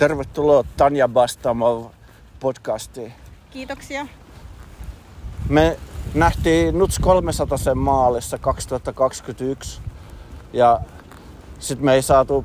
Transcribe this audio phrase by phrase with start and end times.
[0.00, 1.84] Tervetuloa Tanja Bastamov
[2.40, 3.12] podcastiin.
[3.50, 4.06] Kiitoksia.
[5.48, 5.76] Me
[6.14, 9.80] nähtiin Nuts 300 sen maalissa 2021
[10.52, 10.80] ja
[11.58, 12.44] sitten me ei saatu,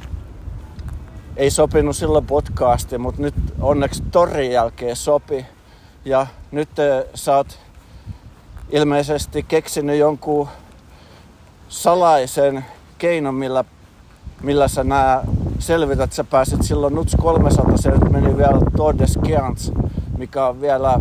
[1.38, 5.46] ei sopinut silloin podcasti, mutta nyt onneksi Torin jälkeen sopi.
[6.06, 7.60] Ja nyt äh, sä oot
[8.70, 10.48] ilmeisesti keksinyt jonkun
[11.70, 12.66] salaisen
[12.98, 13.64] keinon, millä,
[14.42, 14.84] millä sä
[15.60, 19.72] selvität, sä pääsit silloin Nuts 300, se nyt meni vielä Todes Giants,
[20.18, 21.00] mikä on vielä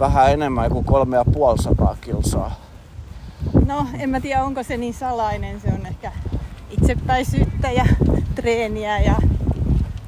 [0.00, 2.54] vähän enemmän kuin kolme ja puolisataa kilsaa.
[3.66, 5.60] No, en mä tiedä, onko se niin salainen.
[5.60, 6.12] Se on ehkä
[6.70, 7.86] itsepäisyyttä ja
[8.34, 9.14] treeniä ja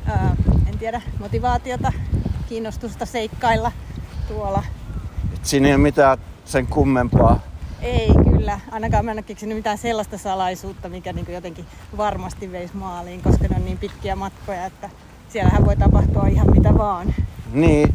[0.07, 0.37] ää,
[0.69, 1.93] en tiedä, motivaatiota,
[2.49, 3.73] kiinnostusta seikkailla
[4.29, 4.63] tuolla.
[5.35, 7.41] Et siinä ei ole mitään sen kummempaa.
[7.83, 12.77] Ei kyllä, ainakaan mä en ole keksinyt mitään sellaista salaisuutta, mikä niin jotenkin varmasti veisi
[12.77, 14.91] maaliin, koska ne on niin pitkiä matkoja, että
[15.29, 17.15] siellähän voi tapahtua ihan mitä vaan.
[17.53, 17.95] Niin,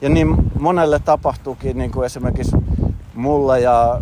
[0.00, 2.56] ja niin monelle tapahtuukin, niin kuin esimerkiksi
[3.14, 4.00] mulle ja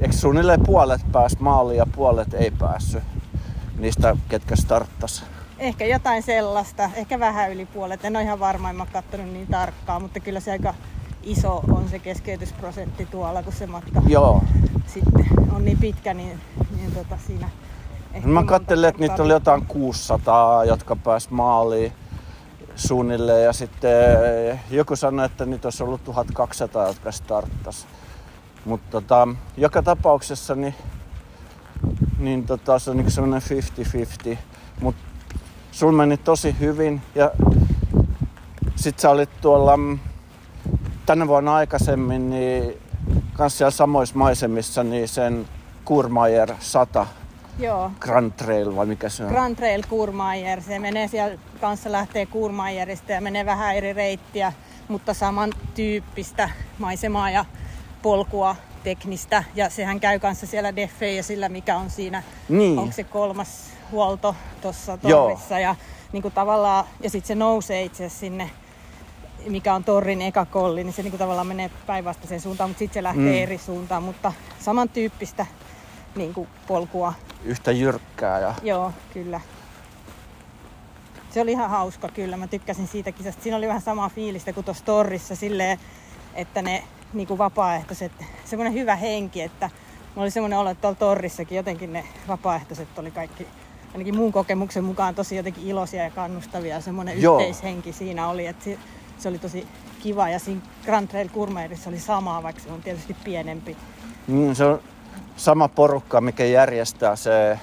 [0.00, 3.02] eikö suunnilleen puolet pääsi maaliin ja puolet ei päässyt
[3.78, 5.24] niistä, ketkä starttas?
[5.58, 8.04] Ehkä jotain sellaista, ehkä vähän yli puolet.
[8.04, 10.74] En ole ihan varma, en mä katsonut niin tarkkaan, mutta kyllä se aika
[11.22, 14.44] iso on se keskeytysprosentti tuolla, kun se matka Joo.
[14.86, 16.40] sitten on niin pitkä, niin,
[16.76, 17.48] niin tota siinä
[18.14, 21.92] ehkä Mä katselin, että niitä oli jotain 600, jotka pääs maaliin
[22.76, 23.44] suunnilleen.
[23.44, 23.90] Ja sitten
[24.70, 27.86] joku sanoi, että niitä olisi ollut 1200, jotka starttas.
[28.64, 30.74] Mutta tota, joka tapauksessa niin,
[32.18, 33.42] niin tota, se on niin semmoinen
[34.34, 34.36] 50-50.
[34.80, 35.02] Mutta
[35.72, 37.30] sul meni tosi hyvin ja
[38.76, 39.98] sit sä olit tuolla mm,
[41.08, 42.78] tänä vuonna aikaisemmin niin
[43.32, 45.48] kans siellä samoissa maisemissa niin sen
[45.84, 47.06] Kurmaier 100
[47.58, 49.30] Joo, Grand Trail vai mikä se on?
[49.30, 50.62] Grand Trail Kurmaier.
[50.62, 54.52] Se menee siellä kanssa lähtee Kurmaierista ja menee vähän eri reittiä,
[54.88, 57.44] mutta samantyyppistä maisemaa ja
[58.02, 59.44] polkua teknistä.
[59.54, 62.78] Ja sehän käy kanssa siellä Deffei ja sillä, mikä on siinä, Niin.
[62.78, 65.22] onko se kolmas huolto tuossa Joo.
[65.22, 65.58] torrissa.
[65.58, 65.74] Ja,
[66.12, 68.50] niin kuin tavallaan, ja sitten se nousee itse sinne
[69.48, 72.94] mikä on torrin eka kolli, niin se niin kuin tavallaan menee päinvastaiseen suuntaan, mutta sitten
[72.94, 73.42] se lähtee Mm.
[73.42, 74.02] eri suuntaan.
[74.02, 75.46] Mutta samantyyppistä
[76.16, 77.12] niin kuin polkua
[77.44, 79.40] Yhtä jyrkkää ja Joo, kyllä.
[81.30, 82.36] Se oli ihan hauska kyllä.
[82.36, 83.42] Mä tykkäsin siitä kisasta.
[83.42, 85.78] Siinä oli vähän samaa fiilistä kuin tuossa torrissa silleen,
[86.34, 88.12] että ne niin kuin vapaaehtoiset,
[88.44, 89.70] semmoinen hyvä henki, että
[90.14, 93.46] mulla oli semmoinen olo, että tuolla torrissakin jotenkin ne vapaaehtoiset oli kaikki,
[93.92, 96.80] ainakin mun kokemuksen mukaan tosi jotenkin iloisia ja kannustavia.
[96.80, 97.38] Semmoinen Joo.
[97.38, 98.70] yhteishenki siinä oli, että
[99.18, 99.66] se, oli tosi
[100.00, 100.28] kiva.
[100.28, 103.76] Ja siinä Grand Trail Gourmetissa oli samaa, vaikka se on tietysti pienempi.
[104.28, 104.80] niin se on
[105.36, 107.58] sama porukka, mikä järjestää se,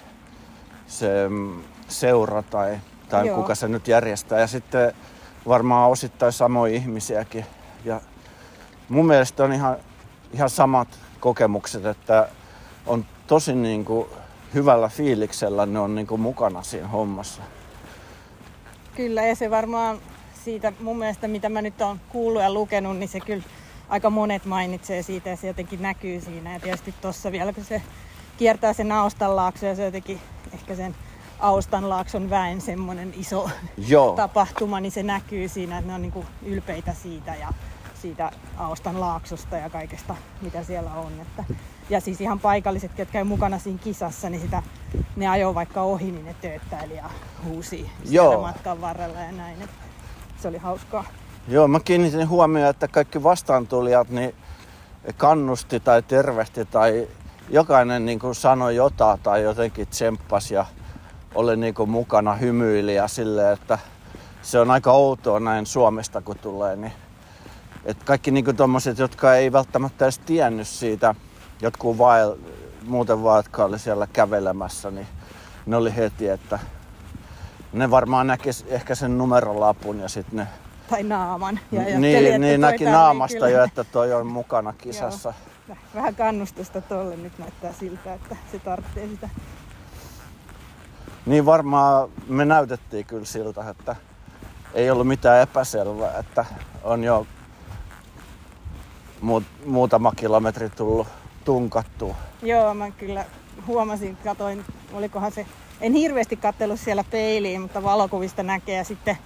[0.87, 2.79] se mm, seura tai,
[3.09, 3.35] tai Joo.
[3.37, 4.39] kuka se nyt järjestää.
[4.39, 4.93] Ja sitten
[5.47, 7.45] varmaan osittain samoja ihmisiäkin.
[7.85, 8.01] Ja
[8.89, 9.77] mun mielestä on ihan,
[10.33, 10.87] ihan samat
[11.19, 12.29] kokemukset, että
[12.85, 14.07] on tosi niin kuin
[14.53, 17.41] hyvällä fiiliksellä ne on niin kuin mukana siinä hommassa.
[18.95, 19.97] Kyllä, ja se varmaan
[20.45, 23.43] siitä mun mielestä, mitä mä nyt oon kuullut ja lukenut, niin se kyllä
[23.89, 26.53] aika monet mainitsee siitä ja se jotenkin näkyy siinä.
[26.53, 27.81] Ja tietysti tossa vielä, kun se
[28.37, 30.19] kiertää sen Austanlaakson ja se jotenkin
[30.53, 30.95] ehkä sen
[31.39, 33.49] Austanlaakson väen semmoinen iso
[33.87, 34.15] Joo.
[34.15, 37.53] tapahtuma, niin se näkyy siinä, että ne on niin kuin ylpeitä siitä ja
[38.01, 41.11] siitä Austan laaksosta ja kaikesta, mitä siellä on.
[41.21, 41.43] Että,
[41.89, 44.63] ja siis ihan paikalliset, jotka on mukana siinä kisassa, niin sitä,
[45.15, 47.09] ne ajoo vaikka ohi, niin ne tööttäili ja
[47.43, 48.41] huusi siellä Joo.
[48.41, 49.61] matkan varrella ja näin.
[49.61, 49.84] Että
[50.45, 51.03] se oli hauskaa.
[51.47, 54.35] Joo, mä kiinnitin huomioon, että kaikki vastaantulijat niin
[55.17, 57.07] kannusti tai tervehti tai
[57.49, 60.65] jokainen niin kuin sanoi jotain tai jotenkin tsemppasi ja
[61.35, 63.79] oli niin kuin mukana hymyili ja silleen, että
[64.41, 66.75] se on aika outoa näin Suomesta kun tulee.
[66.75, 66.93] Niin,
[67.85, 71.15] että kaikki niin kuin tommoset, jotka ei välttämättä edes tiennyt siitä,
[71.61, 72.35] jotkut vael,
[72.87, 75.07] muuten vaan, jotka oli siellä kävelemässä, niin
[75.65, 76.59] ne oli heti, että
[77.75, 80.47] ne varmaan näkis ehkä sen numerolapun ja sitten ne
[80.89, 81.59] Tai naaman.
[81.71, 85.33] Ja niin, että niin näki naamasta jo, että toi on mukana kisassa.
[85.95, 89.29] Vähän kannustusta tolle nyt näyttää siltä, että se tarvitsee sitä.
[91.25, 93.95] Niin varmaan me näytettiin kyllä siltä, että
[94.73, 96.45] ei ollut mitään epäselvää, että
[96.83, 97.27] on jo
[99.21, 101.07] muut, muutama kilometri tullut
[101.45, 102.15] tunkattua.
[102.41, 103.25] Joo, mä kyllä
[103.67, 105.45] huomasin, katoin, olikohan se,
[105.81, 109.17] en hirveästi kattellut siellä peiliin, mutta valokuvista näkee ja sitten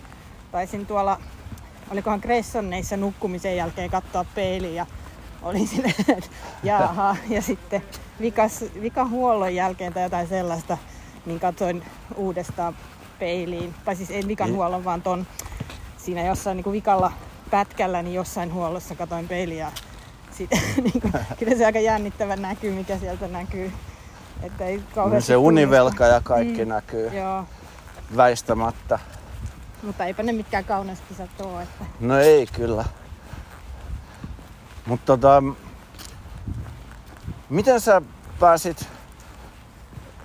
[0.51, 1.19] taisin tuolla,
[1.91, 4.85] olikohan Gressonneissa nukkumisen jälkeen katsoa peiliin ja
[5.41, 6.29] olin silleen, että
[6.63, 7.15] jaha.
[7.29, 7.81] Ja sitten
[8.21, 10.77] vikas, vikan huollon jälkeen tai jotain sellaista,
[11.25, 11.83] niin katsoin
[12.15, 12.75] uudestaan
[13.19, 13.75] peiliin.
[13.85, 15.27] Tai siis ei vikan huollon, vaan ton
[15.97, 17.11] siinä jossain niin kuin vikalla
[17.51, 19.71] pätkällä, niin jossain huollossa katoin peiliin ja
[20.31, 20.49] sit,
[20.83, 23.71] niin kuin, kyllä se aika jännittävä näkyy, mikä sieltä näkyy.
[24.43, 26.69] Että ei Niin kauheasti se univelka ja kaikki Mm.
[26.69, 27.43] näkyy Joo,
[28.17, 28.99] väistämättä.
[29.83, 31.61] mutta eipä ne mitkään kauneuskisat ole.
[31.63, 31.85] Että...
[31.99, 32.85] No ei kyllä.
[34.85, 35.43] Mutta tota,
[37.49, 38.01] miten sä
[38.39, 38.87] pääsit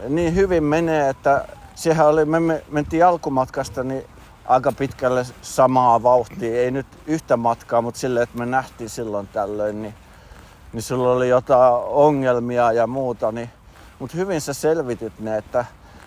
[0.08, 4.04] niin hyvin menee, että siihen oli, me- mentiin alkumatkasta niin
[4.46, 6.60] aika pitkälle samaa vauhtia.
[6.60, 9.94] Ei nyt yhtä matkaa, mutta silleen, että me nähtiin silloin tällöin, niin,
[10.72, 13.32] niin sulla oli jotain ongelmia ja muuta.
[13.32, 13.50] Niin,
[13.98, 15.64] mutta hyvin sä selvitit ne, että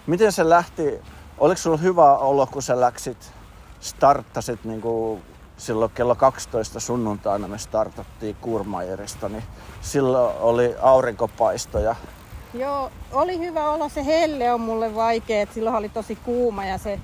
[0.07, 1.01] miten se lähti,
[1.37, 3.31] oliko sulla hyvä olo, kun sä läksit,
[3.79, 5.21] starttasit niin kuin
[5.57, 9.43] silloin kello 12 sunnuntaina me startattiin Kurmajerista, niin
[9.81, 11.95] silloin oli aurinkopaisto ja
[12.53, 13.89] Joo, oli hyvä olla.
[13.89, 16.99] Se helle on mulle vaikea, että silloin oli tosi kuuma ja se,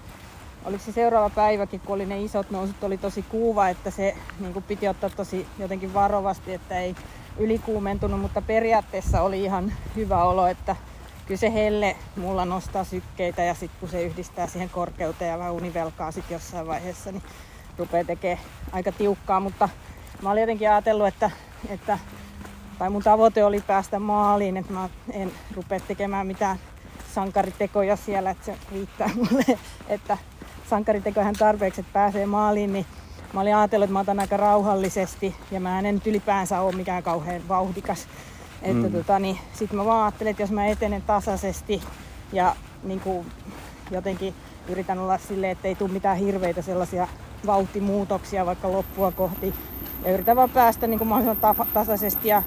[0.66, 4.64] oliko se seuraava päiväkin, kun oli ne isot nousut, oli tosi kuuva, että se niin
[4.64, 6.96] piti ottaa tosi jotenkin varovasti, että ei
[7.38, 10.76] ylikuumentunut, mutta periaatteessa oli ihan hyvä olo, että
[11.26, 15.54] kyllä se helle mulla nostaa sykkeitä ja sitten kun se yhdistää siihen korkeuteen ja vähän
[15.54, 17.24] univelkaa sitten jossain vaiheessa, niin
[17.78, 19.70] rupeaa tekemään aika tiukkaa, mutta
[20.22, 21.32] mä olin jotenkin ajatellut, että,
[21.70, 22.00] että
[22.80, 26.58] tai mun tavoite oli päästä maaliin, että mä en rupea tekemään mitään
[27.14, 30.18] sankaritekoja siellä, että se riittää mulle, että
[30.70, 32.86] sankaritekohän tarpeeksi, että pääsee maaliin, niin
[33.34, 37.04] mä olin ajatellut, että mä otan aika rauhallisesti ja mä en nyt ylipäänsä ole mikään
[37.04, 38.08] kauhean vauhdikas.
[38.62, 38.92] Että Mm.
[38.92, 41.82] tota, niin, sit mä vaan ajattelin, että jos mä etenen tasaisesti
[42.34, 43.26] ja niin kuin,
[43.92, 44.34] jotenkin
[44.70, 47.08] yritän olla silleen, että ei tule mitään hirveitä sellaisia
[47.46, 49.54] vauhtimuutoksia vaikka loppua kohti.
[50.06, 52.44] Ja yritän vaan päästä niin kuin mahdollisimman ta- tasaisesti ja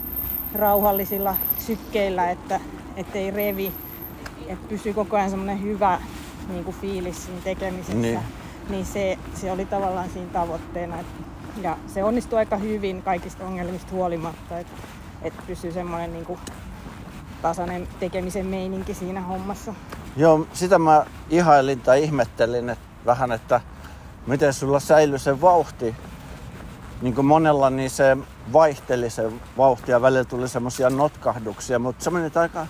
[0.55, 2.61] rauhallisilla sykkeillä, että
[2.97, 3.73] ettei revi,
[4.49, 6.01] että pysyy koko ajan semmoinen hyvä
[6.49, 7.95] niin kuin fiilis siinä tekemisessä.
[7.95, 8.19] Niin.
[8.69, 11.01] Niin, se, se oli tavallaan siinä tavoitteena.
[11.01, 11.07] Et,
[11.63, 14.73] ja se onnistui aika hyvin kaikista ongelmista huolimatta, että
[15.23, 16.39] et pysyy semmoinen niin kuin
[17.43, 19.75] tasainen tekemisen meininki siinä hommassa.
[20.17, 23.61] Joo, sitä mä ihailin tai ihmettelin että vähän, että
[24.27, 25.95] miten sulla säilyi se vauhti.
[27.03, 28.17] Niin kuin monella niin se
[28.53, 32.67] vaihteli se vauhti ja välillä tuli semmoisia notkahduksia, mutta se meni aika,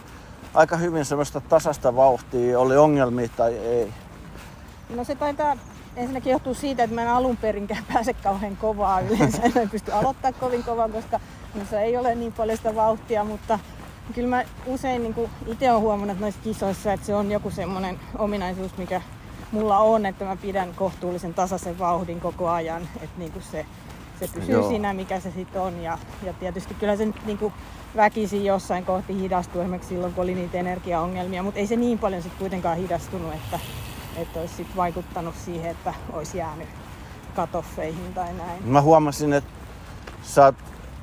[0.54, 3.92] aika hyvin semmoista tasasta vauhtia, oli ongelmia tai ei.
[4.96, 5.56] No se taitaa
[5.96, 9.42] ensinnäkin johtuu siitä, että mä en alun perinkään pääse kauhean kovaa yleensä.
[9.54, 11.20] Mä en pysty aloittaa kovin kovaa, koska
[11.54, 13.58] minussa ei ole niin paljon sitä vauhtia, mutta
[14.14, 18.76] kyllä mä usein niin itse olen huomannut noissa kisoissa, että se on joku semmoinen ominaisuus,
[18.76, 19.02] mikä
[19.52, 23.66] mulla on, että mä pidän kohtuullisen tasaisen vauhdin koko ajan, että niin se,
[24.20, 24.60] se pysyy Joo.
[24.60, 24.68] Joo.
[24.70, 25.82] siinä, mikä se sitten on.
[25.82, 27.52] Ja, ja tietysti kyllä se nyt niin
[27.96, 32.22] väkisin jossain kohti hidastuu, esimerkiksi silloin, kun oli niitä energiaongelmia, mutta ei se niin paljon
[32.22, 33.58] sitten kuitenkaan hidastunut, että,
[34.16, 36.68] että olisi sit vaikuttanut siihen, että olisi jäänyt
[37.36, 38.62] katoffeihin tai näin.
[38.64, 39.50] Mä huomasin, että
[40.22, 40.54] sä oot,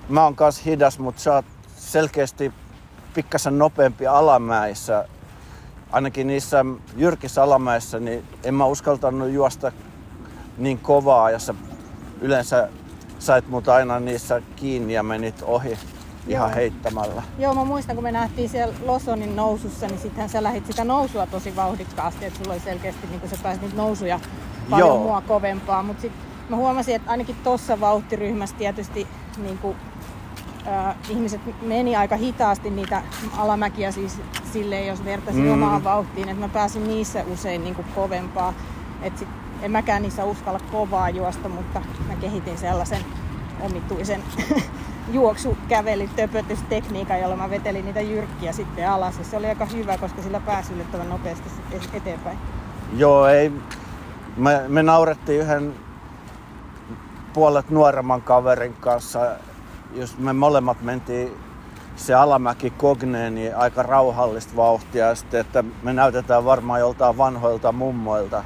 [0.10, 1.45] mä oon kanssa hidas, mutta sä oot
[1.75, 2.54] selkeästi
[3.13, 5.07] pikkasen nopeampi alamäissä.
[5.92, 6.65] Ainakin niissä
[6.95, 9.71] jyrkissä alamäissä, niin en mä uskaltanut juosta
[10.57, 11.56] niin kovaa ja sä
[12.21, 12.69] yleensä
[13.19, 15.77] sait mut aina niissä kiinni ja menit ohi
[16.28, 16.56] ihan Joo.
[16.56, 17.24] heittämällä.
[17.40, 21.25] Joo, mä muistan, kun me nähtiin siellä Losonin nousussa, niin sittenhän sä lähit sitä nousua
[21.25, 24.20] tosi vauhdikkaasti, että sulla oli selkeästi, niin kun sä pääsit niitä nousuja
[24.70, 24.98] paljon Joo.
[24.98, 29.77] Mua kovempaa, mutta sitten mä huomasin, että ainakin tuossa vauhtiryhmässä tietysti niin kuin,
[30.68, 33.01] äh, ihmiset meni aika hitaasti niitä
[33.38, 34.22] alamäkiä siis
[34.53, 35.53] silleen, jos vertaisin mm.
[35.53, 38.53] omaan vauhtiin, että mä pääsin niissä usein niin kuin kovempaa.
[39.01, 39.27] Et sit,
[39.62, 43.06] en mäkään niissä uskalla kovaa juosta, mutta mä kehitin sellaisen
[43.62, 44.24] omituisen
[45.12, 49.17] juoksu, käveli, töpötystekniikan, jolla mä vetelin niitä jyrkkiä sitten alas.
[49.17, 51.50] Ja se oli aika hyvä, koska sillä pääsi yllättävän nopeasti
[51.93, 52.38] eteenpäin.
[52.98, 53.51] Joo, ei.
[54.38, 55.74] Me, me naurettiin yhden
[57.33, 59.19] puolet nuoremman kaverin kanssa.
[59.93, 61.31] Jos me molemmat mentiin
[61.95, 65.15] se alamäki kogneen, niin aika rauhallista vauhtia.
[65.15, 68.43] Sitten, että me näytetään varmaan joltain vanhoilta mummoilta,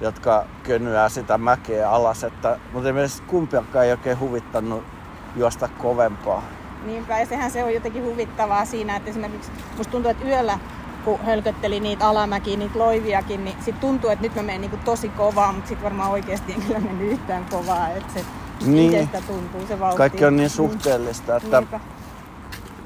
[0.00, 2.24] jotka könyää sitä mäkeä alas.
[2.24, 2.94] Että, mutta ei
[3.26, 4.93] kumpiakaan ei oikein huvittanut
[5.36, 6.42] juosta kovempaa.
[6.86, 10.58] Niinpä, ja sehän se on jotenkin huvittavaa siinä, että esimerkiksi musta tuntuu, että yöllä
[11.04, 15.08] kun hölkötteli niitä alamäkiä, niitä loiviakin, niin sit tuntuu, että nyt mä menen niinku tosi
[15.08, 18.24] kovaa, mutta sit varmaan oikeasti en kyllä mennyt yhtään kovaa, että se
[18.66, 19.08] Niin.
[19.26, 19.96] tuntuu se vauhti.
[19.98, 21.80] Kaikki on niin suhteellista, että Niinpä.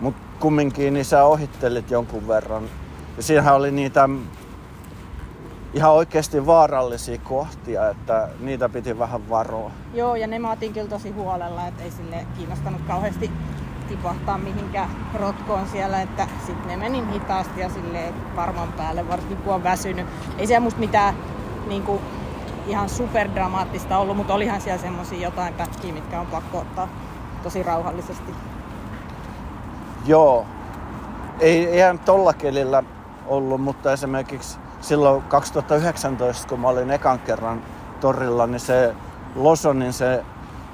[0.01, 2.63] Mutta kumminkin niin sä ohittelit jonkun verran.
[3.17, 4.09] Ja siinähän oli niitä
[5.75, 9.71] ihan oikeasti vaarallisia kohtia, että niitä piti vähän varoa.
[9.95, 13.31] Joo, ja ne mä otin kyllä tosi huolella, että ei sille kiinnostanut kauheasti
[13.89, 19.55] tipahtaa mihinkään rotkoon siellä, että sitten ne menin hitaasti ja sille varman päälle, varsinkin kun
[19.55, 20.07] on väsynyt.
[20.39, 21.15] Ei siellä musta mitään
[21.67, 22.01] niin kuin,
[22.67, 26.89] ihan superdramaattista ollut, mutta olihan siellä semmoisia jotain pätkiä, mitkä on pakko ottaa
[27.43, 28.35] tosi rauhallisesti.
[30.07, 30.47] Joo.
[31.41, 32.83] Ei, eihän tolla kelillä
[33.27, 37.63] ollut, mutta esimerkiksi silloin 2019, kun mä olin ekan kerran
[38.01, 38.95] torilla, niin se
[39.35, 40.25] Losonin se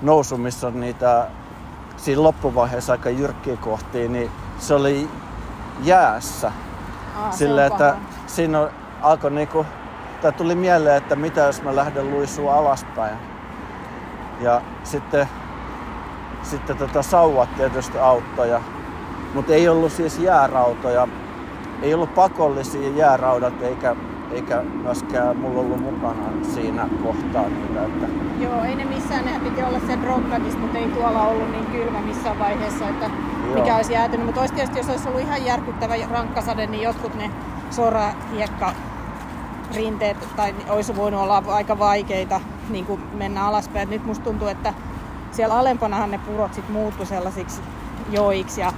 [0.02, 1.26] nousu, missä on niitä
[1.96, 5.08] siinä loppuvaiheessa aika jyrkkiä kohtia, niin se oli
[5.82, 6.52] jäässä.
[7.16, 8.00] Aa, Sille, että paha.
[8.26, 8.70] siinä on,
[9.02, 9.66] alkoi niinku,
[10.23, 13.18] tai tuli mieleen, että mitä jos mä lähden luisua alaspäin.
[14.40, 15.28] Ja sitten,
[16.42, 18.61] sitten tota sauvat tietysti auttoi.
[19.34, 21.08] Mutta ei ollut siis jäärautoja.
[21.84, 23.96] Ei ollut pakollisia jääraudat eikä,
[24.30, 27.84] eikä myöskään mulla ollut mukana siinä kohtaa niitä.
[27.84, 28.06] Että,
[28.40, 32.00] Joo, ei ne missään, nehän piti olla se dropbackista, mutta ei tuolla ollut niin kylmä
[32.00, 33.10] missään vaiheessa, että
[33.46, 33.54] Joo.
[33.54, 34.26] mikä olisi jäätynyt.
[34.26, 37.30] Mutta olisi tietysti, jos olisi ollut ihan järkyttävä rankkasade, niin jotkut ne
[37.70, 38.72] sorahiekka
[39.74, 43.82] rinteet tai olisi voinut olla aika vaikeita niin kuin mennä alaspäin.
[43.82, 44.74] Et nyt musta tuntuu, että
[45.30, 47.60] siellä alempanahan ne purot sit muuttu sellaisiksi
[48.10, 48.72] joiksi ja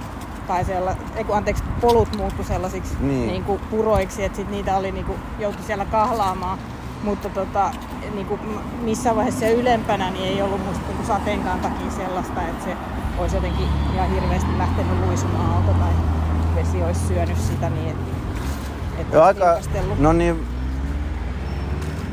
[0.47, 3.27] tai sella, ei kun, anteeksi, polut muuttu sellaisiksi Niin.
[3.27, 6.59] niin kuin puroiksi, että sit niitä oli niin kuin, joutu siellä kahlaamaan.
[7.03, 7.71] Mutta tota,
[8.13, 8.41] niin kuin
[8.81, 12.77] missään vaiheessa siellä ylempänä niin ei ollut musta niin sateenkaan takia sellaista, että se
[13.17, 15.91] olisi jotenkin ihan hirveästi lähtenyt luisumaan alta tai
[16.55, 19.57] vesi olisi syönyt sitä niin, että, että aika,
[19.99, 20.47] no niin,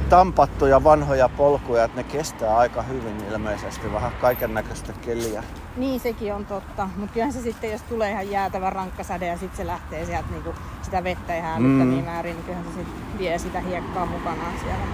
[0.08, 5.42] tampattuja vanhoja polkuja, että ne kestää aika hyvin ilmeisesti, vähän kaiken näköistä keliä.
[5.76, 6.88] Niin, sekin on totta.
[6.96, 10.54] Mutta kyllähän se sitten, jos tulee ihan jäätävä rankkasade ja sitten se lähtee sieltä niinku
[10.82, 12.10] sitä vettä ihan älyttömiin Mm.
[12.10, 14.84] määrin, niin kyllähän se sitten vie sitä hiekkaa mukanaan siellä.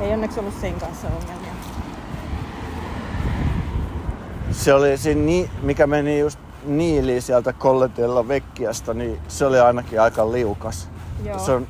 [0.00, 1.52] Ei onneksi ollut sen kanssa ongelmia.
[4.50, 10.00] Se oli siinä, ni- mikä meni just niiliin sieltä Kolletella Vekkiasta, niin se oli ainakin
[10.00, 10.88] aika liukas.
[11.24, 11.38] Joo.
[11.38, 11.66] Se, on,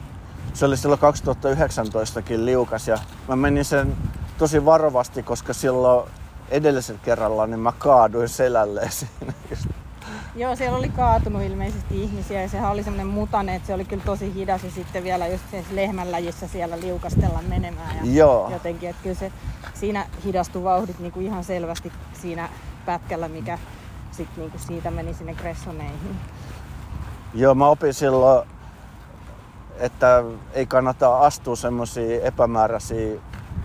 [0.54, 2.98] se oli silloin 2019kin liukas ja
[3.28, 3.96] mä menin sen
[4.38, 6.10] tosi varovasti, koska silloin
[6.50, 9.32] edellisellä kerralla niin mä kaaduin selälleen siinä.
[10.36, 14.02] Joo, siellä oli kaatunut ilmeisesti ihmisiä ja sehän oli semmoinen mutane, että se oli kyllä
[14.04, 17.96] tosi hidas ja sitten vielä just se lehmänläjissä siellä liukastella menemään.
[17.96, 18.50] Ja Joo.
[18.50, 19.32] Jotenkin, että kyllä se
[19.74, 22.48] siinä hidastui vauhdit niinku ihan selvästi siinä
[22.86, 23.58] pätkällä, mikä
[24.10, 26.16] sitten niinku siitä meni sinne Gressoneihin.
[27.34, 28.48] Joo, mä opin silloin,
[29.76, 33.20] että ei kannata astua semmoisia epämääräisiä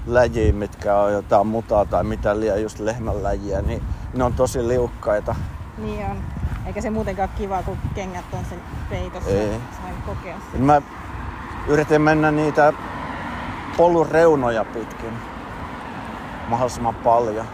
[0.07, 4.67] läjiä, mitkä on jotain mutaa tai mitä liian just lehmän läjiä, niin ne on tosi
[4.67, 5.35] liukkaita.
[5.77, 6.17] Niin on.
[6.65, 9.29] Eikä se muutenkaan kiva, kun kengät on sen peitossa.
[9.29, 9.59] Ei.
[9.81, 10.61] Sain kokea sen.
[10.61, 10.81] Mä
[11.67, 12.73] yritin mennä niitä
[13.77, 15.13] polun reunoja pitkin
[16.47, 17.45] mahdollisimman paljon.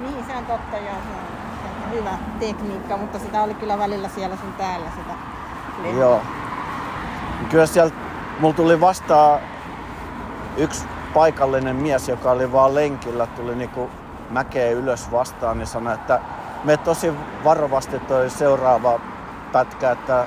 [0.00, 0.86] Niin, se on totta joo.
[0.86, 1.26] Se on,
[1.62, 5.14] se on hyvä tekniikka, mutta sitä oli kyllä välillä siellä sun täällä sitä
[5.82, 6.00] lehmää.
[6.00, 6.20] Joo.
[7.50, 7.96] Kyllä sieltä
[8.40, 9.40] mulla tuli vastaan
[10.56, 13.90] yksi paikallinen mies, joka oli vaan lenkillä, tuli niinku
[14.30, 16.20] mäkeä ylös vastaan, niin sanoi, että
[16.64, 17.12] me tosi
[17.44, 19.00] varovasti toi seuraava
[19.52, 20.26] pätkä, että,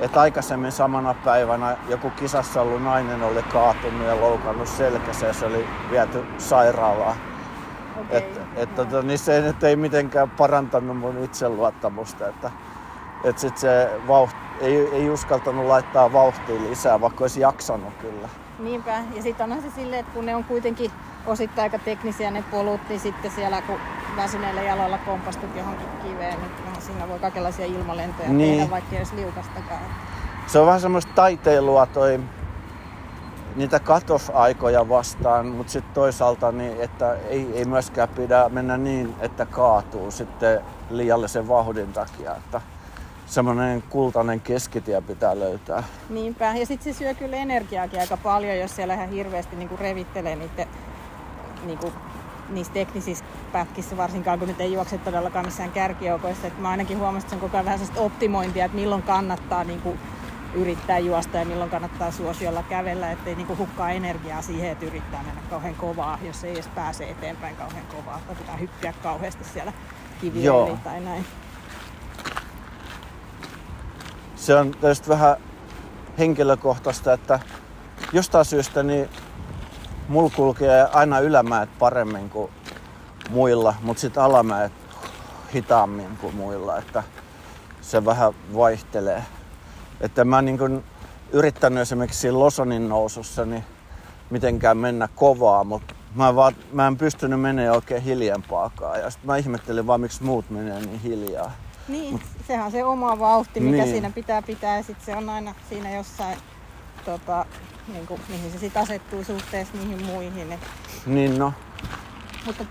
[0.00, 5.46] että aikaisemmin samana päivänä joku kisassa ollut nainen oli kaatunut ja loukannut selkänsä ja se
[5.46, 7.16] oli viety sairaalaan.
[8.00, 12.28] Okei, Et, et, tota, niin se nyt ei mitenkään parantanut mun itseluottamusta.
[12.28, 12.50] Että,
[13.24, 18.28] et sit se vauht, ei, ei uskaltanut laittaa vauhtia lisää, vaikka olisi jaksanut kyllä.
[18.60, 18.98] Niinpä.
[19.14, 20.90] Ja sitten onhan se silleen, että kun ne on kuitenkin
[21.26, 23.76] osittain aika teknisiä ne polut, niin sitten siellä kun
[24.16, 28.58] väsyneillä jaloilla kompastut johonkin kiveen, niin kyllähän siinä voi kaikenlaisia ilmalentoja Niin.
[28.58, 29.80] tehdä, vaikka ei olisi liukastakaan.
[30.46, 32.20] Se on vähän semmoista taiteilua toi,
[33.56, 39.46] niitä katosaikoja vastaan, mutta sitten toisaalta niin, että ei, ei myöskään pidä mennä niin, että
[39.46, 42.36] kaatuu sitten liiallisen vauhdin takia.
[42.36, 42.60] Että
[43.30, 45.82] semmoinen kultainen keskitie pitää löytää.
[46.08, 46.56] Niinpä.
[46.56, 50.66] Ja sitten se syö kyllä energiaakin aika paljon, jos siellä ihan hirveästi niinku revittelee niitä
[51.64, 51.92] niinku,
[52.48, 56.46] niissä teknisissä pätkissä, varsinkaan kun nyt ei juokse todellakaan missään kärkijoukoissa.
[56.46, 59.64] Et mä ainakin huomasin, että se on koko ajan vähän sellaista optimointia, että milloin kannattaa
[59.64, 59.96] niinku,
[60.54, 65.40] yrittää juosta ja milloin kannattaa suosiolla kävellä, ettei niinku hukkaa energiaa siihen, että yrittää mennä
[65.50, 69.72] kauhean kovaa, jos ei edes pääse eteenpäin kauhean kovaa, tai pitää hyppiä kauheasti siellä
[70.22, 71.24] yli tai näin.
[74.40, 75.36] Se on tietysti vähän
[76.18, 77.40] henkilökohtaista, että
[78.12, 79.08] jostain syystä niin
[80.08, 82.50] mulla kulkee aina ylämäet paremmin kuin
[83.30, 84.72] muilla, mutta sitten alamäet
[85.54, 87.02] hitaammin kuin muilla, että
[87.80, 89.24] se vähän vaihtelee.
[90.00, 90.84] Että mä niin kun
[91.32, 93.64] yrittänyt esimerkiksi Losonin nousussa niin
[94.30, 99.00] mitenkään mennä kovaa, mutta mä, vaan, mä en pystynyt menemään oikein hiljempaakaan.
[99.00, 101.52] Ja sitten mä ihmettelin vaan, miksi muut menee niin hiljaa.
[101.90, 103.90] Niin, sehän on se oma vauhti, mikä Niin.
[103.92, 106.38] siinä pitää pitää ja sitten se on aina siinä jossain
[107.04, 107.46] tota,
[107.92, 110.52] niin kuin, mihin se sitten asettuu suhteessa niihin muihin.
[110.52, 110.60] Et,
[111.06, 111.52] Niin no.
[112.46, 112.64] mutta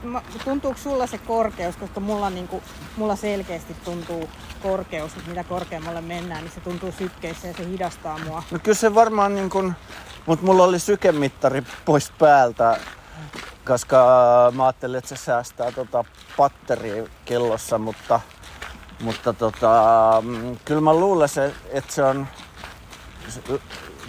[0.43, 2.63] tuntuuko sulla se korkeus, koska mulla, niin kuin,
[2.97, 4.29] mulla selkeästi tuntuu
[4.63, 8.43] korkeus, että mitä korkeammalle mennään, niin se tuntuu sykkeissä ja se hidastaa mua.
[8.51, 9.73] No kyllä se varmaan niin kuin,
[10.25, 12.77] mutta mulla oli sykemittari pois päältä,
[13.65, 13.97] koska
[14.55, 16.03] mä ajattelin, että se säästää tota
[16.37, 18.19] patteria kellossa, mutta,
[19.01, 22.27] mutta tota, mm, kyllä mä luulen, se, että se on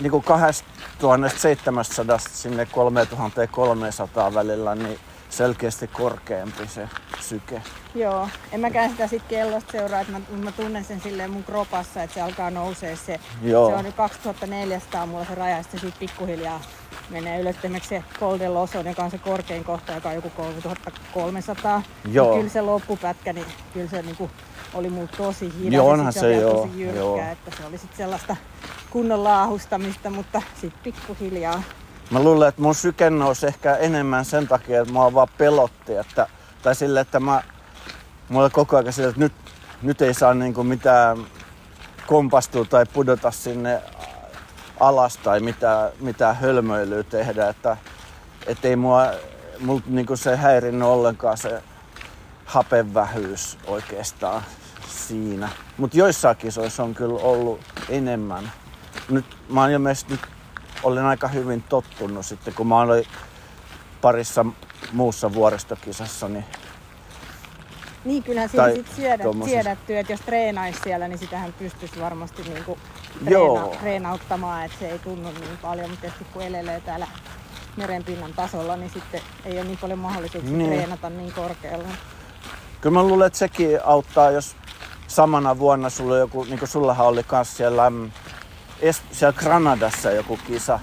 [0.00, 4.98] niin kuin 2700 sinne 3300 välillä, niin
[5.30, 6.88] selkeästi korkeampi se
[7.20, 7.62] syke.
[7.94, 12.02] Joo, en mäkään sitä sit kellosta seuraa, että mä, mä tunnen sen silleen mun kropassa,
[12.02, 13.20] että se alkaa nousee se.
[13.42, 13.70] Joo.
[13.70, 16.60] Se on nyt 2400 mulla se raja, ja sitten pikkuhiljaa
[17.10, 17.48] menee.
[17.48, 21.82] Esimerkiksi se Golden Lawson, joka on se korkein kohta, joka on joku 3300.
[22.12, 22.26] Joo.
[22.26, 24.30] Niin Kyllä se loppupätkä, niin kyllä se niinku
[24.74, 25.74] oli mulla tosi hidas.
[25.74, 27.20] Joo, onhan se joo, Tosi jyrkkä, joo.
[27.32, 28.36] että se oli sit sellaista
[28.90, 31.62] kunnon laahustamista, mutta sitten pikkuhiljaa.
[32.10, 35.94] Mä luulen, että mun syke nousi ehkä enemmän sen takia, että mua vaan pelotti.
[35.94, 36.26] Että,
[36.62, 37.42] tai sille, että mä,
[38.28, 39.32] mulla koko ajan sille, että nyt,
[39.82, 41.18] nyt ei saa niinku mitään
[42.06, 43.82] kompastua tai pudota sinne
[44.80, 47.48] alas tai mitään, mitään hölmöilyä tehdä.
[47.48, 47.76] Että
[48.46, 49.06] et ei mua,
[49.60, 51.62] mut niinku se häirinnyt ollenkaan se
[52.44, 54.42] hapenvähyys oikeastaan
[54.90, 55.48] siinä.
[55.76, 58.52] Mutta joissain kisoissa on kyllä ollut enemmän.
[59.10, 60.20] Nyt mä oon ilmeisesti nyt
[60.82, 63.04] olen aika hyvin tottunut sitten, kun mä olin
[64.00, 64.46] parissa
[64.92, 66.44] muussa vuoristokisassa, niin
[68.04, 69.54] Niin, kyllähän siinä Tai sit siedät, tommosessa.
[69.62, 72.78] siedätty, että jos treenaisi siellä, niin sitähän pystyisi varmasti niinku
[73.28, 73.58] Joo.
[73.58, 77.06] treena, treenauttamaan, että se ei tunnu niin paljon, mutta tietysti kun elelee täällä
[77.76, 80.70] merenpinnan tasolla, niin sitten ei ole niin paljon mahdollisuuksia Niin.
[80.70, 81.88] treenata niin korkealla.
[82.80, 84.56] kyllä mä luulen, että sekin auttaa, jos
[85.10, 88.10] samana vuonna sulla joku, niin kuin sullahan oli kans siellä, mm,
[89.12, 90.80] siellä Granadassa joku kisa,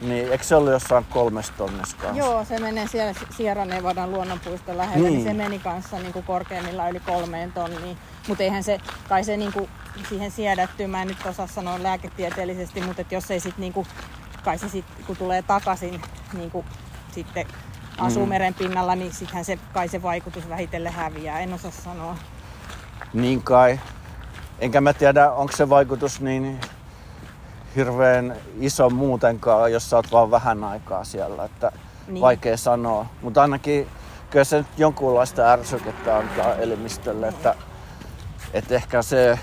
[0.00, 2.18] niin eikö se ollut jossain kolmes tonnessa kanssa?
[2.18, 5.14] Joo, se menee siellä Sierra Nevadan luonnonpuiston lähellä, niin.
[5.14, 5.24] Niin.
[5.26, 7.98] se meni kanssa niin kuin korkeimmillaan yli kolmeen tonniin.
[8.28, 9.68] Mutta eihän se, kai se niin kuin
[10.08, 13.86] siihen siedättyy, mä en nyt osaa sanoa lääketieteellisesti, mutta et jos ei sit niin kuin,
[14.44, 16.66] kai se sit, kun tulee takaisin niin kuin,
[17.12, 17.46] sitten
[17.98, 18.28] asuu Mm.
[18.28, 22.16] meren pinnalla, niin sittenhän se, kai se vaikutus vähitellen häviää, en osaa sanoa.
[23.14, 23.80] Niin kai.
[24.58, 26.60] Enkä mä tiedä, onko se vaikutus niin
[27.76, 31.44] hirveän iso muutenkaan, jos sä oot vaan vähän aikaa siellä.
[31.44, 31.72] Että
[32.08, 32.20] Niin.
[32.20, 33.06] Vaikea sanoa.
[33.22, 33.88] Mutta ainakin
[34.30, 37.54] kyllä se nyt jonkunlaista ärsykettä antaa elimistölle, että,
[38.54, 39.38] että ehkä se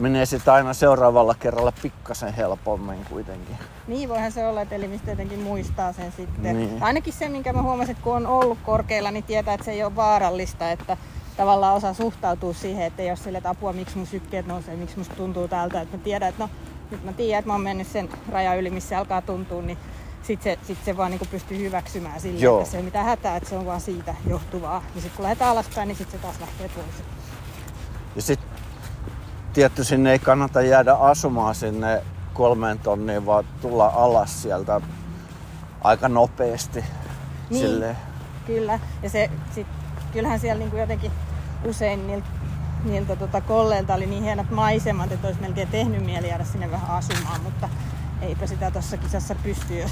[0.00, 3.56] menee sitten aina seuraavalla kerralla pikkasen helpommin kuitenkin.
[3.86, 6.56] Niin voihan se olla, että elimistö jotenkin muistaa sen sitten.
[6.56, 6.82] Niin.
[6.82, 9.84] Ainakin se, minkä mä huomasin, että kun on ollut korkeilla, niin tietää, että se ei
[9.84, 10.96] ole vaarallista, että
[11.36, 15.48] tavallaan osaa suhtautua siihen, että ole sille, apua, miksi mun sykkeet nousee, miksi musta tuntuu
[15.48, 16.50] tältä, että mä tiedän, että no,
[16.90, 19.78] nyt mä tiedän, että mä oon mennyt sen rajan yli, missä se alkaa tuntua, niin
[20.22, 22.58] sit se, sit se vaan niin pystyy hyväksymään sille, Joo.
[22.58, 24.82] että se ei ole mitään hätää, että se on vaan siitä johtuvaa.
[24.94, 27.02] Ja sitten kun lähdetään alaspäin, niin sitten se taas lähtee pois.
[28.16, 28.48] Ja sitten
[29.52, 32.02] tietty sinne ei kannata jäädä asumaan sinne
[32.34, 34.80] kolmeen tonniin, vaan tulla alas sieltä
[35.80, 36.84] aika nopeasti.
[37.50, 37.66] Niin.
[37.66, 37.96] Silleen.
[38.46, 39.66] Kyllä, ja se, sit,
[40.12, 41.12] kyllähän siellä niinku jotenkin
[41.64, 42.26] usein niiltä,
[42.84, 46.90] niiltä tota kolleilta oli niin hienot maisemat, että olisi melkein tehnyt mieli jäädä sinne vähän
[46.90, 47.68] asumaan, mutta
[48.22, 49.90] eipä sitä tuossa kisassa pysty, jos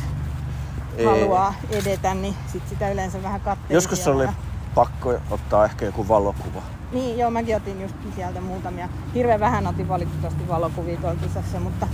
[0.97, 1.05] Ei.
[1.07, 3.77] haluaa edetä, niin sit sitä yleensä vähän kattelee.
[3.77, 4.29] Joskus oli
[4.75, 6.63] pakko ottaa ehkä joku valokuva.
[6.93, 8.89] Niin, joo, mäkin otin just sieltä muutamia.
[9.15, 11.89] Hirveän vähän otin valitettavasti valokuvia tuolla kisassa, mutta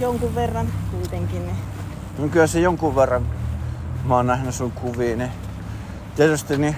[0.00, 1.46] jonkun verran kuitenkin.
[1.46, 1.56] Niin.
[2.18, 3.26] No kyllä se jonkun verran,
[4.04, 5.30] mä oon nähnyt sun kuvia, niin
[6.16, 6.76] tietysti niin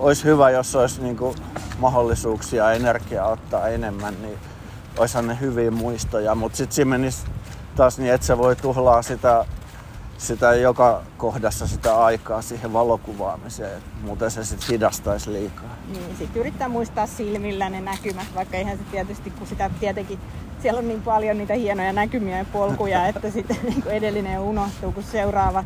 [0.00, 1.34] olisi hyvä, jos olisi niinku
[1.78, 4.38] mahdollisuuksia ja energiaa ottaa enemmän, niin
[4.98, 7.26] olisihan ne hyviä muistoja, mutta sitten siinä menisi
[7.76, 9.44] taas niin, että se voi tuhlaa sitä,
[10.18, 15.76] sitä joka kohdassa sitä aikaa siihen valokuvaamiseen, muuten se sitten hidastaisi liikaa.
[15.92, 20.18] Niin, sitten yrittää muistaa silmillä ne näkymät, vaikka eihän se tietysti, kun sitä tietenkin,
[20.62, 24.92] siellä on niin paljon niitä hienoja näkymiä ja polkuja, että sitten niin kuin edellinen unohtuu,
[24.92, 25.64] kun seuraava,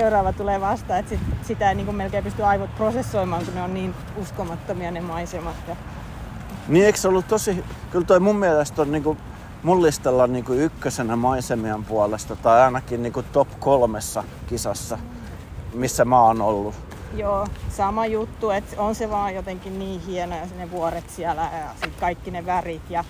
[0.00, 3.62] seuraava tulee vastaan, että sit, sitä ei niin kuin melkein pysty aivot prosessoimaan, kun ne
[3.62, 5.54] on niin uskomattomia ne maisemat.
[5.68, 5.76] Ja,
[6.68, 9.16] Niin eikö se ollut tosi, kyllä toi mun mielestä on niinku
[9.62, 14.98] mun listalla niinku ykkösenä maisemien puolesta tai ainakin niinku top kolmessa kisassa,
[15.74, 16.74] missä mä oon ollut.
[17.14, 21.70] joo, sama juttu, että on se vaan jotenkin niin hieno ja ne vuoret siellä ja
[21.84, 23.04] sit kaikki ne värit ja,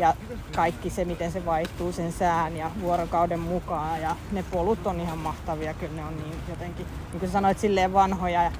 [0.00, 0.14] ja
[0.56, 4.00] kaikki se, miten se vaihtuu sen sään ja vuorokauden mukaan.
[4.00, 7.92] Ja ne polut on ihan mahtavia, kyllä ne on niin jotenkin, niin kuin sanoit, silleen
[7.92, 8.52] vanhoja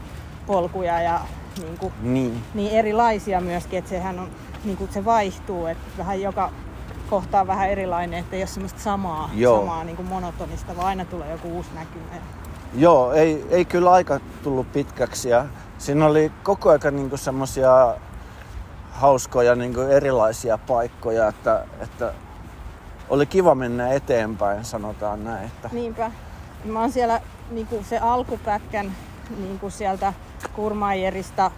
[0.46, 1.20] polkuja ja
[1.62, 2.42] niin, kuin, Niin.
[2.54, 4.28] niin erilaisia myöskin, että sehän on,
[4.64, 6.50] niin kuin se vaihtuu, että vähän joka
[7.10, 9.58] kohtaa vähän erilainen, että ei ole semmoista samaa, Joo.
[9.60, 12.04] samaa niin kuin monotonista, vaan aina tulee joku uusi näkymä.
[12.74, 15.44] Joo, ei, ei kyllä aika tullut pitkäksi ja
[15.78, 17.94] siinä oli koko ajan niin semmoisia
[18.90, 22.12] hauskoja niin erilaisia paikkoja, että, että
[23.08, 25.46] oli kiva mennä eteenpäin, sanotaan näin.
[25.46, 25.68] Että...
[25.72, 26.10] Niinpä.
[26.64, 28.92] Mä oon siellä niin kuin se alkupätkän
[29.38, 30.12] niin kuin sieltä
[30.56, 31.50] Kurmaijerista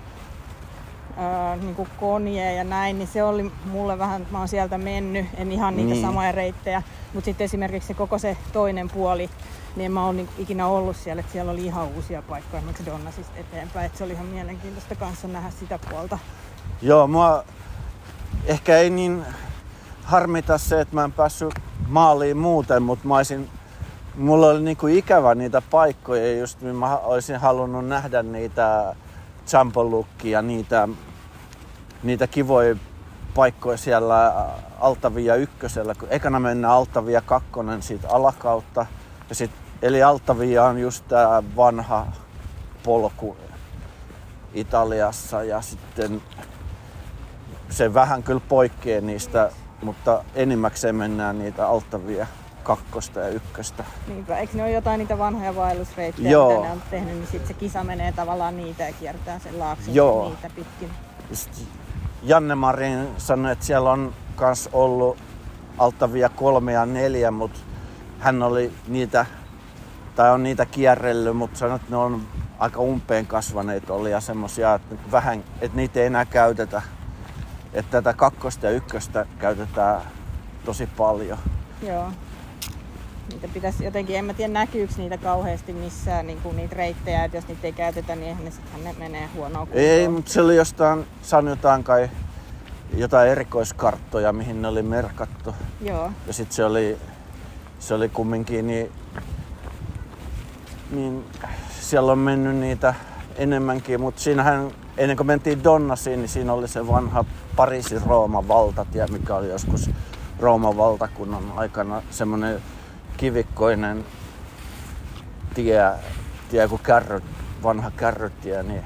[1.60, 5.52] niin kuin konje ja näin, niin se oli mulle vähän, mä oon sieltä mennyt, en
[5.52, 6.06] ihan niitä niin.
[6.06, 6.82] samoja reittejä,
[7.14, 9.30] mutta sitten esimerkiksi se koko se toinen puoli,
[9.76, 13.32] niin en mä oon niin ikinä ollut siellä, että siellä oli ihan uusia paikkoja Donnasista
[13.36, 16.18] eteenpäin, että se oli ihan mielenkiintoista kanssa nähdä sitä puolta.
[16.82, 17.44] Joo, mua
[18.44, 19.24] ehkä ei niin
[20.04, 21.54] harmita se, että mä en päässyt
[21.88, 23.50] maaliin muuten, mutta mä olisin,
[24.16, 28.96] mulla oli niinku ikävä niitä paikkoja, just mä olisin halunnut nähdä niitä
[29.52, 30.88] Jumpolukkia, niitä,
[32.02, 32.76] niitä kivoja
[33.34, 34.46] paikkoja siellä
[34.80, 38.86] Altavia ykkösellä, kun ekana mennään Altavia kakkonen siitä alakautta.
[39.28, 39.50] Ja sit,
[39.82, 42.06] eli Altavia on just tää vanha
[42.82, 43.36] polku
[44.54, 46.22] Italiassa ja sitten
[47.72, 49.50] se vähän kyllä poikkeaa niistä,
[49.82, 52.26] mutta enimmäkseen mennään niitä Altavia
[52.62, 53.84] kakkosta ja ykköstä.
[54.08, 56.48] Niinpä, eikö ne ole jotain niitä vanhoja vaellusreittejä, Joo.
[56.48, 59.94] mitä ne on tehnyt, niin sitten se kisa menee tavallaan niitä ja kiertää sen laakson
[59.94, 60.28] Joo.
[60.28, 60.90] niitä pitkin.
[62.22, 65.18] Janne Marin sanoi, että siellä on myös ollut
[65.78, 67.60] Altavia kolme ja neljä, mutta
[68.18, 69.26] hän oli niitä,
[70.16, 72.22] tai on niitä kierrellyt, mutta sanoi, että ne on
[72.58, 76.82] aika umpeen kasvaneet oli ja semmosia, että, vähän, että niitä ei enää käytetä.
[77.72, 80.02] Että tätä kakkosta ja ykköstä käytetään
[80.64, 81.38] tosi paljon.
[81.82, 82.12] Joo
[83.32, 87.36] niitä pitäisi jotenkin, en mä tiedä näkyykö niitä kauheasti missään niin kuin niitä reittejä, että
[87.36, 89.84] jos niitä ei käytetä, niin eihän ne sitten ne menee huonoa kuntoon.
[89.84, 92.10] Ei, mutta se oli jostain, sanotaan kai
[92.96, 95.54] jotain erikoiskarttoja, mihin ne oli merkattu.
[95.80, 96.10] Joo.
[96.26, 96.98] Ja sitten se oli,
[97.78, 98.92] se oli kumminkin niin,
[100.90, 101.24] niin
[101.80, 102.94] siellä on mennyt niitä
[103.36, 104.70] enemmänkin, mutta siinähän
[105.02, 107.24] ennen kuin mentiin Donnasiin, niin siinä oli se vanha
[107.56, 109.90] Pariisin Rooman valtatie, mikä oli joskus
[110.40, 112.62] Rooman valtakunnan aikana semmoinen
[113.16, 114.04] kivikkoinen
[115.54, 115.92] tie,
[116.50, 117.24] tie kuin kärryt,
[117.62, 118.84] vanha kärrytie, niin,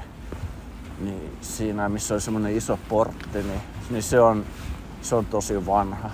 [0.99, 4.45] niin siinä missä on semmoinen iso portti, niin, niin se, on,
[5.01, 6.09] se on tosi vanha.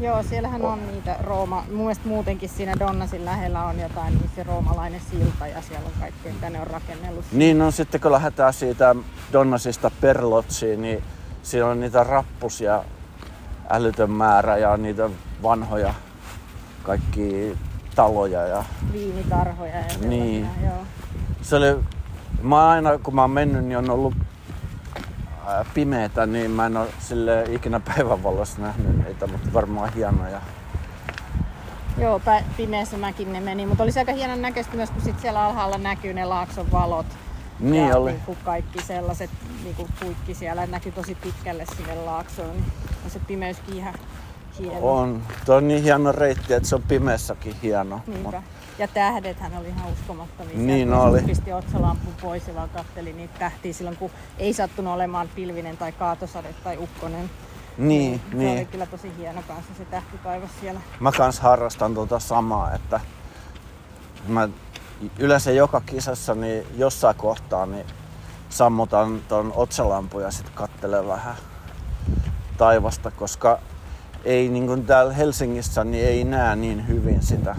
[0.00, 5.00] Joo, siellähän on niitä Rooma, mun muutenkin siinä Donnasin lähellä on jotain, niin se roomalainen
[5.10, 7.24] silta ja siellä on kaikkea, mitä ne on rakennellut.
[7.32, 8.96] Niin, no sitten kun lähdetään siitä
[9.32, 11.02] Donnasista Perlotsiin, niin
[11.42, 12.84] siinä on niitä rappusia
[13.70, 15.10] älytön määrä ja niitä
[15.42, 15.94] vanhoja
[16.82, 17.56] kaikki
[17.94, 18.46] taloja.
[18.46, 18.64] Ja...
[18.92, 20.48] Viinitarhoja ja niin.
[20.64, 20.84] joo.
[21.42, 21.78] Se oli,
[22.42, 24.14] mä aina kun mä oon mennyt, niin on ollut
[25.74, 30.40] pimeätä, niin mä en ole sille ikinä päivänvalossa nähnyt niitä, mutta varmaan hienoja.
[31.98, 32.20] Joo,
[32.56, 36.14] pimeässä mäkin ne meni, mutta olisi aika hienon näköistä myös, kun sit siellä alhaalla näkyy
[36.14, 37.06] ne laakson valot.
[37.60, 38.10] Niin ja oli.
[38.10, 39.30] Niin kuin kaikki sellaiset
[39.64, 42.50] niin kuin puikki siellä näkyy tosi pitkälle sinne laaksoon.
[42.50, 42.72] Niin
[43.04, 43.94] on se pimeyskin ihan
[44.58, 44.98] hieno.
[44.98, 45.22] On.
[45.46, 48.00] Tuo on niin hieno reitti, että se on pimeässäkin hieno.
[48.06, 48.42] Niinpä.
[48.78, 50.58] Ja tähdethän oli ihan uskomattomia.
[50.58, 51.22] Niin oli.
[51.22, 55.92] Pisti otsalampun pois ja vaan katteli niitä tähtiä silloin, kun ei sattunut olemaan pilvinen tai
[55.92, 57.30] kaatosade tai ukkonen.
[57.78, 58.20] Niin, niin.
[58.30, 58.58] Se niin.
[58.58, 60.80] oli kyllä tosi hieno kanssa se tähtitaivas siellä.
[61.00, 63.00] Mä kans harrastan tuota samaa, että
[64.28, 64.48] mä
[65.18, 67.86] yleensä joka kisassa niin jossain kohtaa niin
[68.48, 71.34] sammutan ton otsalampun ja sitten kattelen vähän
[72.56, 73.58] taivasta, koska
[74.24, 77.56] ei niin kuin täällä Helsingissä niin ei näe niin hyvin sitä,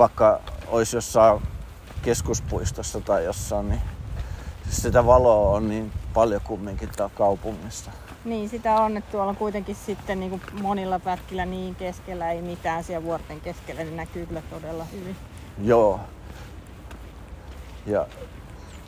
[0.00, 1.42] vaikka olisi jossain
[2.02, 3.80] keskuspuistossa tai jossain, niin
[4.70, 7.90] sitä valoa on niin paljon kumminkin täällä kaupungissa.
[8.24, 12.84] Niin, sitä on, että tuolla kuitenkin sitten niin kuin monilla pätkillä niin keskellä ei mitään
[12.84, 15.16] siellä vuorten keskellä, niin näkyy kyllä todella hyvin.
[15.62, 16.00] Joo.
[17.86, 18.06] Ja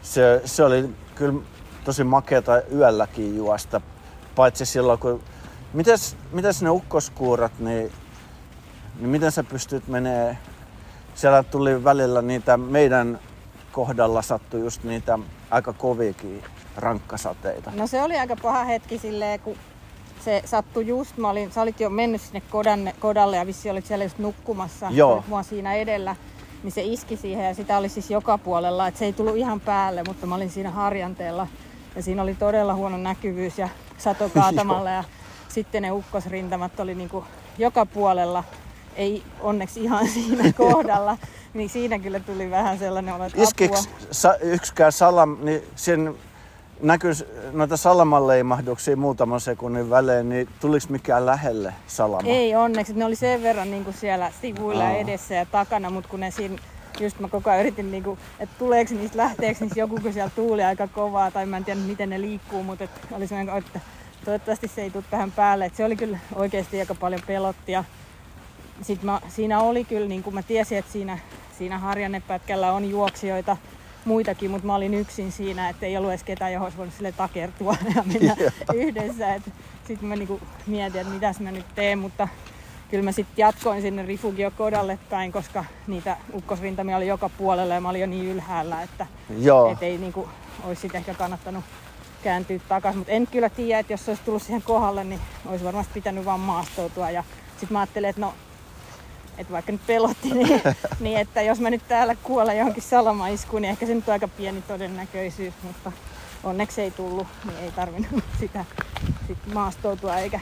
[0.03, 1.43] se, se oli kyllä
[1.85, 3.81] tosi makeata yölläkin juosta,
[4.35, 5.23] paitsi silloin kun
[5.73, 7.93] Mites, mites ne ukkoskuurat, niin,
[8.99, 10.39] niin miten sä pystyt menee?
[11.15, 13.19] Siellä tuli välillä niitä, meidän
[13.73, 15.19] kohdalla sattui just niitä
[15.51, 16.43] aika koviakin
[16.77, 17.73] rankkasateita.
[17.75, 19.57] No se oli aika paha hetki silleen, kun
[20.25, 23.87] se sattui just, mä olin, sä olit jo mennyt sinne kodanne, kodalle ja vissi olit
[23.87, 25.25] siellä just nukkumassa, Joo.
[25.29, 26.17] mua siinä edellä,
[26.63, 29.61] niin se iski siihen ja sitä oli siis joka puolella, että se ei tullut ihan
[29.61, 31.47] päälle, mutta mä olin siinä harjanteella
[31.97, 35.05] ja siinä oli todella huono näkyvyys ja sato kaatamalla ja
[35.49, 37.25] sitten ne ukkosrintamat oli niinku
[37.59, 38.45] joka puolella,
[38.97, 41.19] ei onneksi ihan siinä kohdalla,
[41.55, 46.15] niin siinä kyllä tuli vähän sellainen olo, että Iskiks sa, yksikään salam, niin sen
[46.83, 47.13] näkyy
[47.53, 52.29] noita salamanleimahduksia muutaman sekunnin välein, niin tuliko mikään lähelle salama?
[52.29, 54.97] Ei onneksi, ne oli sen verran niin kuin siellä sivuilla Aa.
[54.97, 56.57] edessä ja takana, mutta kun ne siinä
[57.01, 60.31] just mä koko ajan yritin, niin kuin, että tuleeko niistä, lähteekö niistä joku, kun siellä
[60.37, 63.81] tuuli aika kovaa, tai mä en tiedä miten ne liikkuu, mutta että oli sellainen, että
[64.25, 65.65] toivottavasti se ei tule tähän päälle.
[65.65, 67.73] Et se oli kyllä oikeasti aika paljon pelotti.
[68.83, 71.19] Sit mä, siinä oli kyllä, niin kuin mä tiesin, että siinä,
[71.59, 73.57] siinä harjannepätkällä on juoksijoita
[74.05, 77.13] muitakin, mutta mä olin yksin siinä, että ei ollut edes ketään, johon olisi voinut sille
[77.13, 78.37] takertua ja mennä
[78.75, 79.41] yhdessä.
[79.87, 82.29] Sitten mä niinku mietin, että mitäs mä nyt teen, mutta
[82.91, 87.81] kyllä mä sitten jatkoin sinne Rifugio Kodalle päin, koska niitä ukkosrintamia oli joka puolella ja
[87.81, 89.07] mä olin jo niin ylhäällä, että
[89.73, 90.29] et ei niinku,
[90.65, 91.65] olisi sit ehkä kannattanut
[92.23, 92.99] kääntyä takaisin.
[92.99, 96.25] Mutta en kyllä tiedä, että jos se olisi tullut siihen kohdalle, niin olisi varmasti pitänyt
[96.25, 97.11] vaan maastoutua.
[97.11, 98.35] Ja sitten mä ajattelin, että no,
[99.39, 100.63] että vaikka nyt pelotti, niin,
[101.01, 104.29] niin, että jos mä nyt täällä kuolen johonkin salamaiskuun, niin ehkä se nyt on aika
[104.29, 105.93] pieni todennäköisyys, mutta
[106.45, 108.65] onneksi ei tullut, niin ei tarvinnut sitä
[109.27, 110.41] sit maastoutua eikä,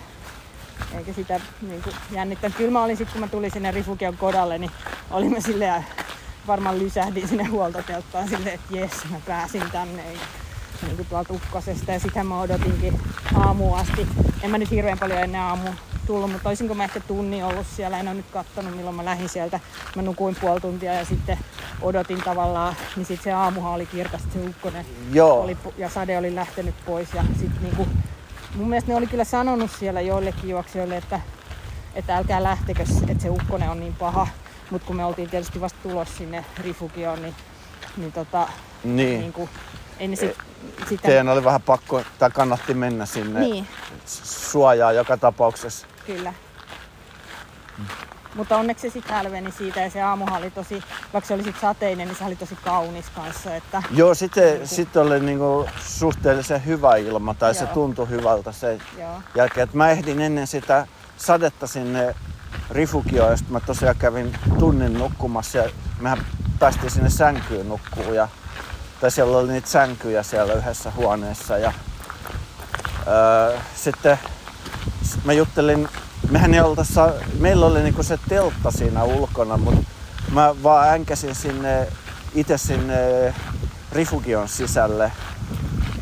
[0.99, 2.57] eikä sitä niin kuin jännittänyt.
[2.57, 4.71] Kyllä mä olin sitten, kun mä tulin sinne Rifukion kodalle, niin
[5.11, 5.85] olimme silleen,
[6.47, 10.03] varmaan lysähdin sinne huoltotelttaan silleen, että jes, mä pääsin tänne.
[10.13, 10.19] Ja
[10.83, 13.01] niin kuin tuolta ukkosesta ja sitä mä odotinkin
[13.35, 14.07] aamuun asti.
[14.43, 15.75] En mä nyt hirveän paljon ennen aamua
[16.11, 17.99] tullut, mutta olisinko mä ehkä tunnin ollut siellä.
[17.99, 19.61] En ole nyt kattonut milloin mä lähdin sieltä.
[19.97, 21.39] Mä nukuin puoli tuntia ja sitten
[21.83, 25.41] odotin tavallaan, niin sitten se aamuhan oli kirkas, se ukkonen Joo.
[25.43, 27.09] oli, ja sade oli lähtenyt pois.
[27.15, 27.89] Ja sit niinku,
[28.55, 31.21] mun mielestä ne oli kyllä sanonut siellä joillekin juoksijoille, että,
[31.95, 34.27] että älkää lähtekö, että se ukkonen on niin paha.
[34.71, 37.35] Mutta kun me oltiin tietysti vasta tulos sinne Rifugioon, niin,
[37.97, 38.49] niin, tota,
[38.85, 39.21] Niin.
[39.21, 39.51] niin kuin,
[39.99, 40.37] ei ne sit,
[40.89, 41.09] sitä...
[41.09, 43.67] Teidän oli vähän pakko, tai kannatti mennä sinne Niin,
[44.51, 45.87] suojaa joka tapauksessa.
[46.07, 46.35] Kyllä.
[48.35, 50.83] Mutta onneksi se sitten hälveni siitä ja se aamuhan oli tosi,
[51.13, 53.55] vaikka se oli sit sateinen, niin se oli tosi kaunis kanssa.
[53.55, 57.75] Että, Joo, sitten sit oli niinku suhteellisen hyvä ilma, tai se Joo.
[57.75, 59.65] tuntui hyvältä se joo, jälkeen.
[59.69, 60.87] Et mä ehdin ennen sitä
[61.17, 62.15] sadetta sinne
[62.71, 66.27] Rifugioon, ja sitten mä tosiaan kävin tunnin nukkumassa, ja mehän
[66.59, 68.29] päästiin sinne sänkyyn nukkuun, ja
[69.01, 71.73] tai siellä oli niitä sänkyjä siellä yhdessä huoneessa, ja
[73.07, 74.40] öö, sitten sit
[75.25, 75.89] mä juttelin,
[76.31, 79.83] mehän ei oltaissa, meillä oli niinku se teltta siinä ulkona, mutta
[80.33, 81.89] mä vaan änkäsin sinne,
[82.35, 83.35] itse sinne
[83.93, 85.13] Rifugion sisälle.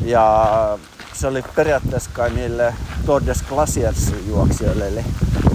[0.01, 0.77] Ja
[1.13, 2.73] se oli periaatteessa kai niille
[3.05, 4.87] Tour des Glaciers juoksijoille.
[4.87, 5.05] Eli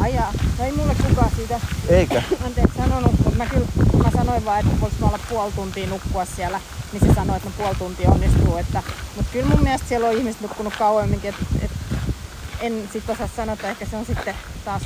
[0.00, 0.32] ajaa.
[0.58, 2.22] No ei mulle kukaan siitä eikö?
[2.46, 3.66] anteeksi sanonut, mutta mä kyllä
[4.04, 6.60] mä sanoin vaan, että voisi olla puoli tuntia nukkua siellä,
[6.92, 8.56] niin se sanoi, että no puoli tuntia onnistuu.
[8.56, 8.82] Että,
[9.16, 11.76] mutta kyllä mun mielestä siellä on ihmiset nukkunut kauemminkin, että, että
[12.66, 14.82] en sit osaa sanoa, että ehkä se on sitten taas,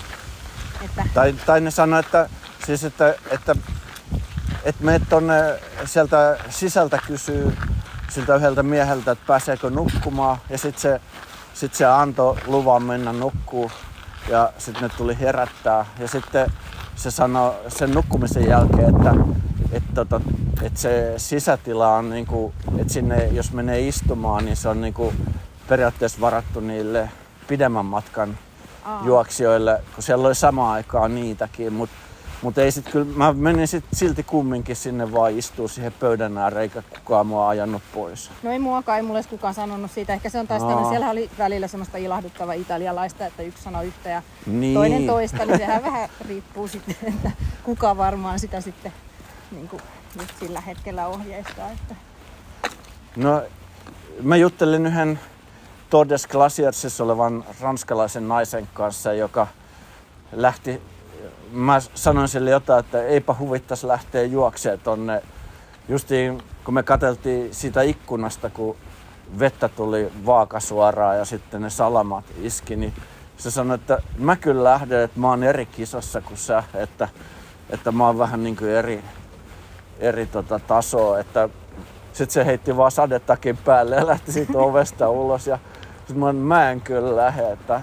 [0.85, 2.29] että Tai, tai ne sanoi, että,
[2.67, 3.57] siis että, että,
[4.65, 5.35] että meet tonne
[5.85, 7.57] sieltä sisältä kysyy
[8.11, 10.39] siltä yhdeltä mieheltä, että pääseekö nukkumaan.
[10.51, 11.01] Ja sitten se,
[11.55, 13.71] sit se antoi luvan mennä nukkuu
[14.29, 15.87] ja sitten ne tuli herättää.
[15.99, 16.53] Ja sitten
[16.97, 19.15] se sanoi sen nukkumisen jälkeen, että,
[19.73, 20.21] että, tota,
[20.63, 25.15] että se sisätila on niinku, että sinne jos menee istumaan, niin se on niinku
[25.69, 27.11] periaatteessa varattu niille
[27.49, 28.39] pidemmän matkan
[28.85, 31.97] aa, juoksijoille, kun siellä oli samaan aikaan niitäkin, mutta
[32.43, 36.63] mut ei sit kyllä, mä menin sit silti kumminkin sinne vaan istuu siihen pöydän ääreen,
[36.63, 38.31] eikä kukaan mua ajanut pois.
[38.43, 40.13] No ei muakaan, ei mulle kukaan sanonut siitä.
[40.13, 40.69] Ehkä se on taas Aa.
[40.69, 44.75] tämmöinen, siellä oli välillä semmoista ilahduttavaa italialaista, että yksi sanoi yhtä ja Niin.
[44.75, 47.31] toinen toista, niin sehän vähän riippuu sitten, että
[47.65, 48.93] kuka varmaan sitä sitten
[49.51, 49.83] niin kuin
[50.19, 51.71] just sillä hetkellä ohjeistaa.
[51.71, 51.95] Että.
[53.17, 53.43] No,
[54.23, 55.21] mä juttelin yhden
[55.91, 59.47] Tour des Glaciersissa olevan ranskalaisen naisen kanssa, joka
[60.33, 60.83] lähti,
[61.53, 65.23] mä sanoin sille jotain, että eipä huvittaisi lähteä juokseen tonne.
[65.89, 68.77] Justiin kun me katseltiin siitä ikkunasta, kun
[69.39, 72.95] vettä tuli vaakasuoraan ja sitten ne salamat iski, niin
[73.37, 77.09] se sanoi, että mä kyllä lähden, että mä oon eri kisassa kuin sä, että,
[77.71, 79.05] että mä oon vähän niin kuin eri,
[79.99, 81.49] eri tota tasoa, että
[82.13, 85.59] sitten se heitti vaan sadetakin päälle ja lähti siitä ovesta ulos ja
[86.09, 87.81] sit mä, mä en kyllä lähde, että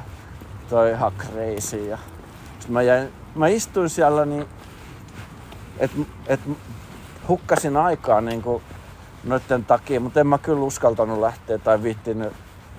[0.70, 1.86] toi ihan crazy.
[1.88, 1.98] Ja
[2.60, 4.46] sit mä, jäin, mä istuin siellä niin,
[5.78, 6.40] että et
[7.28, 8.64] hukkasin aikaa niin kuin
[9.24, 12.34] noiden takia, mutta en mä kyllä uskaltanut lähteä tai viittinyt.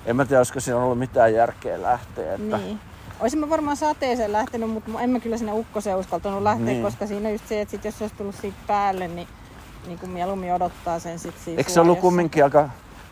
[0.06, 2.34] En mä tiedä, olisiko siinä ollut mitään järkeä lähteä.
[2.34, 2.56] Että...
[2.56, 2.80] Niin.
[3.20, 6.82] Olisin mä varmaan sateeseen lähtenyt, mutta en mä kyllä sinne ukkoseen uskaltanut lähteä, Niin.
[6.82, 9.28] koska siinä just se, että sit jos se olisi tullut siitä päälle, niin,
[9.86, 12.68] niin kuin mieluummin odottaa sen sit siinä Eikö se ollut kumminkin aika,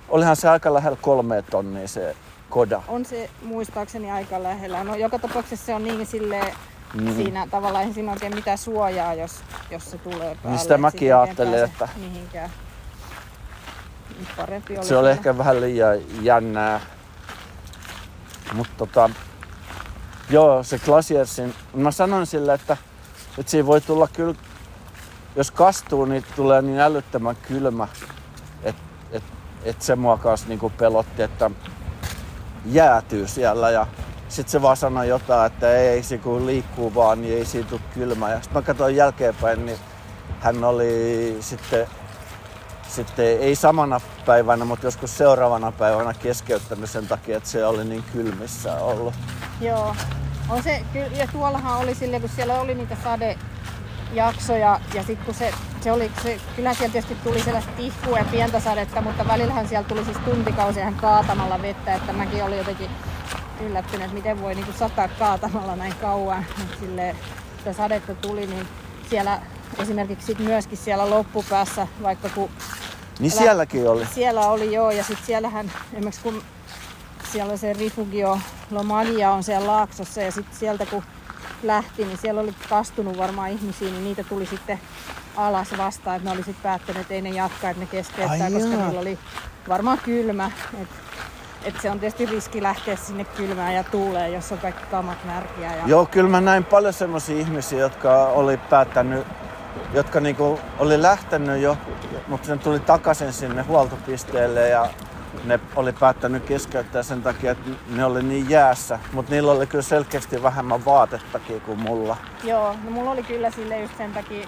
[0.08, 2.16] olihan se aika lähellä kolme tonnia se
[2.54, 2.82] koda.
[2.88, 4.84] On se muistaakseni aika lähellä.
[4.84, 6.52] No joka tapauksessa se on niin silleen,
[6.94, 7.04] Mm.
[7.08, 7.14] mm.
[7.16, 9.32] siinä tavallaan ei siinä oikein mitään suojaa, jos,
[9.70, 10.58] jos se tulee päälle.
[10.58, 12.50] sitä Et mäkin ajattelin, että- Mihinkään.
[14.36, 16.80] Parempi oli Se oli ehkä vähän liian jännää.
[18.52, 19.10] Mutta tota,
[20.30, 22.76] joo, se Glasiersin, mä sanoin sille, että,
[23.38, 24.34] että siinä voi tulla kyllä,
[25.36, 27.88] jos kastuu, niin tulee niin älyttömän kylmä,
[28.62, 29.22] että et,
[29.64, 31.50] et se mua kanssa niinku pelotti, että
[32.64, 33.86] jäätyy siellä ja
[34.28, 37.80] sitten se vaan sanoi jotain, että ei se kun liikkuu vaan, niin ei siitä tule
[37.94, 38.30] kylmä.
[38.30, 39.78] Ja sitten mä katsoin jälkeenpäin, niin
[40.40, 41.86] hän oli sitten
[42.88, 48.04] sitten ei samana päivänä, mutta joskus seuraavana päivänä keskeyttänyt sen takia, että se oli niin
[48.12, 49.14] kylmissä ollut.
[49.60, 49.96] Joo.
[50.48, 50.84] On se,
[51.16, 56.10] ja tuollahan oli silleen, kun siellä oli niitä sadejaksoja, ja sitten kun se, se oli,
[56.22, 60.16] se, kyllähän siellä tietysti tuli sellaista tihkua ja pientä sadetta, mutta välillähän siellä tuli siis
[60.24, 62.90] tuntikausia kaatamalla vettä, että mäkin olin jotenkin
[63.60, 66.46] yllättynyt, että miten voi niinku sataa kaatamalla näin kauan.
[66.80, 67.16] Silleen,
[67.58, 68.66] sitä sadetta tuli, niin
[69.10, 69.40] siellä
[69.78, 72.50] esimerkiksi sit myöskin siellä loppupäässä, vaikka kun
[73.18, 74.06] Niin Älä- sielläkin oli.
[74.14, 76.42] siellä oli joo, ja sitten siellähän esimerkiksi kun
[77.32, 78.38] siellä se Rifugio
[78.70, 81.02] Lomagia on siellä laaksossa ja sitten sieltä kun
[81.62, 84.80] lähti, niin siellä oli kastunut varmaan ihmisiä, niin niitä tuli sitten
[85.36, 88.52] alas vastaan, että ne oli sitten päättänyt, että ei ne jatka, että ne keskeyttää, Ai
[88.52, 88.84] koska jaa.
[88.84, 89.18] niillä oli
[89.68, 90.50] varmaan kylmä.
[90.82, 90.88] Et,
[91.64, 95.76] et se on tietysti riski lähteä sinne kylmään ja tuuleen, jos on kaikki kamat märkiä.
[95.76, 95.82] Ja...
[95.86, 99.26] Joo, kyllä mä näin paljon semmoisia ihmisiä, jotka oli päättänyt,
[99.92, 101.76] jotka niinku oli lähtenyt jo,
[102.28, 104.88] mutta ne tuli takaisin sinne huoltopisteelle ja
[105.44, 108.98] ne oli päättänyt keskeyttää sen takia, että ne oli niin jäässä.
[109.12, 112.16] Mutta niillä oli kyllä selkeästi vähemmän vaatettakin kuin mulla.
[112.44, 114.46] Joo, no mulla oli kyllä sille just sen takia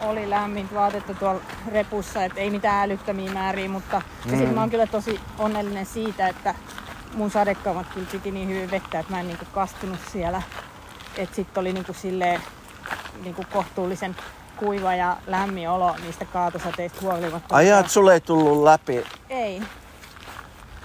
[0.00, 1.40] oli lämmintä vaatetta tuolla
[1.72, 4.32] repussa, että ei mitään älyttömiä määriä, mutta mm.
[4.32, 4.38] Mm.
[4.38, 6.54] sit mä oon kyllä tosi onnellinen siitä, että
[7.14, 10.42] mun sadekamat kyllä piti niin hyvin vettä, että mä en niinku kastunut siellä.
[11.16, 12.40] Että sitten oli niinku silleen
[13.22, 14.16] niinku kohtuullisen
[14.56, 17.56] kuiva ja lämmin olo niistä kaatosateista huolimatta.
[17.56, 19.04] Ajaa, että sulle ei tullut läpi.
[19.30, 19.62] Ei.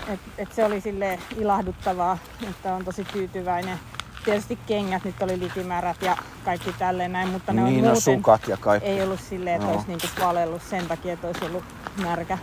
[0.08, 2.17] Et, et se oli sille ilahduttavaa,
[2.49, 3.80] että on tosi tyytyväinen.
[4.25, 8.01] Tietysti kengät nyt oli litimärät ja kaikki tälleen näin, mutta ne on Niin, no muuten
[8.01, 8.89] sukat ja kaikki.
[8.89, 9.75] ei ollut silleen, että Joo.
[9.75, 11.63] olisi niinku palellut sen takia, että olisi ollut
[12.03, 12.38] märkä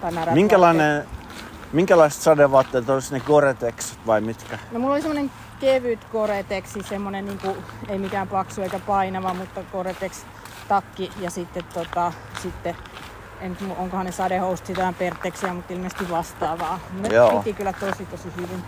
[0.00, 0.34] tai märät vaatteet.
[0.34, 1.04] Minkälainen,
[1.72, 4.58] minkälaiset sadevaatteet olisi ne Gore-Tex vai mitkä?
[4.72, 7.56] No mulla oli semmonen kevyt Gore-Texi, semmonen niinku,
[7.88, 10.12] ei mikään paksu eikä painava, mutta Gore-Tex
[10.68, 12.76] takki ja sitten tota, sitten
[13.40, 16.80] en, onkohan ne sadehousut sitä Pertexia, mutta ilmeisesti vastaavaa.
[17.00, 17.36] Ne Joo.
[17.38, 18.64] piti kyllä tosi tosi hyvin.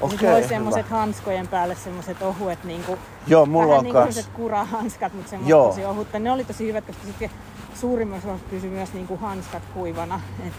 [0.00, 0.48] Ja Okei, sitten mulla oli hyvä.
[0.48, 5.50] semmoset hanskojen päälle semmoset ohuet niinku, Joo, mulla vähän on niin kuin kurahanskat, mutta semmoset
[5.50, 5.68] Joo.
[5.68, 6.18] tosi ohutta.
[6.18, 7.30] Ne oli tosi hyvät, koska sitten
[7.74, 10.20] suurimman osa pysyi myös niinku hanskat kuivana.
[10.46, 10.52] Et,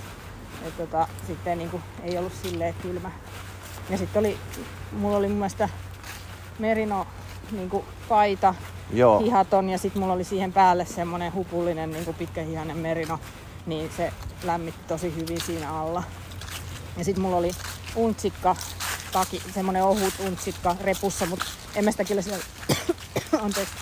[0.68, 3.12] et tota, sitten niinku ei ollut silleen kylmä.
[3.90, 4.38] Ja sitten oli,
[4.92, 5.70] mulla oli mun mielestä
[6.60, 7.08] merino
[7.52, 8.56] niinku paita,
[8.94, 9.20] Joo.
[9.20, 13.20] hihaton ja sitten mulla oli siihen päälle semmonen hupullinen niinku pitkähihainen merino,
[13.66, 16.04] niin se lämmitti tosi hyvin siinä alla.
[16.98, 17.52] Ja sitten mulla oli
[17.96, 18.56] untsikka,
[19.12, 22.44] taki, semmonen ohut untsikka repussa, mutta en mä sitä kyllä siellä
[23.46, 23.74] anteeksi,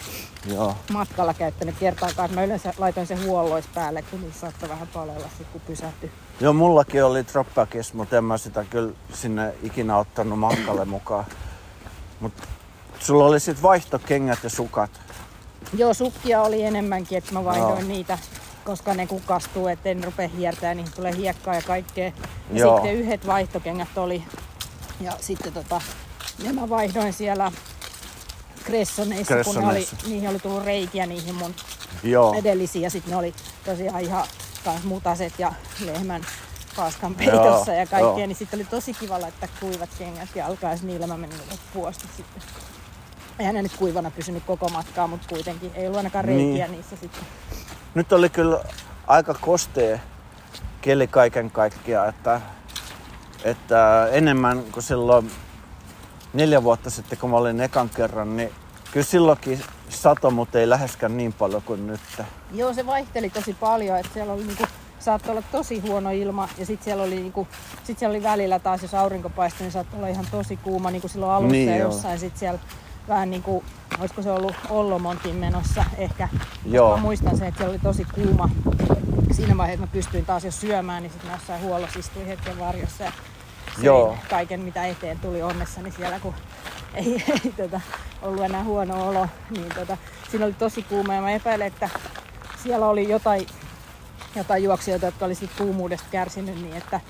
[0.46, 0.76] Joo.
[0.92, 2.34] matkalla käyttänyt kertaakaan.
[2.34, 6.12] Mä yleensä laitoin sen huollois päälle, kun niissä saattoi vähän palella sit, kun pysähtyi.
[6.40, 11.26] Joo, mullakin oli dropbackis, mutta en mä sitä kyllä sinne ikinä ottanut matkalle mukaan.
[12.20, 12.34] Mut
[13.00, 14.92] sulla oli sit vaihtokengät ja sukat.
[15.74, 17.88] Joo, sukkia oli enemmänkin, että mä vaihdoin Joo.
[17.88, 18.18] niitä,
[18.70, 22.06] koska ne kukastuu, ettei ne rupea hiertää, niin tulee hiekkaa ja kaikkea.
[22.06, 22.12] Ja
[22.60, 22.76] Joo.
[22.76, 24.24] sitten yhdet vaihtokengät oli.
[25.02, 25.82] Ja sitten tota,
[26.44, 27.52] ne mä vaihdoin siellä
[28.66, 31.56] Cressoneissa, kun ne oli, niihin oli tullut reikiä niihin mun
[32.04, 32.34] Joo.
[32.34, 32.82] edellisiin.
[32.84, 33.34] Ja sitten ne oli
[33.66, 34.26] tosiaan ihan
[34.66, 35.54] kans mutaset ja
[35.86, 36.22] lehmän
[36.76, 38.00] paskan Joo, peitossa ja kaikkea.
[38.00, 38.16] joo.
[38.18, 42.08] Niin sitten oli tosi kiva laittaa kuivat kengät ja alkaa niillä mä menin loppuun asti
[42.18, 42.44] sitten.
[43.40, 46.72] Eihän ne nyt kuivana pysynyt koko matkaa, mutta kuitenkin ei ollut ainakaan reikiä Niin.
[46.72, 47.24] niissä sitten.
[47.96, 48.60] Nyt oli kyllä
[49.08, 50.00] aika kostea
[50.82, 52.42] keli kaiken kaikkiaan, että,
[53.44, 55.32] että enemmän kuin silloin
[56.34, 58.52] neljä vuotta sitten, kun mä olin ekan kerran, niin
[58.92, 62.02] kyllä silloinkin sato, mutta ei läheskään niin paljon kuin nyt.
[62.52, 64.64] Joo, se vaihteli tosi paljon, että siellä oli niinku,
[65.00, 67.48] saattoi olla tosi huono ilma ja sitten siellä oli niinku,
[67.84, 71.02] sit siellä oli välillä taas, jos aurinko paistoi, niin saattoi olla ihan tosi kuuma, niin
[71.02, 72.60] kuin silloin alussa Niin, jossain sitten siellä
[73.08, 73.66] vähän niin kuin,
[74.00, 76.30] olisiko se ollut Ollomontin menossa ehkä.
[76.66, 76.96] Joo.
[76.96, 78.50] Mä muistan sen, että siellä oli tosi kuuma.
[79.32, 83.04] Siinä vaiheessa mä pystyin taas jo syömään, niin sitten mä jossain huollossa istuin hetken varjossa
[83.04, 83.12] ja
[83.82, 84.18] Joo.
[84.30, 86.34] kaiken mitä eteen tuli onnessani siellä, kun
[86.94, 87.82] ei, ei tota,
[88.22, 89.28] ollut enää huono olo.
[89.50, 89.98] Niin tota,
[90.32, 91.90] siinä oli tosi kuuma ja mä epäilen, että
[92.64, 93.48] siellä oli jotain,
[94.36, 97.02] jotain juoksijoita, jotka oli siitä kuumuudesta kärsinyt niin, että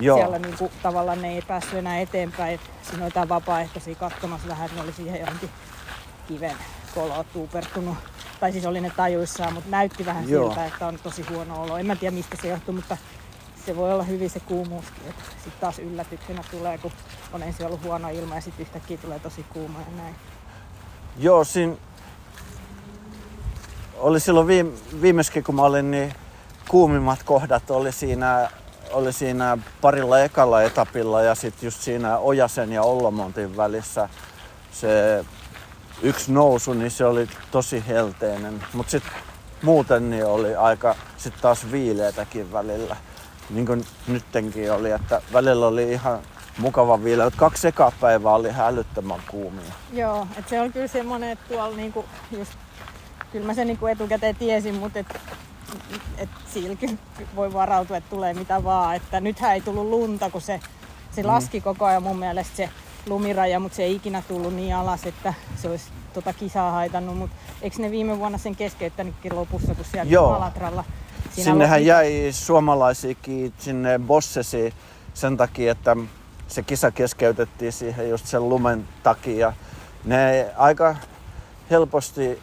[0.00, 0.16] Joo.
[0.16, 2.54] siellä niinku, tavallaan ne ei päässyt enää eteenpäin.
[2.54, 5.50] Et Siinä oli jotain vapaaehtoisia katsomassa vähän, että ne oli siihen johonkin
[6.28, 6.56] kiven
[6.94, 7.96] koloon tuupertunut.
[8.40, 10.46] Tai siis oli ne tajuissaan, mutta näytti vähän Joo.
[10.46, 11.76] siltä, että on tosi huono olo.
[11.76, 12.96] En mä tiedä mistä se johtuu, mutta
[13.66, 15.14] se voi olla hyvin se kuumuuskin.
[15.30, 16.92] Sitten taas yllätyksenä tulee, kun
[17.32, 20.14] on ensin ollut huono ilma ja sitten yhtäkkiä tulee tosi kuuma ja näin.
[21.18, 21.74] Joo, siinä
[23.96, 26.14] oli silloin viime, viimeiskin, kun mä olin, niin
[26.68, 28.50] kuumimmat kohdat oli siinä,
[28.92, 34.08] oli siinä parilla ekalla etapilla ja sitten just siinä Ojasen ja Ollamontin välissä
[34.72, 35.24] se
[36.02, 38.64] yksi nousu, niin se oli tosi helteinen.
[38.72, 39.12] Mutta sitten
[39.62, 42.96] muuten niin oli aika sitten taas viileätäkin välillä.
[43.50, 46.18] Niin kuin nyttenkin oli, että välillä oli ihan
[46.58, 47.30] mukava viileä.
[47.36, 49.72] Kaksi ekapäivää oli hälyttömän kuumia.
[49.92, 52.52] Joo, että se on kyllä semmoinen, että tuolla niinku just,
[53.32, 55.20] kyllä mä sen niinku etukäteen tiesin, mutta et,
[56.18, 56.98] et silläkin
[57.36, 58.96] voi varautua, että tulee mitä vaan.
[58.96, 60.60] Että nythän ei tullut lunta, kun se,
[61.10, 61.28] se mm.
[61.28, 62.68] laski koko ajan mun mielestä se
[63.06, 65.84] lumiraja, mutta se ei ikinä tullut niin alas, että se olisi
[66.14, 67.18] tota kisaa haitannut.
[67.18, 70.30] Mutta eikö ne viime vuonna sen keskeyttänytkin lopussa, kun siellä Joo.
[70.30, 70.84] Malatralla
[71.30, 71.86] Sinnehän lopi...
[71.86, 74.74] jäi suomalaisikin sinne Bossesi
[75.14, 75.96] sen takia, että
[76.48, 79.52] se kisa keskeytettiin siihen just sen lumen takia.
[80.04, 80.96] Ne aika
[81.70, 82.38] helposti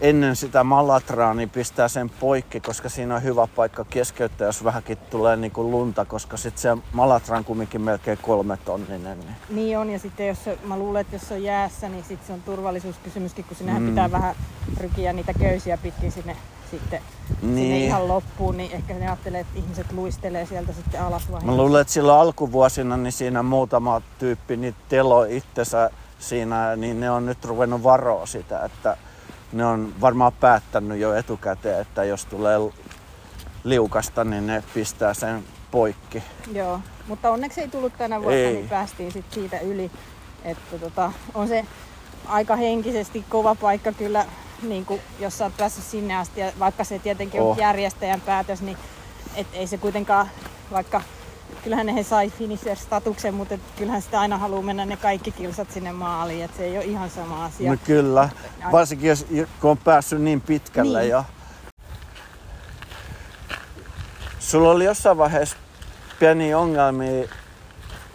[0.00, 4.98] ennen sitä malatraa niin pistää sen poikki, koska siinä on hyvä paikka keskeyttää, jos vähänkin
[5.10, 9.18] tulee niin kuin lunta, koska sitten se malatra on kumminkin melkein kolme tonninen.
[9.18, 12.26] Niin, niin on, ja sitten jos mä luulen, että jos se on jäässä, niin sitten
[12.26, 13.88] se on turvallisuuskysymyskin, kun sinnehän mm.
[13.88, 14.36] pitää vähän
[14.80, 16.36] rykiä niitä köysiä pitkin sinne
[16.70, 17.00] sitten
[17.42, 17.56] niin.
[17.56, 21.44] sinne ihan loppuun, niin ehkä ne ajattelee, että ihmiset luistelee sieltä sitten alas vai?
[21.44, 27.10] Mä luulen, että silloin alkuvuosina niin siinä muutama tyyppi niin telo itsensä siinä, niin ne
[27.10, 28.96] on nyt ruvennut varoa sitä, että
[29.56, 32.58] ne on varmaan päättänyt jo etukäteen, että jos tulee
[33.64, 36.22] liukasta, niin ne pistää sen poikki.
[36.52, 38.52] Joo, mutta onneksi ei tullut tänä vuonna, ei.
[38.52, 39.90] niin päästiin sit siitä yli.
[40.44, 41.66] Että tota, on se
[42.28, 44.24] aika henkisesti kova paikka kyllä,
[44.62, 47.50] niin kuin, jos sä oot päässyt sinne asti, ja vaikka se tietenkin oh.
[47.50, 48.76] on järjestäjän päätös, niin
[49.34, 50.30] et ei se kuitenkaan,
[50.72, 51.02] vaikka
[51.66, 55.92] kyllähän ne he sai finisher-statuksen, mutta kyllähän sitä aina haluaa mennä ne kaikki kilsat sinne
[55.92, 57.70] maaliin, että se ei ole ihan sama asia.
[57.70, 58.28] No kyllä,
[58.72, 59.26] varsinkin jos,
[59.60, 61.10] kun on päässyt niin pitkälle niin.
[61.10, 61.24] jo.
[64.38, 65.56] Sulla oli jossain vaiheessa
[66.18, 67.28] pieni ongelmia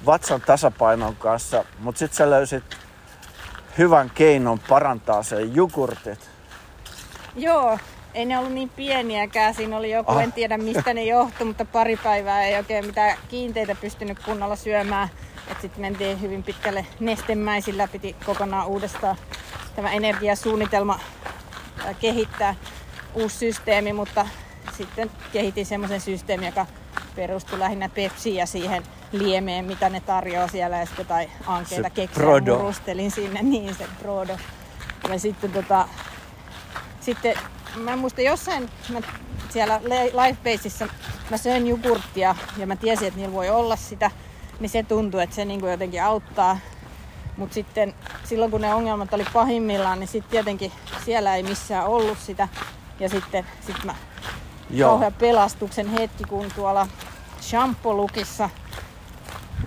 [0.06, 2.78] vatsan tasapainon kanssa, mutta sitten sä löysit
[3.78, 6.30] hyvän keinon parantaa sen jogurtit.
[7.36, 7.80] Joo,
[8.14, 9.54] ei ne ollut niin pieniäkään.
[9.54, 10.24] Siinä oli joku, ah.
[10.24, 15.10] en tiedä mistä ne johtui, mutta pari päivää ei oikein mitään kiinteitä pystynyt kunnolla syömään.
[15.62, 19.16] Sitten mentiin hyvin pitkälle nestemäisillä, piti kokonaan uudestaan
[19.76, 21.00] tämä energiasuunnitelma
[22.00, 22.56] kehittää
[23.14, 24.28] uusi systeemi, mutta
[24.78, 26.66] sitten kehitin semmoisen systeemin, joka
[27.16, 32.26] perustui lähinnä Pepsiin ja siihen liemeen, mitä ne tarjoaa siellä ja sitten tai ankeita keksiä
[32.58, 34.38] murustelin sinne, niin se brodo.
[35.10, 35.88] Ja sitten tota,
[37.02, 37.36] sitten
[37.76, 39.00] mä muistan jossain mä
[39.50, 39.82] siellä
[40.26, 40.88] Lifebaseissa
[41.30, 44.12] mä söin jogurttia ja mä tiesin, että niillä voi olla sitä,
[44.60, 46.58] niin se tuntui, että se niinku jotenkin auttaa.
[47.38, 47.94] Mutta sitten
[48.24, 50.72] silloin kun ne ongelmat oli pahimmillaan, niin sitten tietenkin
[51.06, 52.48] siellä ei missään ollut sitä.
[53.00, 53.96] Ja sitten sit mä
[54.70, 54.90] Joo.
[54.90, 56.88] kauhean pelastuksen hetki, kun tuolla
[57.42, 58.50] Shampolukissa,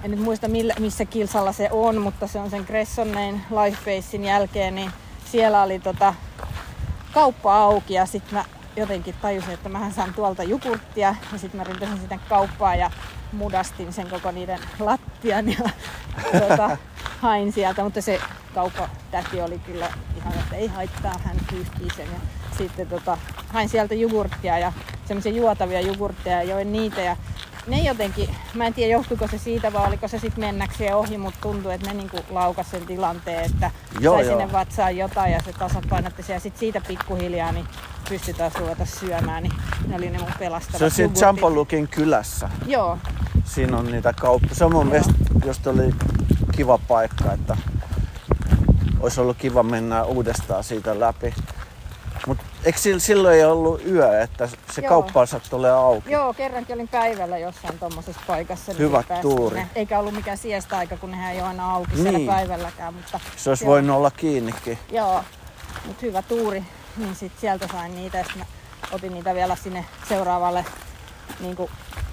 [0.02, 4.74] en nyt muista millä, missä kilsalla se on, mutta se on sen Gressonnein Lifebasein jälkeen,
[4.74, 4.90] niin
[5.24, 6.14] siellä oli tota,
[7.14, 8.44] kauppa auki ja sitten mä
[8.76, 12.90] jotenkin tajusin, että mä saan tuolta jogurttia ja sitten mä ryntäsin sitten kauppaa ja
[13.32, 15.70] mudastin sen koko niiden lattian ja
[16.38, 16.76] tuota,
[17.20, 18.20] hain sieltä, mutta se
[18.54, 22.06] kauppatäti oli kyllä ihan, että ei haittaa, hän kyyhkii sen.
[22.06, 22.20] Ja
[22.58, 24.72] sitten tota, hain sieltä jogurttia ja
[25.04, 27.16] semmoisia juotavia jogurtteja ja join niitä ja
[27.66, 31.38] ne jotenkin, mä en tiedä johtuiko se siitä vai oliko se sitten mennäkseen ohi, mutta
[31.42, 34.38] tuntuu, että ne niinku laukas sen tilanteen, että joo, sai joo.
[34.38, 37.66] sinne vatsaan jotain ja se tasapainotti ja sitten siitä pikkuhiljaa niin
[38.08, 39.52] pystyi taas ruveta syömään, niin
[39.86, 42.50] ne oli ne mun pelastavat Se on siinä Champolukin kylässä.
[42.66, 42.98] Joo.
[43.44, 44.54] Siinä on niitä kauppoja.
[44.54, 45.12] Se on mun mielestä,
[45.44, 45.94] jos oli
[46.56, 47.56] kiva paikka, että
[49.00, 51.34] olisi ollut kiva mennä uudestaan siitä läpi.
[52.64, 54.88] Eikö silloin ei ollut yö, että se Joo.
[54.88, 56.10] kauppaansa tulee auki?
[56.10, 58.72] Joo, kerrankin olin päivällä jossain tuommoisessa paikassa.
[58.72, 59.56] Niin Hyvä tuuri.
[59.56, 59.70] Sinne.
[59.74, 62.02] Eikä ollut mikään siesta aika, kun nehän ei ole aina auki niin.
[62.02, 62.94] siellä päivälläkään.
[62.94, 63.70] Mutta se olisi joo.
[63.72, 64.78] voinut olla kiinnikin.
[64.92, 65.20] Joo,
[65.86, 66.64] mutta hyvä tuuri.
[66.96, 68.44] Niin sit sieltä sain niitä ja mä
[68.92, 70.64] otin niitä vielä sinne seuraavalle
[71.40, 71.70] niin kuin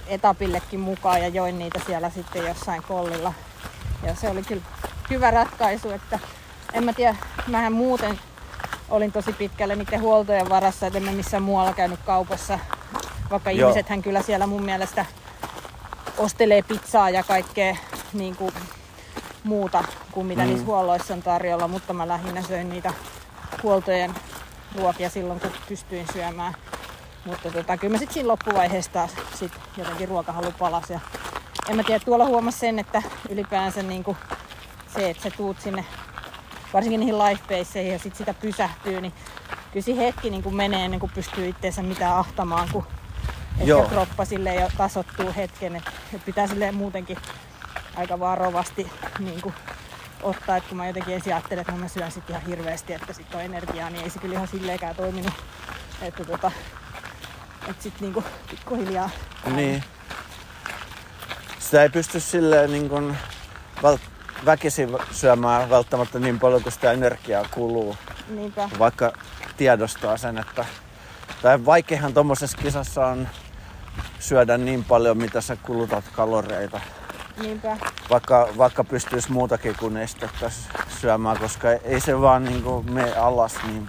[0.08, 3.34] etapillekin mukaan ja join niitä siellä sitten jossain kollilla.
[4.04, 4.62] Ja se oli kyllä
[5.10, 6.20] hyvä ratkaisu, että
[6.74, 7.16] en mä tiedä,
[7.48, 8.20] mähän muuten
[8.92, 12.60] olin tosi pitkälle niiden huoltojen varassa, että emme missään muualla käynyt kaupassa.
[13.32, 13.70] Vaikka Joo.
[13.70, 15.06] ihmisethän kyllä siellä mun mielestä
[16.18, 17.76] ostelee pizzaa ja kaikkea
[18.14, 18.54] niin kuin
[19.44, 20.48] muuta kuin mitä mm.
[20.48, 22.94] niissä huolloissa on tarjolla, mutta mä lähinnä söin niitä
[23.64, 24.14] huoltojen
[24.76, 26.54] ruokia silloin, kun pystyin syömään.
[27.26, 30.94] Mutta tota, kyllä mä sitten siinä loppuvaiheessa taas sit jotenkin ruokahalu palasi.
[30.94, 31.00] Ja
[31.70, 34.18] en mä tiedä, tuolla huomasi sen, että ylipäänsä niin kuin
[34.96, 35.86] se, että sä tuut sinne
[36.74, 39.14] varsinkin niihin lifebaseihin ja sit sitä pysähtyy, niin
[39.72, 42.86] kyllä siinä hetki niin kuin menee ennen kuin pystyy itseensä mitään ahtamaan, kun
[43.60, 45.76] ehkä kroppa sille jo tasottuu hetken.
[45.76, 47.18] Että et pitää sille muutenkin
[47.96, 49.56] aika varovasti niin kuin
[50.24, 53.14] ottaa, että kun mä jotenkin ensin ajattelen, että no mä syön sitten ihan hirveästi, että
[53.14, 55.34] sitten on energiaa, niin ei se kyllä ihan silleenkään toiminut.
[56.02, 56.52] Että tota,
[57.68, 59.10] että sitten niinku pikkuhiljaa...
[59.56, 59.84] Niin.
[61.60, 63.18] Sitä ei pysty silleen niin kuin
[63.84, 64.11] vält-
[64.46, 67.96] väkisin syömään välttämättä niin paljon kuin sitä energiaa kuluu.
[68.28, 68.70] Niinpä.
[68.80, 69.14] Vaikka
[69.58, 70.66] tiedostaa sen, että
[71.42, 73.28] tai vaikeahan tuommoisessa kisassa on
[74.20, 76.82] syödä niin paljon, mitä sä kulutat kaloreita.
[77.42, 77.78] Niinpä.
[78.10, 80.52] Vaikka, vaikka pystyisi muutakin kuin estettä
[81.02, 83.88] syömään, koska ei se vaan niin kuin mene alas niin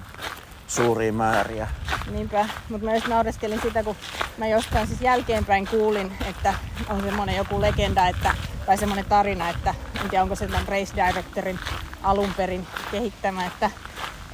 [0.73, 1.69] suuria määriä.
[2.11, 3.97] Niinpä, mutta mä just naureskelin sitä, kun
[4.39, 6.55] mä jostain siis jälkeenpäin kuulin, että
[6.89, 8.35] on semmoinen joku legenda, että,
[8.67, 11.59] tai semmoinen tarina, että en tiedä onko se tämän race directorin
[12.03, 13.71] alun perin kehittämä, että,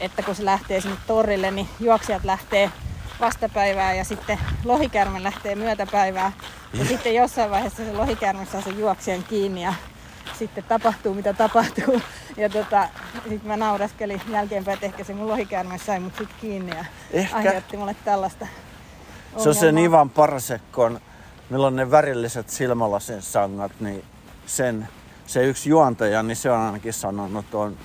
[0.01, 2.71] että kun se lähtee sinne torille, niin juoksijat lähtee
[3.21, 6.33] vastapäivää ja sitten lohikärme lähtee myötäpäivää.
[6.75, 9.75] Ja sitten jossain vaiheessa se lohikärme saa sen juoksijan kiinni ja
[10.39, 12.03] sitten tapahtuu mitä tapahtuu.
[12.37, 12.89] Ja tota,
[13.29, 17.37] sitten mä nauraskelin jälkeenpäin, että ehkä se mun lohikärme sai mut sit kiinni ja ehkä.
[17.37, 19.43] aiheutti mulle tällaista ongelmaa.
[19.43, 21.01] Se on sen Ivan Parsekon,
[21.51, 24.05] milloin ne värilliset silmälasin sangat, niin
[24.47, 24.89] sen,
[25.27, 27.77] se yksi juontaja, niin se on ainakin sanonut ton,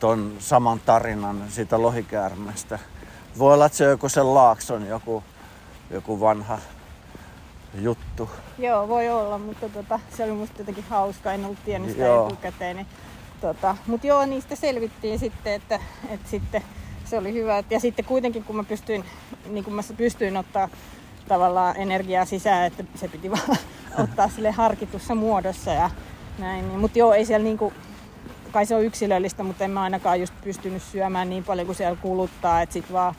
[0.00, 2.78] ton saman tarinan siitä lohikäärmeestä.
[3.38, 5.24] Voi olla, että se on joku sen laakson joku,
[5.90, 6.58] joku vanha
[7.74, 8.30] juttu.
[8.58, 12.26] Joo, voi olla, mutta tota, se oli musta jotenkin hauska, en ollut tiennyt sitä joo.
[12.26, 12.76] etukäteen.
[12.76, 12.86] Niin,
[13.40, 16.62] tota, mutta joo, niistä selvittiin sitten, että, että sitten
[17.04, 17.62] se oli hyvä.
[17.70, 19.04] Ja sitten kuitenkin kun mä pystyin,
[19.46, 20.68] niin kun mä pystyin ottaa
[21.28, 23.58] tavallaan energiaa sisään, että se piti vaan
[23.98, 25.90] ottaa sille harkitussa muodossa ja
[26.38, 26.68] näin.
[26.68, 27.72] Niin, mutta joo, ei siellä niinku,
[28.52, 31.98] kai se on yksilöllistä, mutta en mä ainakaan just pystynyt syömään niin paljon kuin siellä
[32.02, 33.14] kuluttaa, että sit vaan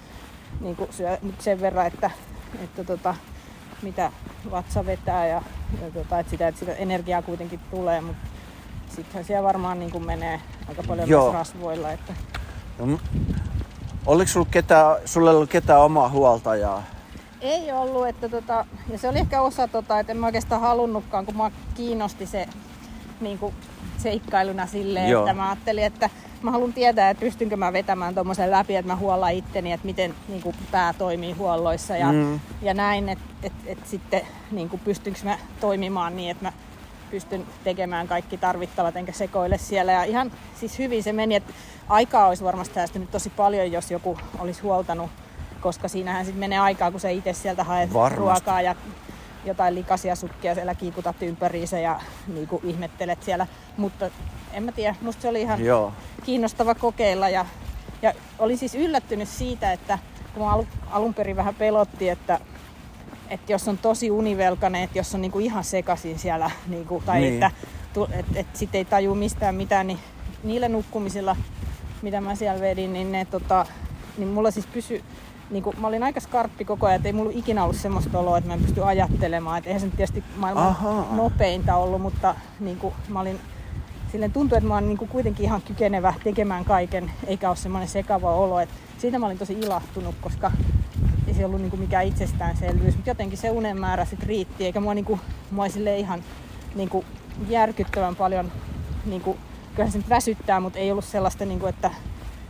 [0.60, 2.12] niinku syö sen verran, että,
[2.64, 3.16] että tota,
[3.82, 4.12] mitä
[4.52, 5.42] vatsa vetää ja,
[5.82, 8.28] ja tota, että sitä, että sitä energiaa kuitenkin tulee, mutta
[8.96, 11.24] sittenhän siellä varmaan niin kuin menee aika paljon Joo.
[11.24, 11.92] myös rasvoilla.
[11.92, 12.14] Että...
[12.80, 13.00] No,
[14.06, 16.84] oliko sulla ketään, sulla ollut ketään omaa huoltajaa?
[17.42, 21.26] Ei ollut, että tota, ja se oli ehkä osa tota, että en mä oikeastaan halunnutkaan,
[21.26, 22.48] kun mä kiinnosti se
[23.22, 23.56] niin kuin
[24.06, 25.22] seikkailuna silleen, Joo.
[25.22, 26.10] että mä ajattelin, että
[26.42, 30.16] mä haluan tietää, että pystynkö mä vetämään tuommoisen läpi, että mä huollaan itteni, että miten
[30.28, 32.40] niin kuin, pää toimii huolloissa ja, mm.
[32.62, 36.54] ja näin, että et, et sitten niin kuin, pystynkö mä toimimaan niin, että mä
[37.12, 39.92] pystyn tekemään kaikki tarvittavat enkä sekoile siellä.
[39.92, 41.54] Ja ihan siis hyvin se meni, että
[41.90, 45.12] aikaa olisi varmasti säästynyt tosi paljon, jos joku olisi huoltanut,
[45.62, 48.20] koska siinähän sitten menee aikaa, kun sä itse sieltä haet varmasti.
[48.20, 48.76] ruokaa ja
[49.46, 53.48] jotain likaisia sukkia siellä kiikutat ympäriinsä ja niin kuin ihmettelet siellä.
[53.78, 54.10] Mutta
[54.54, 55.94] en mä tiedä, musta se oli ihan Joo.
[56.24, 57.46] kiinnostava kokeilla ja,
[58.02, 60.00] ja olin siis yllättynyt siitä, että
[60.34, 62.40] kun alun, alun perin vähän pelotti, että,
[63.30, 67.34] että jos on tosi univelkainen, että jos on niinku ihan sekasin siellä, niinku, tai niin.
[67.34, 67.52] että
[68.12, 70.00] et, et sit ei taju mistään mitään, niin
[70.44, 71.36] niillä nukkumisilla,
[72.02, 73.66] mitä mä siellä vedin, niin, ne, tota,
[74.18, 75.04] niin mulla siis pysy,
[75.50, 78.38] niin kuin, mä olin aika skarppi koko ajan, että ei mulla ikinä ollut semmoista oloa,
[78.38, 79.58] että mä en pysty ajattelemaan.
[79.58, 81.06] Että eihän se tietysti maailman Aha.
[81.12, 83.40] nopeinta ollut, mutta niin kuin, mä olin
[84.12, 87.90] silleen tuntuu, että mä oon niin kuin kuitenkin ihan kykenevä tekemään kaiken, eikä ole semmoinen
[87.90, 88.60] sekava olo.
[88.60, 90.52] Et siitä mä olin tosi ilahtunut, koska
[91.28, 94.80] ei se ollut niin kuin mikään itsestäänselvyys, mutta jotenkin se unen määrä sit riitti, eikä
[94.80, 95.20] mua, niin kuin,
[95.52, 95.66] mua
[95.98, 96.24] ihan
[96.76, 97.06] niin kuin
[97.50, 98.52] järkyttävän paljon,
[99.06, 99.38] niin kuin,
[99.72, 101.92] kyllähän se nyt väsyttää, mutta ei ollut sellaista, niin kuin, että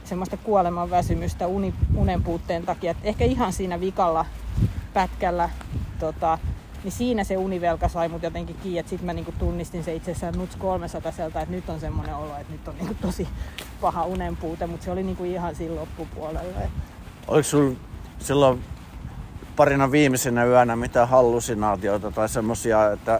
[0.05, 2.91] semmoista kuoleman väsymystä uni, unen puutteen takia.
[2.91, 4.25] Et ehkä ihan siinä vikalla
[4.93, 5.49] pätkällä
[5.99, 6.37] tota,
[6.83, 10.39] niin siinä se univelka sai mut jotenkin kiinni, sitten mä niinku tunnistin se itse asiassa
[10.39, 13.27] NUTS 300 että nyt on semmoinen olo, että nyt on niinku tosi
[13.81, 16.61] paha unenpuute, mutta se oli niinku ihan siinä loppupuolella.
[17.27, 17.75] Oliko sulla
[18.19, 18.63] silloin
[19.55, 23.19] parina viimeisenä yönä mitään hallusinaatioita tai semmosia, että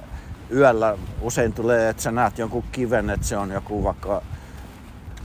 [0.51, 4.21] yöllä usein tulee, että sä näet jonkun kiven, että se on joku vaikka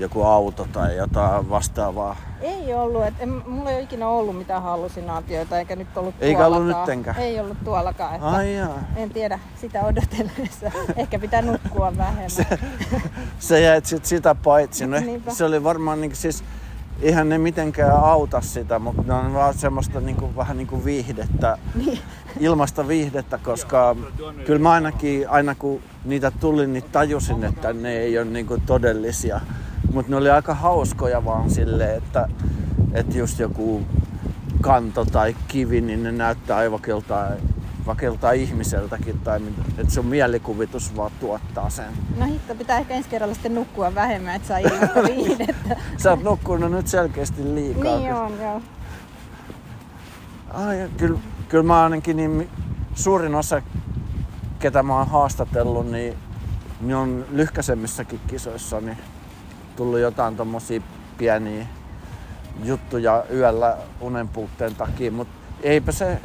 [0.01, 2.16] joku auto tai jotain vastaavaa?
[2.40, 3.05] Ei ollut.
[3.05, 7.16] Et en, mulla ei ole ikinä ollut mitään hallusinaatioita, eikä nyt ollut Eikä ollut nyttenkään?
[7.18, 8.14] Ei ollut tuollakaan.
[8.14, 8.78] Että Ai jaa.
[8.96, 10.70] En tiedä sitä odotellessa.
[10.96, 12.30] Ehkä pitää nukkua vähemmän.
[12.30, 12.46] Se,
[13.38, 14.86] se jäi sit sitä paitsi.
[14.86, 14.96] No,
[15.28, 16.44] se oli varmaan niin, siis
[17.03, 21.59] eihän ne mitenkään auta sitä, mutta ne on vaan semmoista niinku, vähän niin kuin viihdettä,
[22.40, 23.96] ilmasta viihdettä, koska
[24.46, 29.40] kyllä mä ainakin, aina kun niitä tuli, niin tajusin, että ne ei ole niinku todellisia.
[29.93, 32.28] Mutta ne oli aika hauskoja vaan silleen, että,
[32.93, 33.82] että just joku
[34.61, 37.26] kanto tai kivi, niin ne näyttää aivakeltaa
[37.86, 39.41] vakeltaa ihmiseltäkin, tai
[39.78, 41.93] että sun mielikuvitus vaan tuottaa sen.
[42.16, 45.76] No hitto, pitää ehkä ensi kerralla sitten nukkua vähemmän, että saa ilmasta viihdettä.
[45.97, 47.99] Sä oot nukkunut nyt selkeästi liikaa.
[47.99, 48.62] Niin on, joo.
[50.51, 51.18] Ai, kyllä,
[51.49, 52.49] kyllä mä ainakin niin
[52.95, 53.62] suurin osa,
[54.59, 56.14] ketä mä oon haastatellut, niin,
[56.80, 58.99] niin on lyhkäisemmissäkin kisoissa niin
[59.81, 60.81] tullut jotain tommosia
[61.18, 61.66] pieniä
[62.64, 66.18] juttuja yöllä unen puutteen takia, mutta eipä se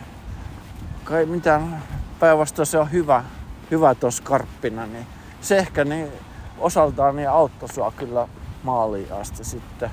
[1.03, 1.83] kai mitään
[2.19, 3.23] päinvastoin se on hyvä,
[3.71, 5.07] hyvä tuossa karppina, niin
[5.41, 6.07] se ehkä niin
[6.57, 8.27] osaltaan niin auttoi sua kyllä
[8.63, 9.89] maaliin asti sitten.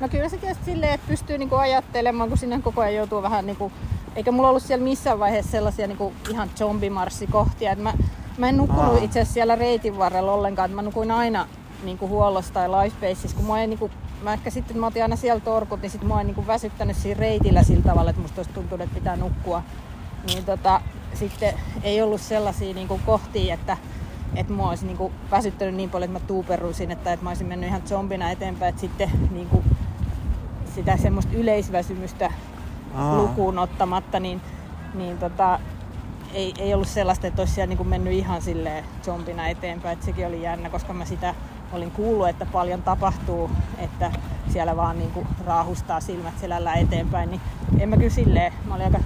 [0.00, 3.46] No kyllä se tietysti silleen, että pystyy niinku ajattelemaan, kun sinne koko ajan joutuu vähän
[3.46, 3.72] niinku,
[4.16, 7.92] eikä mulla ollut siellä missään vaiheessa sellaisia niinku ihan zombimarssikohtia, että mä,
[8.38, 11.46] mä en nukkunut itse asiassa siellä reitin varrella ollenkaan, että mä nukuin aina
[11.84, 13.90] niinku huollossa tai lifespaceissa, kun mä en niinku
[14.22, 17.20] mä ehkä sitten, mä otin aina siellä torkut, niin sitten mä oon niinku väsyttänyt siinä
[17.20, 19.62] reitillä sillä tavalla, että musta olisi tuntunut, että pitää nukkua
[20.26, 20.80] niin tota,
[21.14, 23.76] sitten ei ollut sellaisia niin kuin kohtia, että,
[24.36, 27.46] että mua olisi niin kuin väsyttänyt niin paljon, että mä tuuperuisin, että, että mä olisin
[27.46, 29.64] mennyt ihan zombina eteenpäin, että sitten niin kuin
[30.74, 32.32] sitä semmoista yleisväsymystä
[32.94, 33.16] Aa.
[33.16, 34.40] lukuun ottamatta, niin,
[34.94, 35.60] niin tota,
[36.34, 40.06] ei, ei ollut sellaista, että olisi siellä niin kuin mennyt ihan silleen zombina eteenpäin, että
[40.06, 41.34] sekin oli jännä, koska mä sitä
[41.76, 44.12] olin kuullut, että paljon tapahtuu, että
[44.48, 47.40] siellä vaan niin kuin raahustaa silmät selällä eteenpäin, niin
[47.80, 48.98] en mä kyllä silleen, mä olin aika,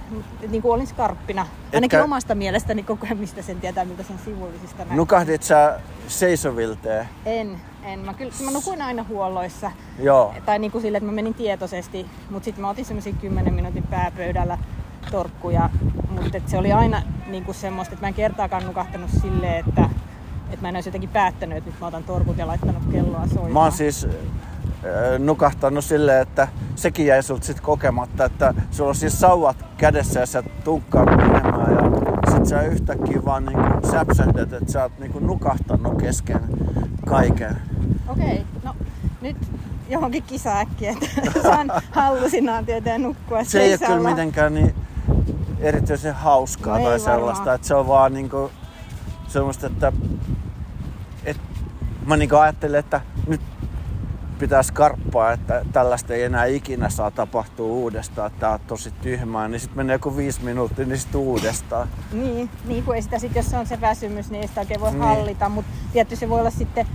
[0.48, 2.04] niin kuin olin skarppina, ainakin Etkä...
[2.04, 4.96] omasta mielestäni koko ajan, mistä sen tietää, miltä sen sivullisista näkyy.
[4.96, 7.08] Nukahdit sä seisovilteen?
[7.26, 7.98] En, en.
[7.98, 9.70] Mä, kyllä, mä nukuin aina huolloissa.
[9.98, 10.34] Joo.
[10.46, 13.82] Tai niin kuin sille, että mä menin tietoisesti, mutta sitten mä otin semmoisia 10 minuutin
[13.82, 14.58] pääpöydällä
[15.10, 15.70] torkkuja,
[16.10, 19.88] mutta se oli aina niin kuin semmoista, että mä en kertaakaan nukahtanut silleen, että,
[20.50, 23.52] että mä en olisi jotenkin päättänyt, että nyt mä otan torkut ja laittanut kelloa soimaan.
[23.52, 24.06] Mä oon siis
[25.18, 30.26] nukahtanut silleen, että sekin jäi sulta sit kokematta, että sulla on siis sauvat kädessä ja
[30.26, 36.02] sä tunkkaat menemään ja sit sä yhtäkkiä vaan niinku säpsähdät, että sä oot niinku nukahtanut
[36.02, 36.40] kesken
[37.06, 37.56] kaiken.
[38.08, 38.74] Okei, okay, no
[39.20, 39.36] nyt
[39.88, 44.74] johonkin kisaäkkiä, että saan hallusinaatioita ja nukkua Se ei ole kyllä mitenkään niin
[45.60, 47.54] erityisen hauskaa no tai sellaista, varmaan.
[47.54, 48.50] että se on vaan niinku
[49.30, 49.92] semmoista, että
[51.24, 51.36] et,
[52.06, 53.40] mä niinku ajattelen, että nyt
[54.38, 59.48] pitää skarppaa, että tällaista ei enää ikinä saa tapahtua uudestaan, että tää on tosi tyhmää,
[59.48, 61.88] niin sitten menee joku viisi minuuttia, niin sitten uudestaan.
[62.12, 64.90] Niin, niin kuin ei sitä sit, jos on se väsymys, niin ei sitä oikein voi
[64.90, 65.02] niin.
[65.02, 66.86] hallita, mutta tietysti se voi olla sitten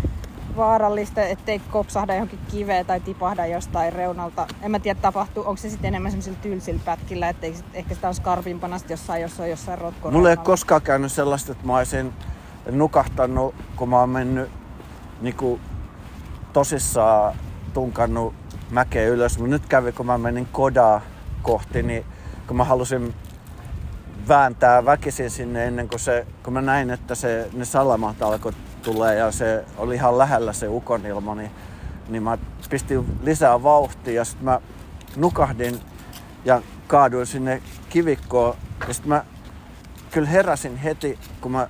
[0.56, 4.48] vaarallista, ettei kopsahda johonkin kiveen tai tipahda jostain reunalta.
[4.62, 8.16] En mä tiedä, tapahtuu, onko se sitten enemmän semmoisilla tylsillä pätkillä, että ehkä sitä on
[8.16, 10.12] skarpimpana jossain, jos on jossain rotko.
[10.12, 12.14] Mulla ei ole koskaan käynyt sellaista, että mä olisin
[12.72, 14.50] nukahtanut, kun mä oon mennyt
[15.22, 15.62] niin kuin
[16.54, 17.36] tosissaan
[17.74, 18.34] tunkannut
[18.70, 21.02] mäkeä ylös, mutta nyt kävi, kun mä menin kodaa
[21.42, 22.06] kohti, niin
[22.48, 23.14] kun mä halusin
[24.28, 28.54] vääntää väkisin sinne ennen kuin se, kun mä näin, että se, ne salamat alkoi
[28.86, 31.52] tulee ja se oli ihan lähellä se ukonilma, niin,
[32.10, 32.38] niin mä
[32.70, 34.60] pistin lisää vauhtia ja sitten mä
[35.16, 35.80] nukahdin
[36.46, 38.56] ja kaaduin sinne kivikkoon.
[38.88, 39.26] Ja sitten mä
[40.12, 41.68] kyllä heräsin heti, kun mä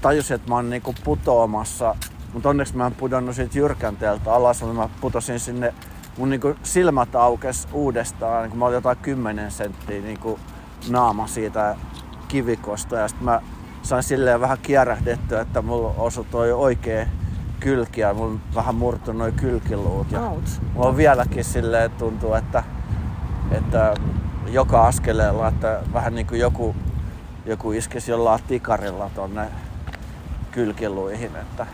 [0.00, 1.94] tajusin, että mä oon niinku putoamassa.
[2.32, 5.74] Mutta onneksi mä en pudonnut siitä jyrkänteeltä alas, vaan mä putosin sinne,
[6.18, 10.38] mun niinku silmät aukes uudestaan, kun mä olin jotain 10 senttiä niinku
[10.88, 11.76] naama siitä
[12.28, 12.96] kivikosta.
[12.96, 13.40] Ja sitten mä
[13.86, 17.06] sain silleen vähän kierrähdettyä, että mulla osui toi oikea
[17.60, 20.12] kylki ja mulla vähän murtu noin kylkiluut.
[20.12, 20.20] Ja
[20.74, 22.62] mulla on vieläkin silleen tuntuu, että,
[23.50, 23.94] että
[24.46, 26.76] joka askeleella, että vähän niin kuin joku,
[27.46, 29.46] joku iskisi jollain tikarilla tonne
[30.50, 31.36] kylkiluihin.
[31.36, 31.66] Että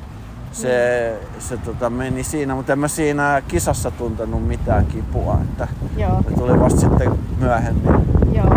[0.52, 5.38] se, se tota, meni siinä, mutta en mä siinä kisassa tuntenut mitään kipua.
[5.42, 6.22] Että Joo.
[6.28, 7.94] Se tuli vasta sitten myöhemmin.
[8.32, 8.54] Joo,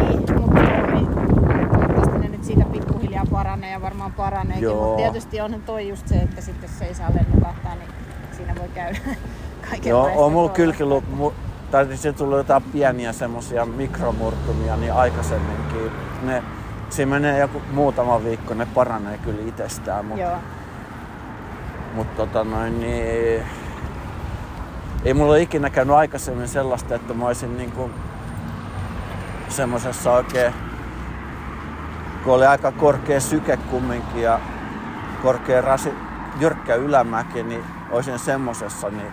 [0.00, 4.62] niin, toivottavasti ne nyt siitä pikkuhiljaa paranee ja varmaan paraneekin.
[4.62, 4.84] Joo.
[4.84, 7.90] Mutta tietysti on toi just se, että sitten jos ei saa lennukahtaa, niin
[8.36, 8.98] siinä voi käydä
[9.70, 11.02] kaiken Joo, on mulla kylkilu,
[11.70, 15.92] tai se tuli jotain pieniä semmosia mikromurtumia niin aikaisemminkin.
[16.22, 16.42] Ne,
[16.90, 20.04] siinä menee joku muutama viikko, ne paranee kyllä itsestään.
[20.04, 20.38] Mutta Joo
[21.96, 23.42] mutta tota noin, niin,
[25.04, 27.90] ei mulla ole ikinä käynyt aikaisemmin sellaista, että mä olisin niinku
[29.48, 30.54] semmosessa oikein,
[32.26, 34.40] kun oli aika korkea syke kumminkin ja
[35.22, 35.94] korkea rasi,
[36.40, 39.12] jyrkkä ylämäki, niin olisin semmosessa niin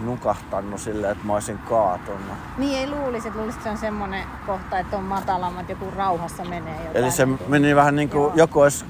[0.00, 2.36] nukahtanut silleen, että mä olisin kaatunut.
[2.58, 6.44] Niin ei luulisi, että luulisi, että se on semmonen kohta, että on matalammat, joku rauhassa
[6.44, 6.96] menee jotain.
[6.96, 8.84] Eli se meni vähän niin kuin joku olisi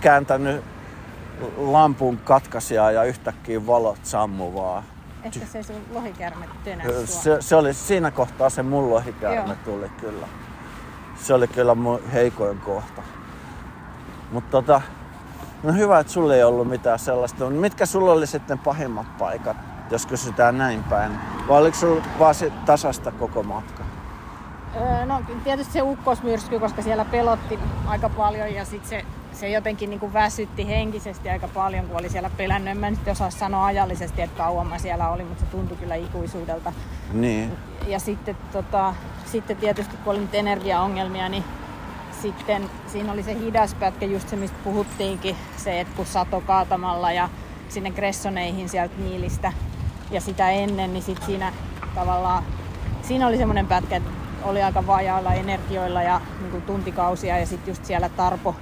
[0.00, 0.64] kääntänyt
[1.56, 4.82] lampun katkaisijaa ja yhtäkkiä valot sammuvaa.
[5.24, 7.22] että se sun lohikärme tönäs.
[7.22, 9.56] Se, se oli siinä kohtaa se mun lohikärme Joo.
[9.64, 10.26] tuli kyllä.
[11.24, 13.02] Se oli kyllä mun heikoin kohta.
[14.32, 14.80] Mutta tota,
[15.62, 17.50] no hyvä, että sulla ei ollut mitään sellaista.
[17.50, 19.56] Mitkä sulla oli sitten pahimmat paikat,
[19.90, 21.12] jos kysytään näin päin?
[21.48, 23.82] Vai oliko sulla vaan se tasasta koko matka?
[24.76, 29.04] Öö, no tietysti se ukkosmyrsky, koska siellä pelotti aika paljon ja sitten se,
[29.34, 32.70] se jotenkin niin kuin väsytti henkisesti aika paljon, kun oli siellä pelännyt.
[32.70, 35.94] En mä nyt osaa sanoa ajallisesti, että kauan mä siellä olin, mutta se tuntui kyllä
[35.94, 36.72] ikuisuudelta.
[37.12, 37.52] Niin.
[37.86, 41.44] Ja sitten, tota, sitten tietysti kun oli nyt energiaongelmia, niin
[42.22, 47.12] sitten siinä oli se hidas pätkä, just se mistä puhuttiinkin, se, että kun sato kaatamalla
[47.12, 47.28] ja
[47.68, 49.52] sinne Gressoneihin sieltä Niilistä
[50.10, 51.52] ja sitä ennen, niin sit siinä
[51.94, 52.44] tavallaan,
[53.02, 54.10] siinä oli semmoinen pätkä, että
[54.42, 58.54] oli aika vajailla energioilla ja niin kuin tuntikausia ja sitten just siellä tarpo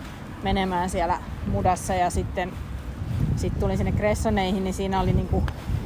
[0.43, 2.53] menemään siellä mudassa ja sitten
[3.36, 5.43] sitten tulin sinne Gressoneihin, niin siinä oli niinku,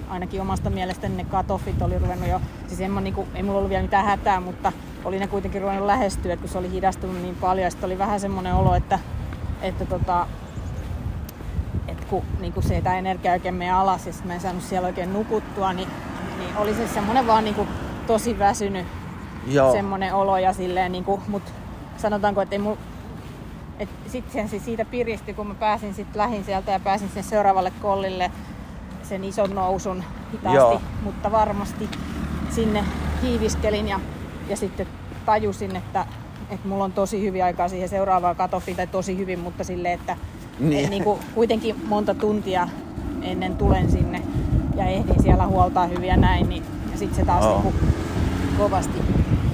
[0.09, 3.71] ainakin omasta mielestäni ne katoffit oli ruvennut jo, siis en mä niinku, ei mulla ollut
[3.71, 4.73] vielä mitään hätää, mutta
[5.05, 7.99] oli ne kuitenkin ruvennut lähestyä, että kun se oli hidastunut niin paljon, ja sitten oli
[7.99, 8.99] vähän semmoinen olo, että,
[9.63, 10.27] että tota,
[11.89, 14.87] että kun niinku se tämä energia oikein menee alas ja sit mä en saanut siellä
[14.87, 15.89] oikein nukuttua, niin,
[16.39, 17.67] niin oli se semmoinen vaan niinku
[18.07, 18.87] tosi väsynyt
[19.47, 19.73] Joo.
[19.73, 21.43] semmoinen olo ja silleen, niin kuin, mut
[21.97, 22.75] sanotaanko, että ei mul,
[23.79, 27.73] et sitten se siitä piristi, kun mä pääsin sit lähin sieltä ja pääsin sinne seuraavalle
[27.83, 28.31] kollille
[29.03, 30.81] sen ison nousun hitaasti, Joo.
[31.03, 31.89] mutta varmasti
[32.51, 32.85] sinne
[33.23, 34.01] hiiviskelin ja,
[34.49, 34.87] ja sitten
[35.27, 36.07] tajusin, että,
[36.51, 40.17] että mulla on tosi hyvin aikaa siihen seuraavaan katoffiin, tai tosi hyvin, mutta silleen, että
[40.61, 40.85] Niin.
[40.85, 42.69] et niin kuin kuitenkin monta tuntia
[43.23, 44.23] ennen tulen sinne
[44.77, 46.63] ja ehdin siellä huoltaa hyviä näin, niin
[46.95, 47.53] sitten se taas Joo.
[47.53, 47.75] niin kuin
[48.59, 48.99] kovasti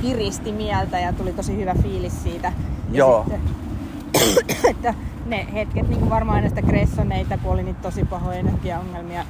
[0.02, 2.52] piristi mieltä ja tuli tosi hyvä fiilis siitä.
[2.90, 3.20] Ja Joo.
[3.28, 3.40] Sitten,
[4.70, 4.94] että
[5.26, 9.24] ne hetket niin kuin varmaan näistä Gressoneita, kun oli niitä tosi pahoja energiaongelmia,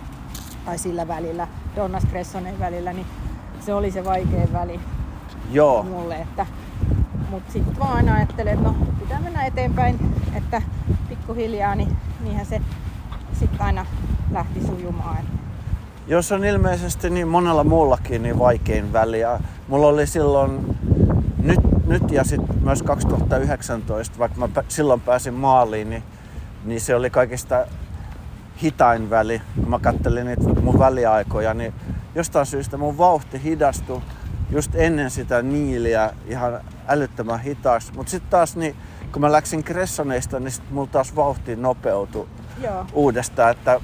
[0.64, 3.06] tai sillä välillä, Donnas Gressoneen välillä, niin
[3.60, 4.80] se oli se vaikein väli
[5.50, 5.82] Joo.
[5.82, 6.14] mulle.
[6.14, 6.46] Että,
[7.30, 10.62] mutta sitten vaan aina ajattelin, että no pitää mennä eteenpäin, että
[11.08, 12.60] pikkuhiljaa, niin niinhän se
[13.32, 13.86] sitten aina
[14.30, 15.24] lähti sujumaan.
[16.06, 19.20] Jos on ilmeisesti niin monella muullakin niin vaikein väli.
[19.20, 20.76] Ja mulla oli silloin
[21.92, 26.02] nyt, ja sitten myös 2019, vaikka mä silloin pääsin maaliin, niin,
[26.64, 27.66] niin se oli kaikista
[28.62, 29.42] hitain väli.
[29.54, 31.74] Kun mä kattelin niitä mun väliaikoja, niin
[32.14, 34.02] jostain syystä mun vauhti hidastui
[34.50, 37.92] just ennen sitä niiliä ihan älyttömän hitaaksi.
[37.96, 38.76] Mutta sitten taas niin,
[39.12, 42.28] kun mä läksin Cressoneista, niin sit mulla taas vauhti nopeutui
[42.62, 43.80] joo, uudestaan, että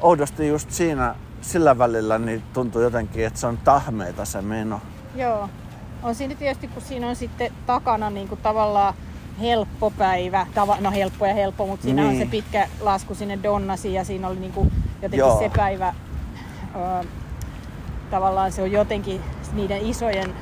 [0.00, 4.80] oudosti just siinä sillä välillä niin tuntuu jotenkin, että se on tahmeita se meno.
[5.16, 5.48] joo.
[6.02, 8.94] On siinä tietysti, kun siinä on sitten takana niin kuin tavallaan
[9.40, 12.20] helppo päivä, Tava, no helppo ja helppo, mutta siinä on Niin.
[12.20, 15.38] se pitkä lasku sinne Donnasiin ja siinä oli niin kuin jotenkin Joo.
[15.38, 15.94] se päivä,
[16.74, 17.04] ö,
[18.10, 19.20] tavallaan se on jotenkin
[19.52, 20.34] niiden isojen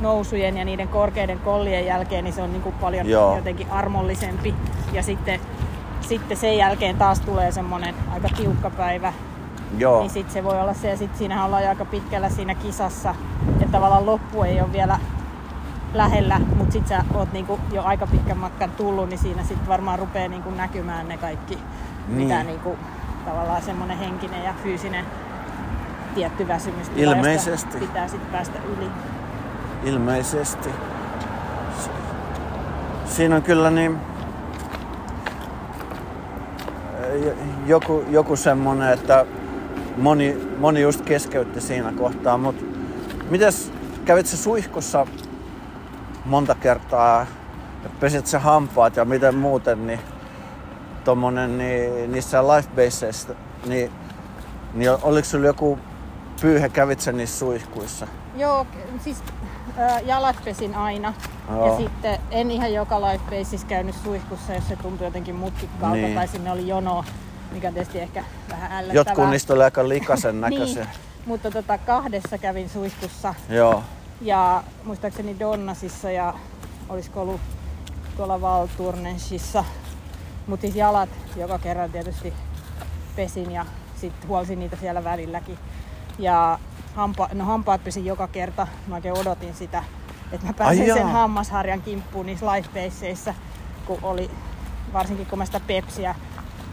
[0.00, 3.36] nousujen ja niiden korkeiden kollien jälkeen, niin se on niin kuin paljon Joo.
[3.36, 4.54] jotenkin armollisempi.
[4.92, 5.40] Ja sitten,
[6.00, 9.12] sitten sen jälkeen taas tulee semmoinen aika tiukka päivä,
[9.78, 12.54] Joo, niin sitten se voi olla se, ja sitten siinähän ollaan jo aika pitkällä siinä
[12.54, 13.14] kisassa,
[13.52, 14.98] että tavallaan loppu ei ole vielä
[15.94, 19.98] lähellä, mutta sitten sä oot niinku jo aika pitkän matkan tullut, niin siinä sitten varmaan
[19.98, 22.18] rupeaa niinku näkymään ne kaikki, niin.
[22.18, 22.46] mitä Niin.
[22.46, 22.76] niinku,
[23.24, 25.04] tavallaan semmoinen henkinen ja fyysinen
[26.14, 27.78] tietty väsymys, Ilmeisesti.
[27.78, 28.90] pitää sitten päästä yli.
[29.84, 30.68] ilmeisesti.
[31.78, 31.90] Si-
[33.04, 33.98] Siinä on kyllä niin
[37.66, 39.26] joku, joku semmonen, että
[39.98, 42.64] moni, moni just keskeytti siinä kohtaa, mutta
[43.30, 43.72] mitäs
[44.04, 45.06] kävit sä suihkussa
[46.24, 47.26] monta kertaa
[47.84, 50.00] ja pesit sä hampaat ja miten muuten, niin
[51.04, 53.34] tommonen niin, niissä lifebaseissa,
[53.66, 53.90] niin,
[54.74, 55.78] niin oliko sulla joku
[56.40, 58.06] pyyhe, kävit sä niissä suihkuissa?
[58.36, 58.66] Joo,
[59.00, 59.22] siis
[59.78, 61.14] äh, jalat pesin aina.
[61.50, 61.66] Joo.
[61.66, 66.14] Ja sitten en ihan joka lifebaseissa käynyt suihkussa, jos se tuntui jotenkin mutkikkaalta Niin.
[66.14, 67.04] tai sinne oli jono,
[67.52, 68.94] mikä on tietysti ehkä vähän ällöttävää.
[68.94, 70.84] Jotkut niistä oli aika likasen näköisiä.
[70.84, 70.94] Niin,
[71.26, 73.82] mutta tota, kahdessa kävin suihkussa Joo.
[74.20, 76.34] ja muistaakseni Donnasissa ja
[76.88, 77.40] olisiko ollut
[78.16, 79.64] tuolla Valturnensissa.
[80.46, 82.32] Mutta siis jalat joka kerran tietysti
[83.16, 85.58] pesin ja sitten huolsin niitä siellä välilläkin.
[86.18, 86.58] Ja
[86.94, 88.66] hampa, no hampaat pesin joka kerta.
[88.86, 89.84] Mä oikein odotin sitä,
[90.32, 91.12] että mä pääsen Ai sen jaa.
[91.12, 93.34] hammasharjan kimppuun niissä lifebaseissa,
[93.86, 94.30] kun oli,
[94.92, 96.14] varsinkin kun mä sitä pepsiä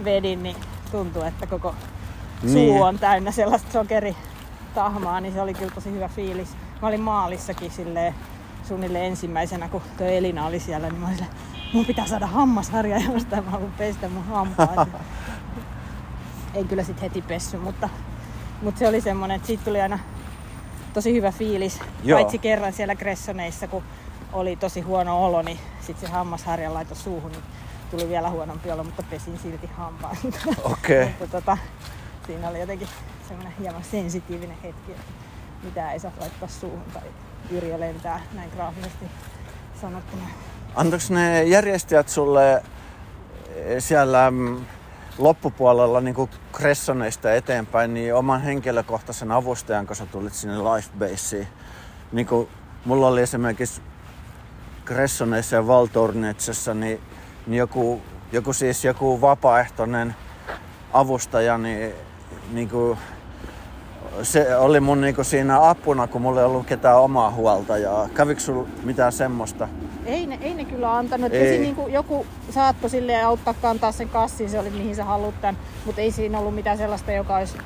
[0.04, 0.56] vedin, niin
[0.92, 1.76] tuntui, että koko
[2.42, 2.82] suu Niin.
[2.82, 6.50] on täynnä sellaista sokeritahmaa, niin se oli kyllä tosi hyvä fiilis.
[6.82, 8.16] Mä olin maalissakin silleen
[8.68, 11.38] suunnilleen ensimmäisenä, kun tuo Elina oli siellä, niin mä olin silleen,
[11.74, 14.90] mun pitää saada hammasharja jostain, mä haluan pestä mun hampaat.
[16.54, 17.90] en kyllä sit heti pessy, mutta
[18.62, 20.00] Mutta se oli semmoinen, että siitä tuli aina
[20.94, 21.80] tosi hyvä fiilis.
[22.04, 22.20] Joo.
[22.20, 23.84] Paitsi kerran siellä Gressoneissa, kun
[24.34, 27.44] oli tosi huono olo, niin sitten se hammasharjan laito suuhun, niin
[27.92, 30.18] tuli vielä huonompi olo, mutta pesin silti hampaan.
[30.64, 31.06] Okei.
[31.06, 31.58] mutta tota,
[32.28, 32.88] siinä oli jotenkin
[33.28, 35.12] semmoinen hieman sensitiivinen hetki, että
[35.64, 37.04] mitä ei saa laittaa suuhun tai
[37.52, 39.06] Yrjö lentää näin graafisesti
[39.82, 40.24] sanottuna.
[40.76, 42.64] Antoiko ne järjestäjät sulle eh,
[43.84, 44.66] siellä mm,
[45.18, 51.48] loppupuolella niin kuin Cressoneista eteenpäin niin oman henkilökohtaisen avustajan, kun sä tulit sinne Lifebaseen?
[52.12, 52.50] Niin kuin
[52.86, 53.82] mulla oli esimerkiksi
[54.86, 57.02] Cressoneissa ja Valtornetsessa niin
[57.48, 60.16] joku, joku, siis joku vapaaehtoinen
[60.94, 61.94] avustaja, niin,
[62.54, 62.98] niin kuin,
[64.24, 68.08] se oli mun niinku siinä apuna, kun mulla ei ollut ketään omaa huoltajaa.
[68.14, 69.68] Kävikö sulla mitään semmoista?
[70.06, 71.34] Ei ne, ei ne kyllä antanut.
[71.34, 71.48] Ei.
[71.48, 75.58] Siinä niinku joku saattoi silleen auttaa kantaa sen kassin, se oli mihin sä haluat tämän.
[75.86, 77.58] Mutta ei siinä ollut mitään sellaista, joka olisi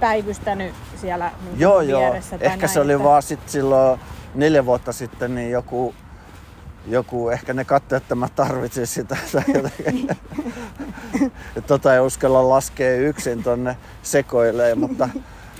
[0.00, 2.00] päivystänyt siellä niinku Joo, joo.
[2.00, 2.38] vieressä.
[2.38, 4.00] tai Ehkä näin, se oli että- vaan sit silloin
[4.34, 5.94] neljä vuotta sitten niin joku,
[6.88, 9.16] joku ehkä ne katsoi, että mä tarvitsin sitä.
[9.32, 9.44] tai
[11.66, 15.08] tota ei uskalla laskea yksin tonne sekoilee, mutta,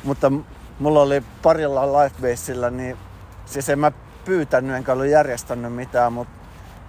[0.05, 0.33] mutta
[0.79, 2.97] mulla oli parilla lifebaseillä, niin
[3.47, 3.93] siis en mä
[4.24, 6.35] pyytänyt enkä ollut järjestänyt mitään, mutta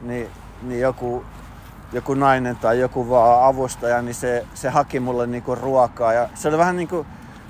[0.02, 0.28] niin,
[0.62, 1.26] niin joku,
[1.94, 6.14] joku nainen tai joku vaan avustaja, niin se, se haki mulle niinku ruokaa.
[6.14, 7.06] Ja se oli vähän niinku,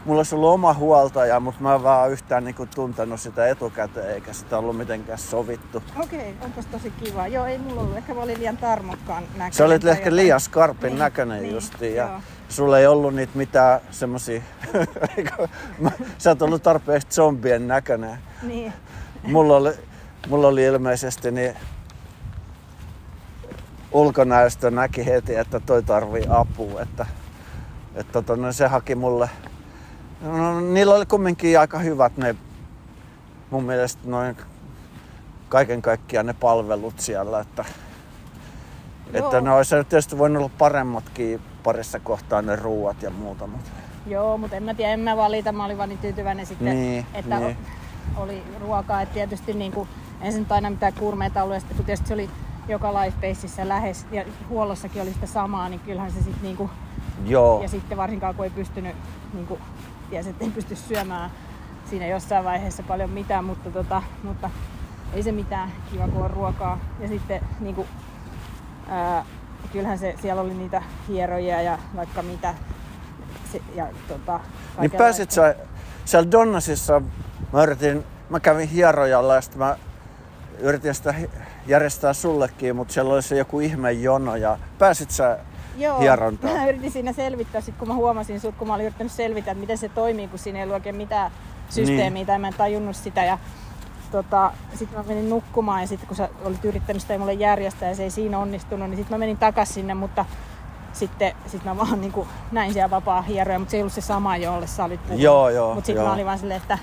[0.08, 4.34] mulla olisi ollut oma huoltaja, mutta mä en vaan yhtään niinku tuntenut sitä etukäteen, eikä
[4.34, 5.84] sitä ollut mitenkään sovittu.
[6.04, 7.28] Okei, onpas tosi kiva.
[7.28, 7.98] Joo, ei mulla ollut.
[7.98, 9.54] Ehkä mä olin liian tarmokkaan näköinen.
[9.54, 10.16] Se olit tai ehkä jotain.
[10.16, 11.96] liian skarpin Niin, näköinen niin, justiin.
[11.96, 12.20] Ja joo.
[12.50, 14.42] sulla ei ollut niitä mitään semmosia...
[16.18, 18.18] Sä oot ollut tarpeeksi zombien näköinen.
[18.44, 18.74] Niin.
[19.24, 19.72] Mulla oli,
[20.30, 21.56] mulla oli ilmeisesti niin
[23.92, 26.82] ulkonäöstö näki heti, että toi tarvii apua.
[26.82, 27.06] Että,
[27.96, 29.30] että tota, no se haki mulle...
[30.22, 32.36] No, niillä oli kumminkin aika hyvät ne
[33.52, 34.38] mun mielestä noin
[35.50, 37.66] kaiken kaikkiaan ne palvelut siellä, että,
[39.08, 39.40] että Joo.
[39.40, 43.70] ne olisi tietysti voinut olla paremmatkin parissa kohtaa ne ruuat ja muuta, mutta
[44.08, 45.52] Joo, mutta en mä tiedä, en mä valita.
[45.52, 47.58] Mä olin vaan niin tyytyväinen sitten, Niin, että niin.
[48.18, 49.02] oli ruokaa.
[49.02, 49.90] Et tietysti niin kuin,
[50.22, 51.54] en se nyt aina mitään kurmeita ollut.
[51.54, 52.30] Ja sitten kun tietysti se oli
[52.68, 56.70] joka lifebaseissa lähes ja huollossakin oli sitä samaa, niin kyllähän se sitten niinku,
[57.26, 57.62] joo.
[57.62, 58.96] ja sitten varsinkaan kun ei pystynyt,
[59.34, 59.60] niinku,
[60.10, 61.32] tiesi, että ei pysty syömään
[61.90, 64.50] siinä jossain vaiheessa paljon mitään, mutta, tota, mutta
[65.14, 66.80] ei se mitään, kiva kun on ruokaa.
[67.00, 67.88] Ja sitten niinku,
[68.88, 69.26] ää,
[69.72, 72.54] kyllähän se, siellä oli niitä hierojia ja vaikka mitä.
[73.52, 74.40] Se, ja, tota,
[74.80, 75.56] Niin pääsit sä,
[76.06, 77.02] siellä Donnasissa,
[77.54, 79.78] mä yritin, mä kävin hierojalla ja sitten mä
[80.60, 81.14] yritin sitä
[81.68, 85.40] järjestää sullekin, mutta siellä oli se joku ihme jono ja pääsit sä
[85.78, 86.54] Joo, hierontaa?
[86.54, 89.62] mä yritin siinä selvittää, sit kun mä huomasin sut, kun mä olin yrittänyt selvitä, että
[89.62, 91.32] miten se toimii, kun siinä ei ollut oikein mitään
[91.70, 92.28] systeemiä Niin.
[92.28, 93.24] tai mä en tajunnut sitä.
[93.24, 93.38] Ja
[94.12, 97.96] tota, sitten mä menin nukkumaan ja sitten kun sä olit yrittänyt sitä mulle järjestää ja
[97.96, 100.26] se ei siinä onnistunut, niin sitten mä menin takas sinne, mutta
[100.94, 104.02] sitten sit mä vaan niin kuin, näin siellä vapaa hieroja, mutta se ei ollut se
[104.02, 105.22] sama, jolle sä olit puhunut.
[105.22, 106.78] Joo, joo, Mutta sitten mä olin vaan silleen, että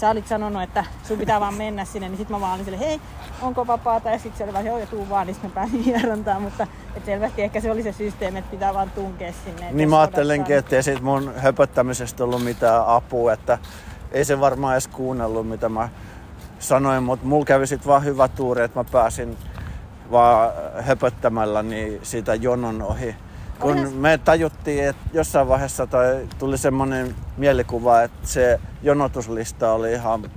[0.00, 2.88] sä olit sanonut, että sun pitää vaan mennä sinne, niin sitten mä vaan olin silleen,
[2.88, 3.00] hei,
[3.42, 4.10] onko vapaata?
[4.10, 6.66] Ja sitten se oli vaan, joo, ja tuu vaan, niin sitten mä pääsin hierontaan, mutta
[6.94, 9.68] et selvästi ehkä se oli se systeemi, että pitää vaan tunkea sinne.
[9.68, 13.58] et Niin mä odottaa, ajattelinkin, että ei siitä mun höpöttämisestä ollut mitään apua, että
[14.12, 15.88] ei se varmaan edes kuunnellut mitä mä
[16.58, 19.36] sanoin, mutta mulla kävi sit vaan hyvä tuuri, että mä pääsin
[20.10, 23.16] vaan höpöttämällä niin siitä jonon ohi.
[23.60, 30.30] Kun me tajuttiin, että jossain vaiheessa tai tuli semmoinen mielikuva, että se jonotuslista oli ihan,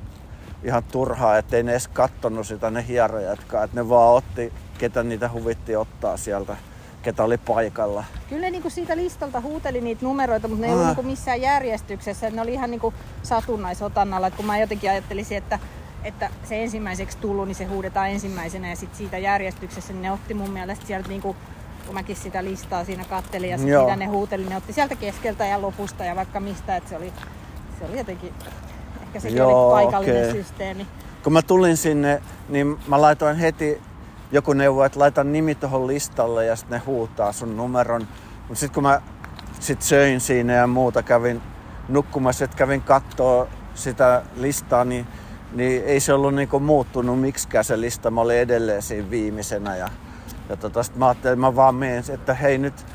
[0.63, 5.30] ihan turhaa, ettei ne edes kattonut sitä ne hierojatkaan, että ne vaan otti, ketä niitä
[5.30, 6.57] huvitti ottaa sieltä,
[7.01, 8.03] ketä oli paikalla.
[8.30, 10.89] Kyllä ne niinku siitä listalta huuteli niitä numeroita, mutta ne ei ollut Ah.
[10.95, 12.30] niinku missään järjestyksessä.
[12.30, 12.93] Ne oli ihan niinku
[13.24, 14.28] satunnaisotannalla.
[14.28, 15.59] Et kun mä jotenkin ajattelisin, että,
[16.03, 20.34] että se ensimmäiseksi tullut, niin se huudetaan ensimmäisenä ja sitten siitä järjestyksessä, niin ne otti
[20.34, 21.36] mun mielestä sieltä niinku
[21.86, 25.45] kun mäkin sitä listaa siinä kattelin ja sit mitä ne huuteli, ne otti sieltä keskeltä
[25.45, 27.13] ja lopusta ja vaikka mistä, että se oli,
[27.79, 28.34] se oli jotenkin,
[29.01, 30.43] ehkä Joo, oli paikallinen okei.
[30.43, 30.88] systeemi.
[31.23, 33.81] Kun mä tulin sinne, niin mä laitoin heti
[34.31, 38.07] joku neuvo, että laita nimi tuohon listalle ja sitten ne huutaa sun numeron.
[38.47, 39.01] Mutta sitten kun mä
[39.59, 41.41] sit söin siinä ja muuta, kävin
[41.89, 45.07] nukkumassa, että kävin kattoo sitä listaa, niin,
[45.51, 48.11] niin ei se ollut niinku muuttunut miksikään se lista.
[48.11, 49.89] Mä olin edelleen siinä viimeisenä ja,
[50.50, 52.86] ja tota, sit mä ajattelin, että mä vaan menen, että hei nyt,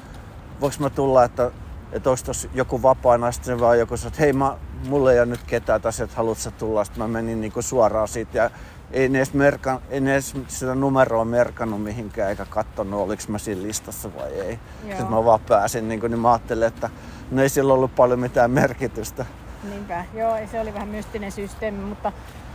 [0.61, 1.51] voiko mä tulla, että,
[1.93, 4.57] että olisi tossa joku vapaana, sitten vaan joku sanoi, että hei mä,
[4.89, 8.09] mulla ei ole nyt ketään tässä, että haluat sä tulla, sitten mä menin niinku suoraan
[8.09, 8.51] siitä ja
[8.91, 13.39] ei ne edes, merkan, ei ne edes sitä numeroa merkannut mihinkään eikä katsonut, oliko mä
[13.39, 14.59] siinä listassa vai ei.
[14.83, 14.91] Joo.
[14.91, 16.91] Sitten mä vaan pääsin, niin, niin mä ajattelin, että
[17.31, 19.27] no ei sillä ollut paljon mitään merkitystä.
[19.71, 22.13] Niinpä, joo, se oli vähän mystinen systeemi, mutta,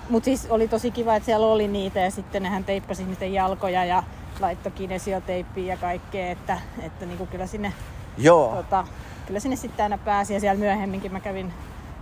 [0.09, 3.85] mutta siis oli tosi kiva, että siellä oli niitä ja sitten nehän teippasi ihmisten jalkoja
[3.85, 4.03] ja
[4.39, 7.73] laittoi kinesioteippiä ja kaikkea, että, että niin kuin kyllä sinne,
[8.17, 8.55] Joo.
[8.55, 8.87] tota,
[9.27, 11.53] kyllä sinne sitten aina pääsi ja siellä myöhemminkin mä kävin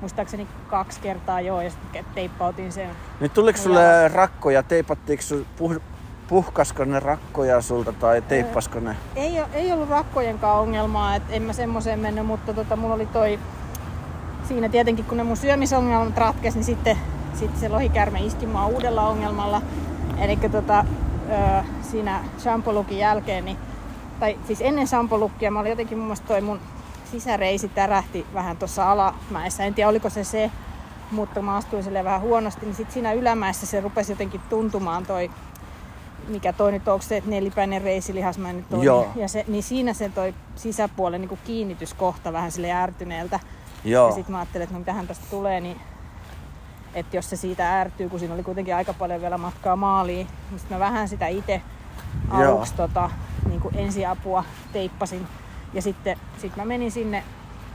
[0.01, 2.89] muistaakseni kaksi kertaa joo ja sitten teippautin sen.
[3.19, 5.75] Niin tuliko sulle rakkoja, teipattiinko su, puh,
[6.27, 8.95] puhkasko ne rakkoja sulta tai teippasko ne?
[9.15, 13.39] Ei, ei ollut rakkojenkaan ongelmaa, että en mä semmoiseen mennyt, mutta tota, mulla oli toi
[14.47, 16.97] siinä tietenkin kun ne mun syömisongelmat ratkesi, niin sitten,
[17.33, 19.61] sitten se lohikärme iski mua uudella ongelmalla.
[20.17, 20.85] Eli tota,
[21.29, 23.57] ö, siinä shampolukin jälkeen, niin,
[24.19, 26.59] tai siis ennen shampolukkia mä olin jotenkin mun mielestä toi mun
[27.11, 29.63] sisäreisi tärähti vähän tuossa alamäessä.
[29.63, 30.51] En tiedä oliko se se,
[31.11, 35.29] mutta mä astuin sille vähän huonosti, niin sitten siinä ylämäessä se rupesi jotenkin tuntumaan toi
[36.27, 39.07] mikä toi nyt, onko se nelipäinen reisilihas, mä nyt ole, Joo.
[39.15, 43.39] ja se, niin siinä se toi sisäpuolen niin kiinnityskohta vähän sille ärtyneeltä.
[43.83, 44.07] Joo.
[44.07, 45.81] Ja sitten mä ajattelin, että no mitähän tästä tulee, niin
[46.93, 50.59] että jos se siitä ärtyy, kun siinä oli kuitenkin aika paljon vielä matkaa maaliin, niin
[50.59, 51.61] sitten mä vähän sitä itse
[52.31, 52.41] Joo.
[52.41, 53.09] aluksi tota,
[53.49, 55.27] niin kuin ensiapua teippasin.
[55.73, 57.23] Ja sitten sit mä menin sinne,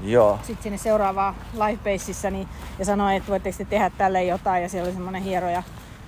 [0.00, 0.38] Joo.
[0.42, 2.48] sit sinne seuraavaan Lifebaseissa niin,
[2.78, 4.62] ja sanoin, että voitteko te tehdä tälle jotain.
[4.62, 5.62] Ja siellä oli semmoinen hieroja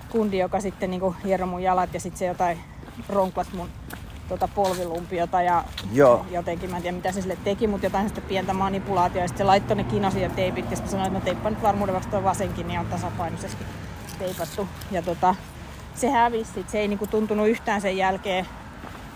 [0.08, 2.58] kundi, joka sitten niin kuin hieroi mun jalat ja sitten se jotain
[3.08, 3.68] ronklas mun
[4.28, 6.26] tota polvilumpiota ja Joo.
[6.30, 9.18] jotenkin, mä en tiedä mitä se sille teki, mutta jotain sitä pientä manipulaatiota.
[9.18, 11.92] Ja sitten se laittoi ne kinosia teipit ja sitten sanoin, että no teippa nyt varmuuden
[11.94, 13.64] vuoksi tuo vasenkin, niin on tasapainoisesti
[14.18, 14.68] teipattu.
[14.90, 15.34] Ja tota,
[15.94, 16.68] se hävisi, sit.
[16.70, 18.46] se ei niinku tuntunut yhtään sen jälkeen,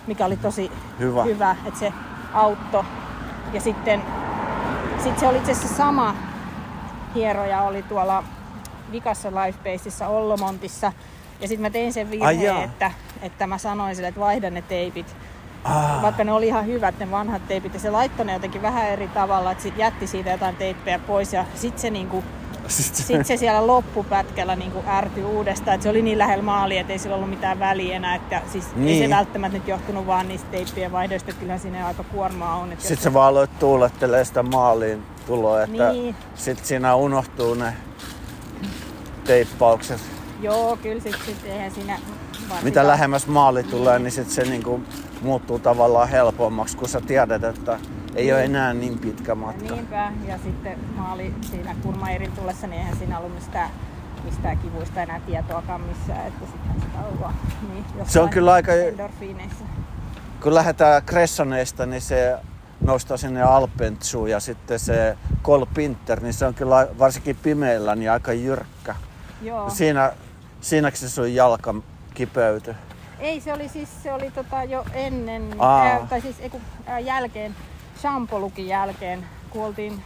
[0.06, 1.22] mikä oli tosi Hyvä.
[1.22, 1.92] hyvä että se
[2.32, 2.84] auttoi.
[3.52, 4.02] Ja sitten
[5.02, 6.14] sit se oli itse asiassa sama
[7.14, 8.24] hieroja oli tuolla
[8.92, 10.92] vikassa Lifebaseissa Ollomontissa.
[11.40, 12.90] Ja sitten mä tein sen virheen, että,
[13.22, 15.16] että mä sanoin sille, että vaihdan ne teipit
[15.64, 18.88] Ah, vaikka ne oli ihan hyvät ne vanhat teipit ja se laittoi ne jotenkin vähän
[18.88, 22.24] eri tavalla, että sit jätti siitä jotain teippejä pois ja sit se, niinku,
[22.68, 26.92] sit, sit se siellä loppupätkällä niinku ärtyi uudestaan, että se oli niin lähellä maalia, että
[26.92, 28.88] ei sillä ollut mitään väliä enää, että siis niin.
[28.88, 29.10] ei Niin.
[29.10, 32.72] se välttämättä nyt johtunut vaan niistä teippien vaihdoista, että kyllähän siinä aika kuormaa on.
[32.72, 36.16] Että sit jos sä vaan aloit tuulettelee sitä maaliin tuloa, että Niin.
[36.34, 37.72] sit siinä unohtuu ne
[39.24, 40.00] teippaukset.
[40.43, 44.80] Joo, kyllä sit, sit eihän siinä varsinkaan- Mitä lähemmäs maali tulee, niin sit se niinku
[45.22, 47.78] muuttuu tavallaan helpommaksi, kun sä tiedät, että
[48.14, 49.74] ei ole enää niin pitkä matka.
[49.74, 53.70] Niinpä, ja sitten maali siinä kurmairin tullessa, niin eihän siinä ollut mistään,
[54.24, 57.34] mistään kivuista enää tietoakaan missään, että sittenhän sitä on vaan
[57.72, 59.64] niin, jossain kyllä aika- endorfiineissa.
[60.43, 62.36] Kun lähdetään Cressoneista, niin se
[62.80, 68.32] nostaa sinne Alpentsuun ja sitten se Kolpinter, niin se on kyllä varsinkin pimeällä niin aika
[68.32, 68.95] jyrkkä.
[69.43, 69.70] Joo.
[69.70, 70.12] Siinä,
[70.62, 71.74] siinäkö se sun jalka
[72.14, 72.74] kipeytyi?
[73.18, 76.98] Ei, se oli siis se oli tota jo ennen, ää, tai siis ei, kun, ää,
[76.98, 77.56] jälkeen,
[78.00, 80.02] shampolukin jälkeen, kun oltiin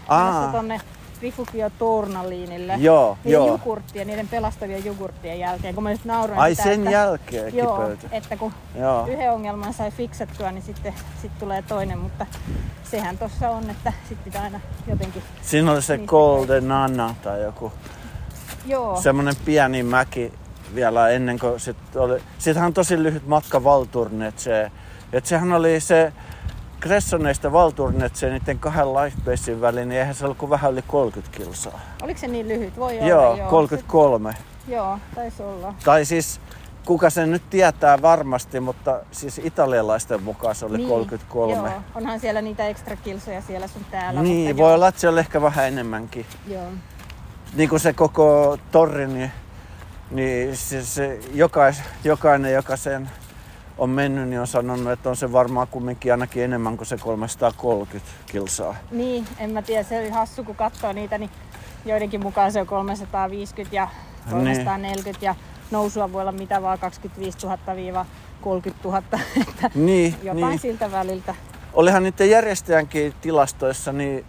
[0.52, 0.80] tonne
[1.22, 2.74] Rifugio Tournaliinille.
[2.78, 3.46] Joo, niiden joo.
[3.46, 7.78] jogurttien, niiden pelastavien jogurttien jälkeen, kun mä just nauroin Ai sitä, sen että, jälkeen Joo,
[7.78, 8.08] kipeytyi.
[8.12, 9.06] että kun Joo.
[9.06, 12.26] yhden ongelman sai fiksattua, niin sitten sit tulee toinen, mutta
[12.84, 15.22] sehän tossa on, että sitten pitää aina jotenkin...
[15.42, 17.72] Siinä oli se Golden Anna tai joku
[18.66, 20.32] Joo, semmonen pieni mäki
[20.76, 22.22] vielä ennen kuin sit oli.
[22.38, 24.72] Siitähän on tosi lyhyt matka Valturnetseen.
[25.12, 26.12] Et sehän oli se
[26.80, 31.80] Cressoneista Valturnetseen niiden kahden lifebasein väliin, niin eihän se ollut kuin vähän yli 30 kilsaa.
[32.02, 32.76] oliko se niin lyhyt?
[32.76, 33.50] Voi olla, Joo, joo.
[33.50, 34.32] 33.
[34.32, 35.74] Se, joo, taisi olla.
[35.84, 36.40] Tai siis
[36.86, 41.52] kuka sen nyt tietää varmasti, mutta siis italialaisten mukaan se oli 33.
[41.54, 44.22] Niin, Joo, onhan siellä niitä ekstra kilsoja siellä sun täällä.
[44.22, 46.26] Niin, voi joo, olla, että se oli ehkä vähän enemmänkin.
[46.46, 46.66] Joo.
[47.54, 49.30] Niin kuin se koko torri, niin,
[50.10, 53.10] niin se, se jokais, jokainen, joka sen
[53.78, 58.10] on mennyt, niin on sanonut, että on se varmaan kumminkin ainakin enemmän kuin se 330
[58.26, 58.76] kilsaa.
[58.90, 61.30] Niin, en mä tiedä, se oli hassu kun katsoo niitä, niin
[61.84, 63.88] joidenkin mukaan se on 350 ja
[64.30, 65.34] 340 ja
[65.70, 68.06] nousua voi olla mitä vaan 25 000
[68.40, 69.02] 30 000,
[69.48, 70.58] että Niin, jotain niin.
[70.58, 71.34] siltä väliltä.
[71.72, 74.24] Olihan niiden järjestäjänkin tilastoissa niin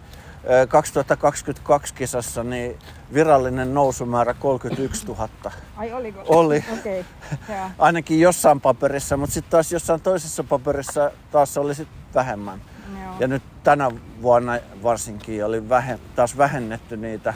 [0.68, 2.78] 2022 kisassa niin
[3.14, 5.28] virallinen nousumäärä 31 000.
[5.76, 6.22] Ai oliko?
[6.28, 6.64] Oli.
[6.78, 7.04] Okay.
[7.78, 12.60] Ainakin jossain paperissa, mutta sitten taas jossain toisessa paperissa taas oli sit vähemmän.
[13.04, 13.14] joo.
[13.20, 13.90] Ja nyt tänä
[14.22, 17.34] vuonna varsinkin oli vähe, taas vähennetty niitä.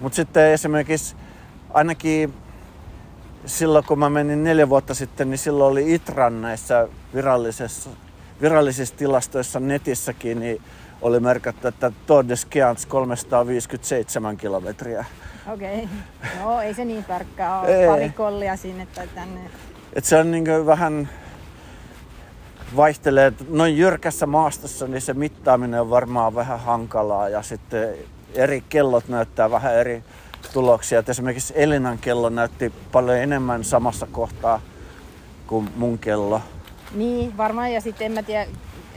[0.00, 1.16] Mutta sitten esimerkiksi
[1.74, 2.34] ainakin
[3.46, 7.90] silloin kun mä menin neljä vuotta sitten, niin silloin oli Itran näissä virallisissa,
[8.40, 10.62] virallisissa tilastoissa netissäkin, niin
[11.02, 15.04] oli merkattu, että Tour de Skians 357 kilometriä.
[15.52, 15.84] Okei.
[15.84, 16.40] Okay.
[16.40, 17.88] Joo, ei se niin tarkkaa Ei.
[17.88, 17.96] ole.
[17.96, 19.40] Pari kollia sinne tai tänne.
[19.92, 21.08] Et se on niin vähän
[22.76, 23.32] vaihtelee.
[23.48, 27.94] Noin jyrkässä maastossa niin se mittaaminen on varmaan vähän hankalaa ja sitten
[28.34, 30.04] eri kellot näyttää vähän eri
[30.52, 30.98] tuloksia.
[30.98, 34.60] Et esimerkiksi Elinan kello näytti paljon enemmän samassa kohtaa
[35.46, 36.40] kuin mun kello.
[36.94, 37.72] Niin, varmaan.
[37.72, 38.46] Ja sitten en mä tiedä,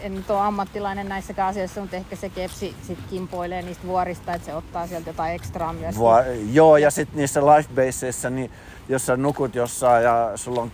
[0.04, 4.46] en nyt ole ammattilainen näissäkään asioissa, mutta ehkä se kepsi sit kimpoilee niistä vuorista, että
[4.46, 6.00] se ottaa sieltä jotain ekstraa myös.
[6.00, 8.52] Va- joo, ja sitten niissä lifebaseissa, niin
[8.90, 10.72] jos sä nukut jossain ja sulla on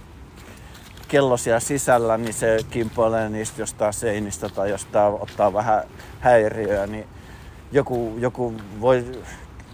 [1.08, 5.84] kello siellä sisällä, niin se kimpoilee niistä jostain seinistä tai jostain ottaa vähän
[6.20, 7.08] häiriöä, niin
[7.72, 9.22] joku, joku voi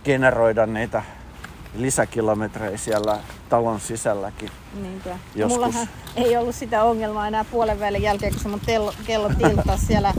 [0.03, 1.03] generoida niitä
[1.77, 3.19] lisäkilometrejä siellä
[3.49, 4.49] talon sisälläkin.
[4.81, 5.09] Niinpä.
[5.35, 5.61] Joskus.
[5.61, 9.85] Mullahan ei ollut sitä ongelmaa enää puolen välin jälkeen, kun se mun tello, kello tiltasi
[9.85, 10.13] siellä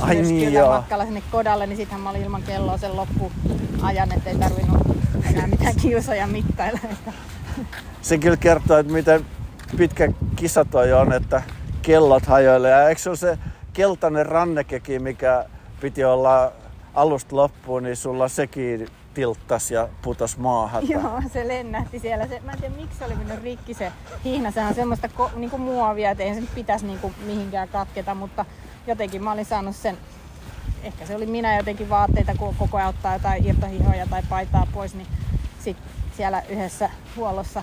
[0.00, 4.82] Ai niin, matkalla sinne kodalle, niin sittenhän mä olin ilman kelloa sen loppuajan, ettei tarvinnut
[5.30, 6.80] enää mitään kiusoja mittailla.
[8.02, 9.26] Se kyllä kertoo, että miten
[9.76, 11.42] pitkä kisa toi on, että
[11.82, 12.70] kellot hajoilee.
[12.70, 13.38] Ja eikö se ole se
[13.72, 15.44] keltainen rannekeki, mikä
[15.80, 16.52] piti olla
[16.94, 20.88] alusta loppuun, niin sulla sekin tilttas ja putos maahan.
[20.94, 22.26] Joo, se lennähti siellä.
[22.26, 23.92] Se, mä en tiedä miksi se oli mennyt rikki se
[24.24, 24.50] hihna.
[24.50, 28.44] Sehän on semmoista ko, niinku muovia, että ei se nyt pitäisi niinku mihinkään katketa, mutta
[28.86, 29.98] jotenkin mä olin saanut sen,
[30.82, 34.94] ehkä se oli minä jotenkin vaatteita, kun koko ajan ottaa jotain irtohihoja tai paitaa pois,
[34.94, 35.06] niin
[35.64, 35.76] sit
[36.16, 37.62] siellä yhdessä huollossa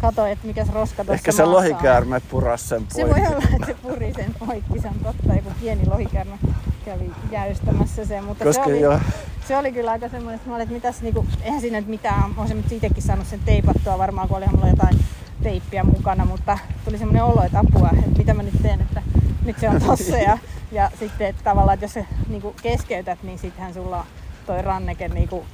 [0.00, 3.20] katsoin, että mikäs roska tuossa Ehkä se lohikäärme puras sen Se poikki.
[3.20, 5.34] voi olla, että se puri sen poikki, se on totta.
[5.34, 6.38] Joku pieni lohikäärme
[6.86, 9.00] kävi jäystämässä sen, mutta Koska se oli,
[9.48, 12.22] se oli kyllä aika semmoinen, että mä olin, että mitäs, niinku, eihän siinä nyt mitään,
[12.36, 14.98] olisin nyt itsekin saanut sen teipattua varmaan, kun olihan mulla jotain
[15.42, 19.02] teippiä mukana, mutta tuli semmoinen olo, että apua, että mitä mä nyt teen, että
[19.44, 20.38] nyt se on tossa ja,
[20.72, 24.04] ja sitten että tavallaan, että jos se niinku keskeytät, niin sittenhän sulla on
[24.46, 25.44] toi ranneke niinku,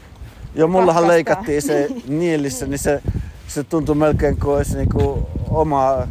[0.55, 1.09] Joo, mullahan katkaistaan.
[1.09, 3.03] leikattiin se nielissä, niin se,
[3.49, 6.09] se tuntui melkein kuin olisi niinku omaa,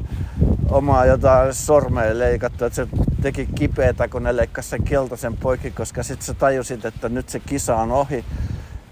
[0.71, 2.65] omaa jotain sormea leikattu.
[2.65, 2.87] Että se
[3.21, 7.39] teki kipeätä, kun ne leikkasi sen keltaisen poikki, koska sitten sä tajusit, että nyt se
[7.39, 8.25] kisa on ohi.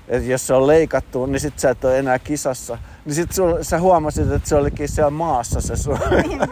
[0.07, 2.77] Et jos se on leikattu, niin sit sä et ole enää kisassa.
[3.05, 5.99] Niin sit sul, sä huomasit, että se olikin siellä maassa se sun.
[6.27, 6.45] Niinpä.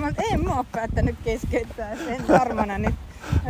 [0.00, 2.94] Mä en mä oo päättänyt keskeyttää sen varmana nyt.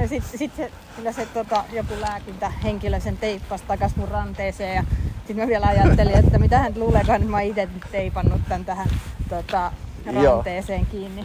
[0.08, 4.84] Sitten sit se, kyllä se tota, joku lääkintähenkilö sen teippasi takas mun ranteeseen ja
[5.16, 8.88] sitten mä vielä ajattelin, että mitä hän luuleekaan, että mä oon itse teipannut tän tähän
[9.28, 9.72] tota,
[10.12, 10.34] Joo.
[10.34, 11.24] ranteeseen kiinni.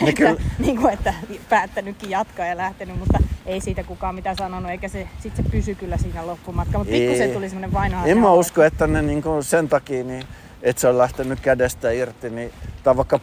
[0.00, 1.14] Ne kyllä- että, niin kuin, että
[1.48, 5.74] päättänytkin jatkaa ja lähtenyt, mutta ei siitä kukaan mitään sanonut, eikä se, sit se pysy
[5.74, 6.78] kyllä siinä loppumatka.
[6.78, 8.04] Mutta pikkusen tuli semmoinen vainoa.
[8.04, 10.24] En mä usko, että ne niinku sen takia, niin,
[10.62, 12.52] että se on lähtenyt kädestä irti, niin,
[12.82, 13.20] tai vaikka,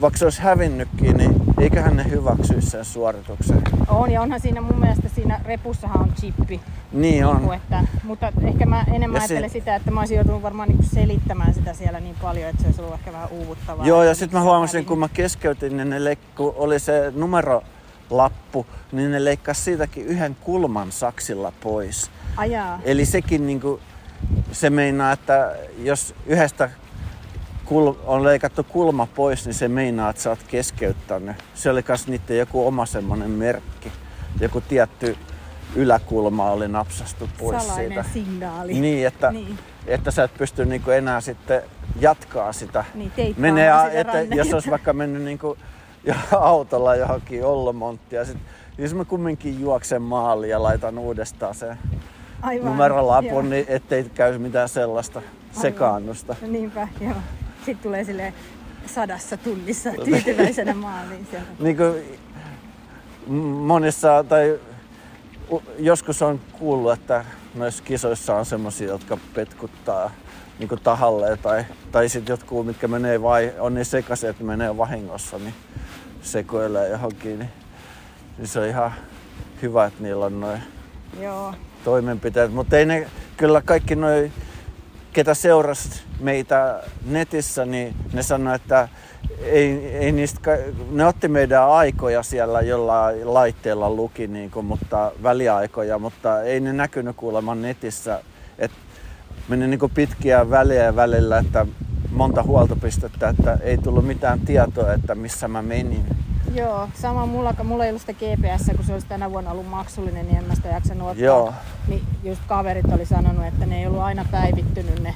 [0.00, 3.62] vaikka se olisi hävinnytkin, niin eiköhän ne hyväksyisi sen suorituksen.
[3.88, 6.60] On ja onhan siinä mun mielestä siinä repussahan on chippi.
[6.92, 7.40] Niin Niin on.
[7.40, 10.68] kuin, että, mutta ehkä mä enemmän Ja se- ajattelen sitä, että mä olisin joutunut varmaan
[10.68, 13.86] niin selittämään sitä siellä niin paljon, että se olisi ollut ehkä vähän uuvuttavaa.
[13.86, 14.88] Joo, ja sitten mä se huomasin, hävinnyt.
[14.88, 20.36] kun mä keskeytin, niin ne leik- kun oli se numerolappu, niin ne leikkasi siitäkin yhden
[20.40, 22.10] kulman saksilla pois.
[22.36, 22.78] Ajaa.
[22.84, 23.80] Eli sekin niinku,
[24.52, 26.70] se meinaa, että jos yhdestä
[27.70, 31.36] kul- on leikattu kulma pois, niin se meinaa, että sä oot keskeyttänyt.
[31.54, 33.92] Se oli kas niiden joku oma semmonen merkki.
[34.40, 35.16] Joku tietty
[35.76, 38.04] yläkulma oli napsastu pois Salainen siitä.
[38.12, 38.80] signaali.
[38.80, 39.58] Niin, että, Niin.
[39.86, 41.62] että sä et pysty niinku enää sitten
[42.00, 42.84] jatkaa sitä.
[42.94, 45.56] Niin, Menee, sitä että jos olisi vaikka mennyt niinku
[46.40, 48.38] autolla johonkin Ollomonttiin ja sit,
[48.78, 51.78] jos mä kumminkin juoksen maaliin ja laitan uudestaan sen
[52.42, 52.66] Aivan.
[52.70, 53.42] numerolapun, Joo.
[53.42, 56.36] niin ettei käy mitään sellaista sekaannusta.
[56.42, 57.12] No Niinpä, joo.
[57.64, 58.32] Sitten tulee sille
[58.86, 61.48] sadassa tunnissa tyytyväisenä maaliin sieltä.
[61.58, 62.18] Niin kuin
[63.66, 64.58] monissa, tai
[65.78, 67.24] joskus on kuullut, että
[67.54, 70.10] noissa kisoissa on semmosia, jotka petkuttaa
[70.58, 74.76] niin kuin tahalleen tai, tai sitten jotkut, mitkä menee vai, on niin sekaisin, että menee
[74.76, 75.54] vahingossa, niin
[76.22, 77.38] sekoilee johonkin.
[77.38, 77.50] Niin,
[78.38, 78.92] niin se on ihan
[79.62, 80.62] hyvä, että niillä on noin
[81.20, 81.54] Joo.
[81.84, 83.06] toimenpiteet, mutta ei ne,
[83.36, 84.32] kyllä kaikki noi,
[85.12, 88.88] ketä seurasi meitä netissä, niin ne sanoi, että
[89.40, 90.58] ei, ei niistä,
[90.90, 96.72] ne otti meidän aikoja siellä jollain laitteella luki, niin kuin, mutta väliaikoja, mutta ei ne
[96.72, 98.20] näkynyt kuulemma netissä.
[98.58, 98.70] Et
[99.48, 101.66] meni niin kuin pitkiä välejä välillä, että
[102.10, 106.06] monta huoltopistettä, että ei tullut mitään tietoa, että missä mä menin.
[106.54, 110.26] Joo, sama mulla, mulla ei ollut sitä GPS, kun se olisi tänä vuonna ollut maksullinen,
[110.26, 111.24] niin en mä sitä jaksanut ottaa.
[111.24, 111.54] Joo.
[111.88, 115.14] Niin just kaverit oli sanonut, että ne ei ollut aina päivittynyt ne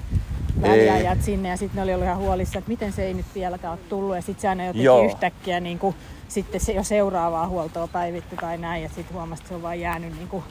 [0.62, 3.72] väliajat sinne ja sitten ne oli ollut ihan huolissa, että miten se ei nyt vieläkään
[3.72, 5.04] ole tullut ja sitten se aina jotenkin Joo.
[5.04, 5.96] yhtäkkiä niin kuin,
[6.28, 9.80] sitten se jo seuraavaa huoltoa päivitty tai näin ja sitten huomasi, että se on vaan
[9.80, 10.44] jäänyt niin kuin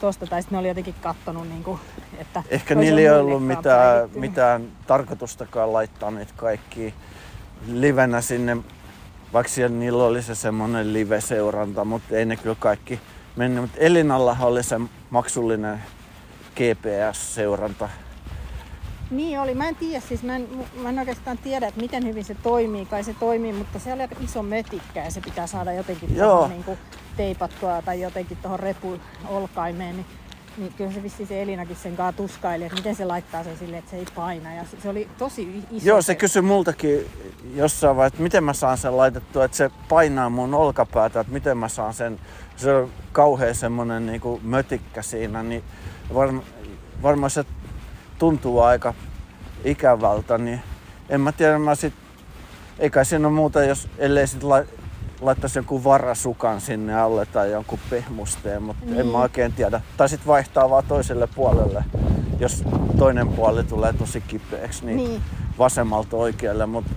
[0.00, 1.80] tosta tai sitten ne oli jotenkin kattonut, niin kuin,
[2.18, 4.20] että Ehkä niillä ei ollut mitään, päivittynyt.
[4.30, 6.94] mitään tarkoitustakaan laittaa niitä kaikki
[7.66, 8.56] livenä sinne,
[9.32, 13.00] vaikka siellä niillä oli se semmoinen live-seuranta, mutta ei ne kyllä kaikki
[13.36, 13.62] mennyt.
[13.62, 14.80] Mutta Elinallahan oli se
[15.10, 15.82] maksullinen
[16.54, 17.88] GPS-seuranta.
[19.10, 20.48] Niin oli, mä en tiedä, siis mä en,
[20.82, 24.02] mä en oikeastaan tiedä, että miten hyvin se toimii, kai se toimii, mutta se oli
[24.02, 26.48] aika iso mötikkä ja se pitää saada jotenkin Joo.
[26.48, 26.78] niin kuin
[27.16, 30.06] teipattua tai jotenkin tuohon repun olkaimeen, niin,
[30.58, 33.78] niin kyllä se vissiin se Elinakin sen kanssa tuskaili, että miten se laittaa sen silleen,
[33.78, 35.88] että se ei paina ja se, se oli tosi iso.
[35.88, 37.06] Joo, se kysyi multakin
[37.54, 41.58] jossain vaiheessa, että miten mä saan sen laitettua, että se painaa mun olkapäätä, että miten
[41.58, 42.20] mä saan sen,
[42.56, 45.64] se on kauhean semmonen niinku mötikkä siinä, niin
[46.14, 46.42] varma,
[47.02, 47.44] varmaan se
[48.18, 48.94] tuntuu aika
[49.64, 50.60] ikävältä, niin
[51.08, 51.94] en mä tiedä, mä sit,
[52.78, 54.64] eikä siinä ole muuta, jos ellei sit la,
[55.22, 59.00] laittaisi jonkun varasukan sinne alle tai jonkun pehmusteen, mutta niin.
[59.00, 59.20] en mä Niin.
[59.22, 59.80] oikein tiedä.
[59.96, 61.84] Tai sitten vaihtaa vaan toiselle puolelle,
[62.38, 62.64] jos
[62.98, 65.22] toinen puoli tulee tosi kipeäksi, niin, Niin.
[65.58, 66.90] vasemmalta oikealle, mutta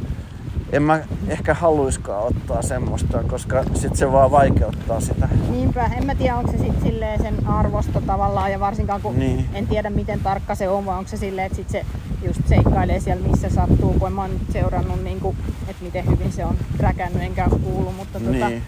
[0.75, 5.27] en mä ehkä haluiskaan ottaa semmoista, koska sit se vaan vaikeuttaa sitä.
[5.49, 9.45] Niinpä, en mä tiedä onko se sitten silleen sen arvosto tavallaan ja varsinkaan kun Niin.
[9.53, 11.85] en tiedä miten tarkka se on, vai onko se silleen, että sit se
[12.25, 15.37] just seikkailee siellä missä sattuu, kun mä oon nyt seurannut, niin kuin,
[15.67, 18.63] että miten hyvin se on räkännyt enkä kuullut, mutta tota, Niin.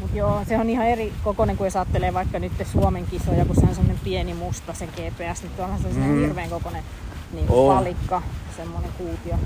[0.00, 3.56] mut joo, se on ihan eri kokoinen kuin jos ajattelee vaikka nyt Suomen kisoja, kun
[3.56, 6.20] se on semmoinen pieni musta sen GPS, niin tuollahan se on mm.
[6.20, 6.82] Hirveän kokoinen
[7.32, 7.74] niin On.
[7.76, 8.22] palikka,
[8.60, 9.36] semmoinen kuutio.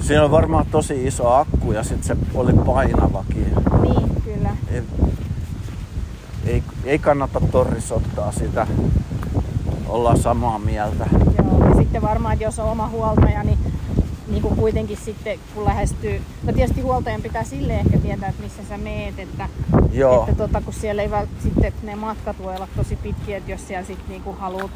[0.00, 3.52] Siinä on varmaan tosi iso akku ja sitten se oli painavakin.
[3.82, 4.56] Niin, kyllä.
[4.70, 4.82] Ei,
[6.46, 8.66] ei, ei kannata torrisottaa sitä.
[9.88, 11.06] Ollaan samaa mieltä.
[11.38, 13.58] Joo, ja sitten varmaan, että jos on oma huoltaja, niin,
[14.28, 18.62] niin kuin kuitenkin sitten kun lähestyy, no tietysti huoltajan pitää sille ehkä tietää, että missä
[18.68, 19.48] sä meet, että,
[19.92, 20.20] Joo.
[20.22, 23.68] että tota, kun siellä ei vält, sitten ne matkat voi olla tosi pitkiä, että jos
[23.68, 24.70] siellä sitten niin haluat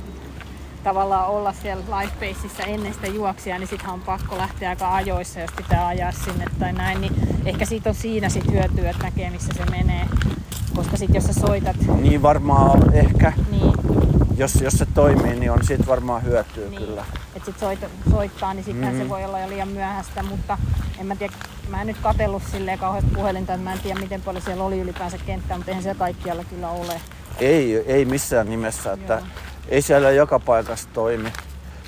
[0.85, 5.51] tavallaan olla siellä lifebaseissa ennen sitä juoksia, niin sittenhän on pakko lähteä aika ajoissa, jos
[5.57, 7.13] pitää ajaa sinne tai näin, niin
[7.45, 10.07] ehkä siitä on siinä sit hyötyä, että näkee missä se menee.
[10.77, 13.73] Koska sitten jos sä soitat, Niin varmaan ehkä, niin
[14.37, 16.83] jos, jos se toimii, niin on siitä varmaan hyötyä Niin.
[16.83, 17.05] kyllä.
[17.37, 19.01] että sit soita, soittaa, niin sittenhän Mm.
[19.03, 20.59] se voi olla jo liian myöhäistä, mutta
[20.99, 21.33] en mä tiedä,
[21.69, 24.81] mä en nyt katsellut silleen kauheasti puhelinta, että mä en tiedä miten paljon siellä oli
[24.81, 27.01] ylipäänsä kenttää, mutta eihän siellä kaikkialla kyllä ole.
[27.39, 29.23] Ei, ei missään nimessä, että Joo.
[29.69, 31.33] Ei siellä joka paikassa toimi.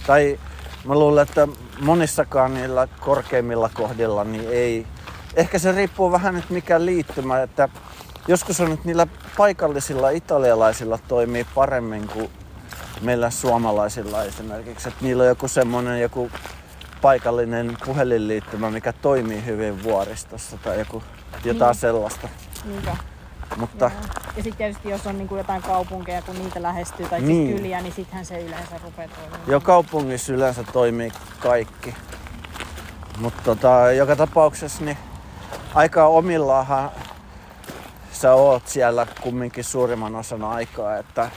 [0.07, 0.39] Tai
[0.85, 1.49] mä luulen, että
[1.81, 4.87] monissakaan niillä korkeimmilla kohdilla niin ei.
[5.37, 7.69] Ehkä se riippuu vähän, että mikä liittymä, että
[8.29, 9.07] joskus on, että niillä
[9.37, 12.31] paikallisilla italialaisilla toimii paremmin kuin
[13.01, 14.89] meillä suomalaisilla esimerkiksi.
[14.89, 16.31] Että niillä on joku semmoinen joku
[17.03, 21.03] paikallinen puhelinliittymä, mikä toimii hyvin vuoristossa tai joku,
[21.45, 21.81] jotain Niin.
[21.81, 22.29] sellaista.
[22.65, 22.97] Niinpä.
[23.57, 24.03] Mutta Joo.
[24.37, 27.45] Ja sitten tietysti jos on niinku jotain kaupunkeja, kun niitä lähestyy tai Niin.
[27.45, 27.57] niin.
[27.57, 29.41] kyliä, niin sittenhän se yleensä rupeaa toimimaan.
[29.47, 31.95] Jo kaupungissa yleensä toimii kaikki.
[33.19, 34.99] Mutta tota, joka tapauksessa niin
[35.75, 36.91] aika omillaanhan
[38.13, 41.31] sä oot siellä kumminkin suurimman osan aikaa, että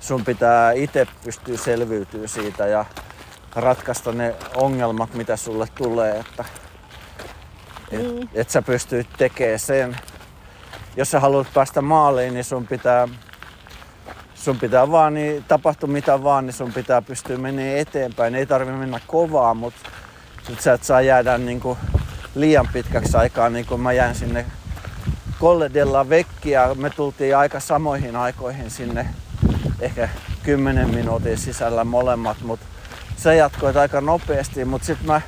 [0.00, 2.84] sun pitää itse pystyä selviytyä siitä ja
[3.56, 6.44] ratkaista ne ongelmat, mitä sulle tulee, että
[7.90, 8.30] et, Niin.
[8.34, 9.96] et sä pystyt tekemään sen.
[10.96, 13.08] Jos sä haluat päästä maaliin, niin sun pitää
[14.34, 18.34] sun pitää vaan, niin tapahtu mitä vaan, niin sun pitää pystyä menemään eteenpäin.
[18.34, 19.90] Ei tarvi mennä kovaa, mutta
[20.46, 21.78] sit sä et saa jäädä niinku
[22.34, 24.46] liian pitkäksi aikaa, niin kuin mä jäin sinne
[25.40, 26.74] Colledella vekkiä.
[26.74, 29.06] Me tultiin aika samoihin aikoihin sinne,
[29.80, 30.08] ehkä
[30.42, 32.66] 10 minuutin sisällä molemmat, mutta
[33.16, 35.20] se jatkoi aika nopeasti, mutta sitten mä,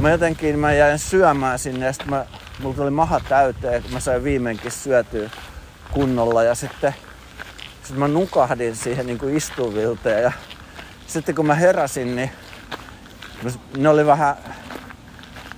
[0.00, 2.26] mä jotenkin mä jäin syömään sinne ja sitten mä,
[2.62, 5.30] mulla tuli maha täyteen, kun mä sain viimeinkin syötyä
[5.92, 6.94] kunnolla ja sitten
[7.88, 10.32] sitten mä nukahdin siihen niin kuin istuvilteen ja
[11.06, 12.30] sitten kun mä heräsin, niin
[13.76, 14.36] ne oli vähän,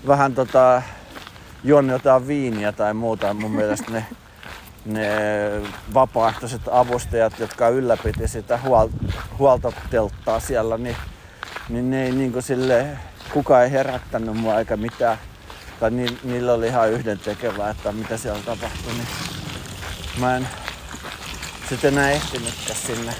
[0.06, 0.82] vähän tota,
[1.64, 3.34] juonut jotain viiniä tai muuta.
[3.34, 4.06] Mun mielestä ne,
[4.86, 5.08] ne
[5.94, 8.88] vapaaehtoiset avustajat, jotka ylläpiti sitä huol,
[9.38, 10.96] huoltotelttaa siellä, niin,
[11.68, 12.86] niin ne ei niin kuin sille,
[13.32, 15.18] kukaan ei herättänyt mua eikä mitään.
[15.80, 18.92] Tai ni, niillä oli ihan yhdentekevää, että mitä siellä tapahtui.
[18.92, 19.06] Niin
[20.18, 20.48] mä en
[21.68, 23.12] sitten enää ehtinytkään sinne,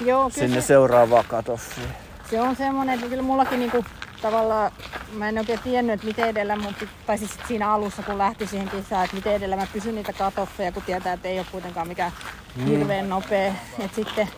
[0.00, 1.88] Joo, kyllä sinne se, seuraavaan katoffiin.
[2.30, 3.84] se on semmoinen, että kyllä mullakin niinku,
[4.22, 4.72] tavallaan,
[5.12, 6.74] mä en oikein tiennyt, että miten edellä mun,
[7.06, 10.72] tai siis siinä alussa kun lähti siihen kisaan, että miten edellä mä pysyn niitä katoffeja,
[10.72, 12.12] kun tietää, että ei ole kuitenkaan mikään
[12.56, 12.66] Mm.
[12.66, 13.52] hirveän nopea.
[13.78, 14.28] Et sitten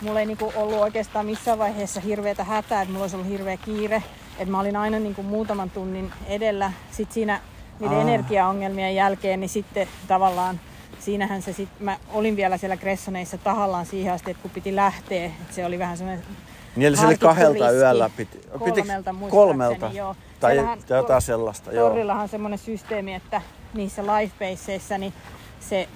[0.00, 4.02] mulla ei niinku ollut oikeastaan missään vaiheessa hirveätä hätää, että mulla olisi ollut hirveä kiire.
[4.40, 6.72] Että mä olin aina niinku muutaman tunnin edellä.
[6.90, 7.40] Sitten siinä
[7.80, 8.02] niiden Aa.
[8.02, 10.60] energiaongelmien jälkeen, niin sitten tavallaan
[10.98, 15.24] siinähän se sitten, mä olin vielä siellä Gressoneissa tahallaan siihen asti, että kun piti lähteä,
[15.26, 16.24] että se oli vähän semmoinen
[16.76, 17.76] Niin eli se oli kahdelta riski.
[17.78, 18.10] yöllä.
[18.16, 20.16] Piti, pitikö- Kolmelta joo.
[20.40, 21.88] Tai Siellähän jotain sellaista, joo.
[21.88, 23.42] Torrillahan on semmoinen systeemi, että
[23.74, 25.12] niissä lifebaseissa niin
[25.60, 25.88] se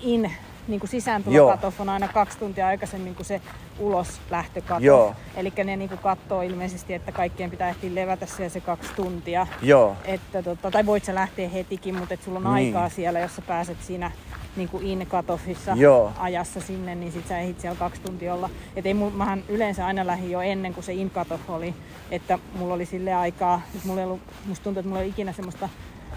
[0.00, 0.32] in
[0.68, 3.40] niin kuin sisääntulokatoff on aina kaksi tuntia aikaisemmin kuin se
[3.78, 5.18] ulos lähtökatoff.
[5.36, 9.46] Eli ne niin kuin katsoo ilmeisesti, että kaikkien pitää ehtiä levätä siellä se kaksi tuntia.
[9.62, 9.96] Joo.
[10.04, 12.76] Että, tota, tai voit sä lähteä hetikin, mutta et sulla on niin.
[12.76, 14.10] aikaa siellä, jos sä pääset siinä
[14.56, 15.76] niin kuin in katoffissa
[16.18, 18.50] ajassa sinne, niin sit sä ehdit siellä kaksi tuntia olla.
[18.76, 21.74] Et ei, mähän yleensä aina lähdin jo ennen kuin se in katoff oli,
[22.10, 25.68] että mulla oli sille aikaa, mulla ei ollut, musta tuntuu, että mulla ei ikinä semmoista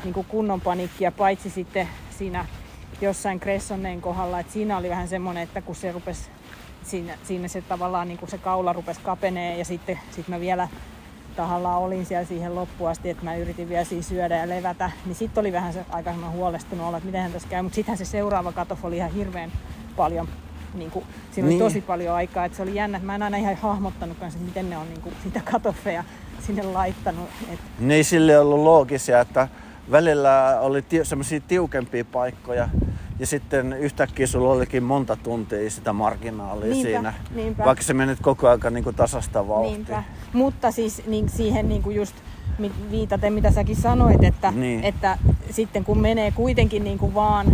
[0.04, 1.88] niin kuin kunnon panikkia, paitsi sitten
[2.18, 2.46] siinä
[3.02, 6.30] jossain Cressonneen kohdalla, että siinä oli vähän semmoinen, että kun se rupesi,
[6.84, 10.68] siinä, siinä se tavallaan niin kuin se kaula rupesi kapenee ja sitten sit mä vielä
[11.36, 15.16] tahallaan olin siellä siihen loppuun asti, että mä yritin vielä siinä syödä ja levätä, niin
[15.16, 18.52] sitten oli vähän se aika huolestunut olla, että miten tässä käy, mutta sittenhän se seuraava
[18.52, 19.52] katof oli ihan hirveän
[19.96, 20.28] paljon
[20.74, 21.62] niin kuin, siinä niin.
[21.62, 24.40] oli tosi paljon aikaa, että se oli jännä, että mä en aina ihan hahmottanut kanssa,
[24.40, 26.04] että miten ne on niin kuin, sitä katoffeja
[26.46, 27.30] sinne laittanut.
[27.54, 27.60] Et...
[27.80, 29.48] Ne ei sille ollut loogisia, että
[29.92, 32.70] välillä oli ti- semmoisia tiukempia paikkoja
[33.20, 37.66] ja sitten yhtäkkiä sulla olikin monta tuntia sitä marginaalia niinpä, siinä, niinpä.
[37.66, 39.76] vaikka se menit koko ajan niin tasasta vauhtia.
[39.76, 40.04] Niinpä.
[40.34, 42.16] Mutta siis niin siihen niin kuin just
[42.92, 44.84] viitaten, mitä säkin sanoit, että, niin.
[44.84, 45.18] että
[45.52, 47.48] sitten kun menee kuitenkin niin kuin vaan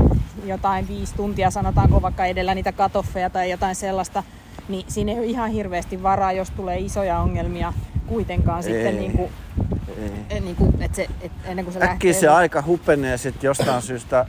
[0.46, 4.24] jotain viisi tuntia, sanotaanko vaikka edellä niitä katoffeja tai jotain sellaista,
[4.70, 7.74] niin siinä ei ole ihan hirveästi varaa, jos tulee isoja ongelmia
[8.08, 8.64] kuitenkaan ei.
[8.64, 9.32] sitten niin kuin,
[10.30, 10.40] ei.
[10.40, 12.14] Niin kuin, että se, että ennen kuin se Äkkiä lähtee...
[12.14, 14.26] se aika hupenee sitten jostain syystä,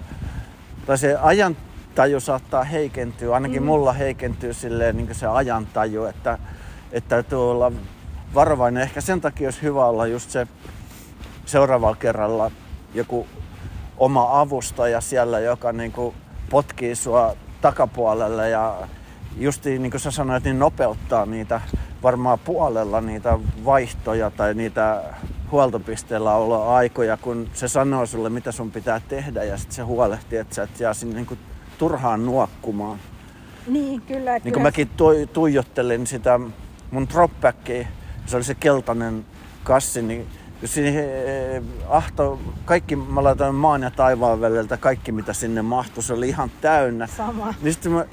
[0.86, 3.66] tai se ajantaju saattaa heikentyä, ainakin mm.
[3.66, 6.38] mulla heikentyy silleen niin se ajantaju, että,
[6.92, 7.72] että täytyy olla
[8.34, 8.82] varovainen.
[8.82, 10.46] Ehkä sen takia olisi hyvä olla just se
[11.46, 12.50] seuraavalla kerralla
[12.94, 13.26] joku
[13.96, 16.14] oma avustaja siellä, joka niin kuin
[16.50, 18.76] potkii sua takapuolelle ja
[19.38, 21.60] justiin niin kuin sä sanoit, niin nopeuttaa niitä
[22.02, 25.02] varmaan puolella niitä vaihtoja tai niitä
[25.50, 30.38] huoltopisteellä olla aikoja, kun se sanoo sulle, mitä sun pitää tehdä ja sitten se huolehtii,
[30.38, 31.40] että sä et jää sinne niin kuin
[31.78, 32.98] turhaan nuokkumaan.
[33.66, 34.38] Niin, kyllä.
[34.38, 36.40] Niin kuin mäkin tu- tuijottelin sitä
[36.90, 37.86] mun dropbackia,
[38.26, 39.26] se oli se keltainen
[39.64, 40.26] kassi, niin
[40.64, 46.12] siihen eh, ahto, kaikki, mä laitoin maan ja taivaan väliltä, kaikki mitä sinne mahtui, se
[46.12, 47.06] oli ihan täynnä.
[47.06, 47.54] Sama.
[47.62, 48.04] Niin sitten mä,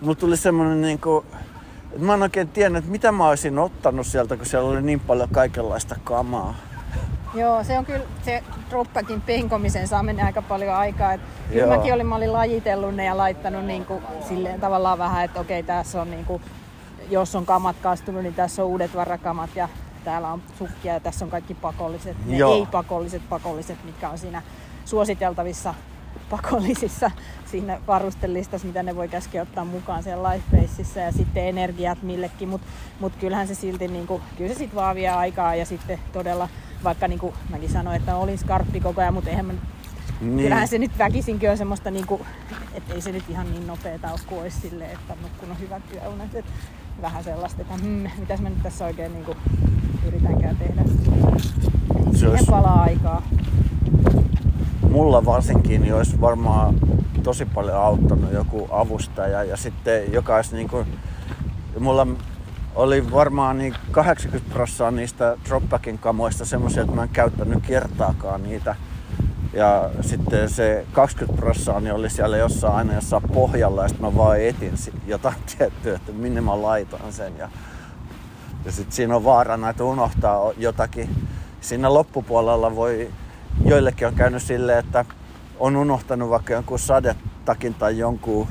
[0.00, 1.26] mulla tuli semmoinen niin kuin,
[1.92, 5.00] että mä en oikein tiennyt, että mitä mä olisin ottanut sieltä, kun siellä oli niin
[5.00, 6.54] paljon kaikenlaista kamaa.
[7.34, 11.12] Joo, se on kyllä, se droppakin penkomisen saa mennä aika paljon aikaa.
[11.12, 11.20] Et
[11.52, 15.40] kyllä mäkin olin, mä olin lajitellut ne ja laittanut niin kuin, silleen tavallaan vähän, että
[15.40, 16.42] okei tässä on niin kuin,
[17.10, 19.68] jos on kamat kastunut, niin tässä on uudet varakamat ja
[20.04, 24.42] täällä on sukkia ja tässä on kaikki pakolliset, ne ei-pakolliset pakolliset, mitkä on siinä
[24.84, 25.74] suositeltavissa
[26.30, 27.10] pakollisissa
[27.50, 32.66] siinä varustelistassa, mitä ne voi käskeä ottaa mukaan siellä Lifebaseissa ja sitten energiat millekin, mutta
[33.00, 36.48] mut kyllähän se silti, niinku, kyllä se sitten vaan vie aikaa ja sitten todella,
[36.84, 39.52] vaikka niinku mäkin sanoin, että olin skarppi koko ajan, mutta eihän mä
[40.20, 40.38] niin.
[40.38, 42.20] Kyllähän se nyt väkisinkin on semmoista, niinku,
[42.74, 45.82] että ei se nyt ihan niin nopeeta ole kuin olisi silleen, että kun on hyvät
[45.88, 46.34] työunet.
[46.34, 46.44] Et
[47.02, 49.36] vähän sellaista, että hmm, mitäs mä nyt tässä oikein niinku
[50.06, 50.82] yritänkään tehdä.
[52.14, 53.22] Siihen palaa aikaa
[54.90, 56.74] mulla varsinkin niin olisi varmaan
[57.22, 60.86] tosi paljon auttanut joku avustaja ja sitten joka olisi niin kuin,
[61.78, 62.06] mulla
[62.74, 68.76] oli varmaan niin 80 prosenttia niistä dropbackin kamoista semmoisia, että mä en käyttänyt kertaakaan niitä.
[69.52, 74.16] Ja sitten se 20 prosenttia niin oli siellä jossain aina jossain pohjalla ja sitten mä
[74.16, 74.74] vaan etin
[75.06, 77.38] jotain tiettyä, että minne mä laitan sen.
[77.38, 77.48] Ja,
[78.64, 81.08] ja sitten siinä on vaarana, että unohtaa jotakin.
[81.60, 83.10] Siinä loppupuolella voi
[83.64, 85.04] joillekin on käynyt silleen, että
[85.58, 88.46] on unohtanut vaikka jonkun sadetakin tai jonkun,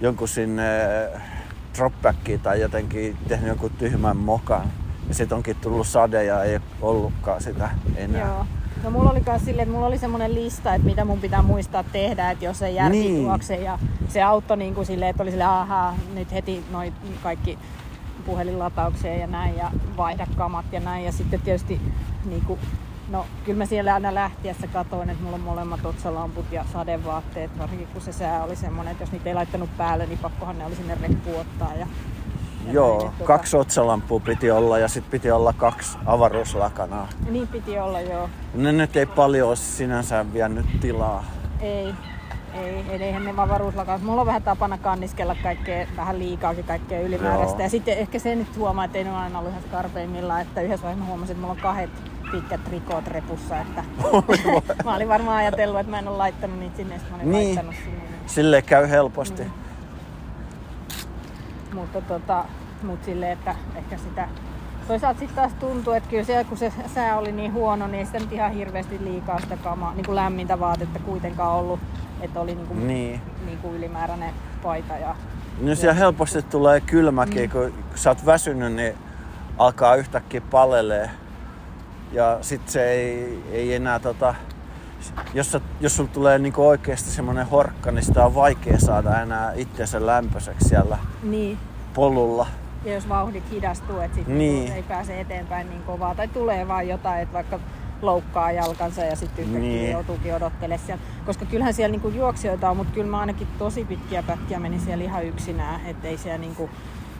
[0.00, 1.20] jonkun sinne eh,
[1.76, 4.72] dropbackiin tai jotenkin tehnyt jonkun tyhmän mokan.
[5.08, 8.26] Ja sitten onkin tullut sade ja ei ollutkaan sitä enää.
[8.26, 8.46] Joo.
[8.82, 11.82] No mulla oli myös silleen, että mulla oli semmoinen lista, että mitä mun pitää muistaa
[11.82, 13.22] tehdä, että jos ei järki niin.
[13.22, 13.54] juokse.
[13.54, 13.78] Ja
[14.08, 16.92] se auttoi niin kuin silleen, että oli silleen, ahaa, nyt heti noin
[17.22, 17.58] kaikki
[18.26, 21.04] puhelinlataukseen ja näin ja vaihda kamat ja näin.
[21.04, 21.80] Ja sitten tietysti
[22.24, 22.60] niin kuin
[23.08, 27.88] No kyllä mä siellä aina lähtiessä katoin, että mulla on molemmat otsalamput ja sadevaatteet, varsinkin
[27.92, 30.74] kun se sää oli semmoinen, että jos niitä ei laittanut päälle, niin pakkohan ne oli
[30.74, 31.74] sinne reppuun ottaa.
[31.74, 31.86] Ja,
[32.66, 33.24] ja Joo, näin, tuota...
[33.24, 37.08] kaksi otsalampua piti olla ja sitten piti olla kaksi avaruuslakanaa.
[37.30, 38.28] Niin piti olla, joo.
[38.54, 41.24] Ne nyt ei paljon ole sinänsä vienyt tilaa.
[41.60, 41.94] Ei,
[42.54, 44.02] ei, eihän ne avaruuslakanat.
[44.02, 47.56] Mulla on vähän tapana kanniskella kaikkea, vähän liikaakin kaikkea ylimääräistä.
[47.56, 47.62] Joo.
[47.62, 50.60] Ja sitten ehkä se nyt huomaa, että ei ne ole aina ollut ihan skarpeimmillaan, että
[50.60, 51.90] yhdessä vaiheessa huomasin, että mulla on kahdet
[52.32, 53.84] pitkät rikot repussa, että
[54.84, 57.44] mä olin varmaan ajatellut, että mä en ole laittanut niitä sinne, mä olin niin.
[57.46, 58.02] laittanut sinne.
[58.26, 59.42] Sille käy helposti.
[59.42, 59.52] Niin.
[61.74, 62.44] Mutta tota,
[62.82, 64.28] mut silleen, että ehkä sitä
[64.88, 68.06] Toisaalta sitten taas tuntuu, että kyllä siellä, kun se sää oli niin huono, niin ei
[68.06, 71.80] sitä nyt ihan hirveästi liikaa sitä kamaa, niin kuin lämmintä vaatetta kuitenkaan ollut.
[72.20, 73.20] Että oli niin kuin, niin.
[73.46, 75.16] Niin kuin ylimääräinen paita ja
[75.60, 77.50] No siellä helposti tulee kylmäkin, mm.
[77.50, 78.94] kun sä oot väsynyt, niin
[79.58, 81.10] alkaa yhtäkkiä palelee.
[82.12, 84.34] Ja sit se ei, ei enää tota,
[85.34, 89.52] jos, sä, jos sulla tulee niinku oikeasti semmoinen horkka, niin sitä on vaikea saada enää
[89.56, 91.58] itseensä lämpöiseksi siellä niin.
[91.94, 92.46] polulla.
[92.84, 94.72] Ja jos vauhdit hidastuu, että sitten Niin.
[94.72, 96.14] ei pääse eteenpäin niin kovaa.
[96.14, 97.60] Tai tulee vaan jotain, että vaikka
[98.02, 99.90] loukkaa jalkansa ja sitten yhtäkkiä Niin.
[99.92, 101.02] joutuukin odottelemaan siellä.
[101.26, 105.04] Koska kyllähän siellä niinku juoksijoita on, mutta kyllä mä ainakin tosi pitkiä pätkiä menin siellä
[105.04, 105.86] ihan yksinään.
[105.86, 106.70] Että ei siellä niinku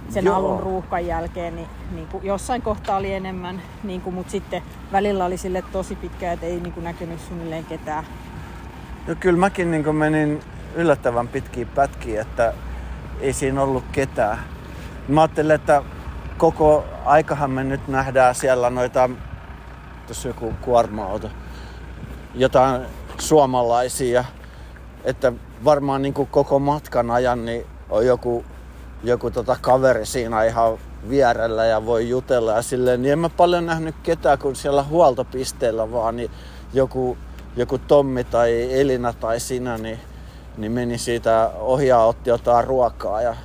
[0.09, 0.37] sen Joo.
[0.37, 4.63] alun ruuhkan jälkeen, niin, niinku jossain kohtaa oli enemmän, niinku, mutta sitten
[4.93, 8.05] välillä oli sille tosi pitkä, että ei niinku näkynyt suunnilleen ketään.
[9.07, 10.41] No kyllä mäkin niin menin
[10.75, 12.53] yllättävän pitkiä pätkiä, että
[13.21, 14.39] ei siinä ollut ketään.
[15.09, 15.83] Mä ajattelin, että
[16.37, 19.11] koko aikahan me nyt nähdään siellä noita,
[20.07, 21.31] tuossa joku kuorma-auto,
[22.35, 22.83] jotain
[23.19, 24.25] suomalaisia,
[25.05, 25.33] että
[25.65, 28.45] varmaan niin koko matkan ajan niin on joku,
[29.07, 30.79] joku tota kaveri siinä ihan
[31.09, 35.93] vierellä ja voi jutella ja silleen, niin en mä paljon nähnyt ketään, kun siellä huoltopisteellä
[35.93, 36.31] vaan niin
[36.73, 37.19] joku,
[37.57, 39.99] joku Tommi tai Elina tai sinä, niin,
[40.57, 43.37] niin meni siitä ohi ja otti jotain ruokaa ja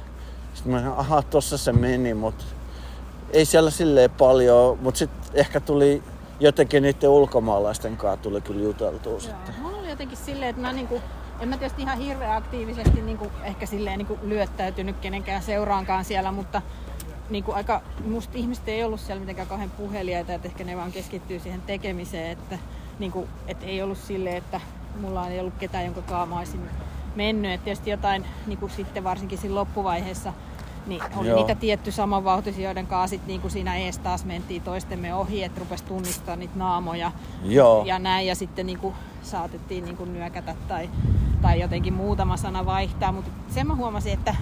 [0.53, 2.43] sitten mä sanoin, aha, tossa se meni, mutta
[3.33, 6.03] ei siellä silleen paljon, mutta sitten ehkä tuli
[6.39, 9.55] jotenkin niiden ulkomaalaisten kanssa tuli kyllä juteltua sitten.
[9.61, 11.01] Mulla oli jotenkin silleen, että mä niinku,
[11.41, 16.61] en mä tietysti ihan hirveän aktiivisesti niinku, ehkä silleen niinku lyöttäytynyt kenenkään seuraankaan siellä, mutta
[17.29, 21.39] niinku aika, musta ihmiset ei ollut siellä mitenkään kauhean puheliaita, että ehkä ne vaan keskittyy
[21.39, 22.57] siihen tekemiseen, että
[22.99, 24.61] niinku, et ei ollut silleen, että
[25.01, 26.69] mulla ei ollut ketään, jonka olisin
[27.15, 27.51] mennyt.
[27.51, 30.33] Et tietysti jotain niinku sitten varsinkin siinä loppuvaiheessa
[30.87, 31.37] niin oli Joo.
[31.37, 35.83] Niitä tietty samanvauhtisia, joiden kanssa sit niinku siinä ees taas mentiin toistemme ohi, että rupesi
[35.83, 37.11] tunnistaa niitä naamoja
[37.43, 37.85] Joo.
[37.85, 38.27] ja näin.
[38.27, 40.89] Ja sitten niinku saatettiin niinku nyökätä tai,
[41.41, 43.11] tai jotenkin muutama sana vaihtaa.
[43.11, 44.35] Mutta sen mä huomasin, että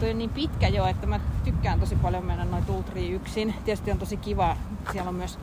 [0.00, 3.54] toi on niin pitkä jo, että mä tykkään tosi paljon mennä noita ultria yksin.
[3.64, 4.56] Tietysti on tosi kiva,
[4.92, 5.38] siellä on myös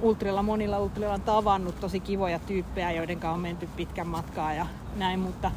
[0.00, 4.66] ultrilla, monilla ultrilla on tavannut tosi kivoja tyyppejä, joiden kanssa on menty pitkän matkaa ja
[4.96, 5.50] näin, mutta,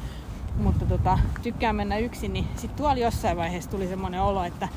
[0.56, 4.68] mutta tota, tykkään mennä yksin, niin sitten tuolla jossain vaiheessa tuli semmoinen olo, että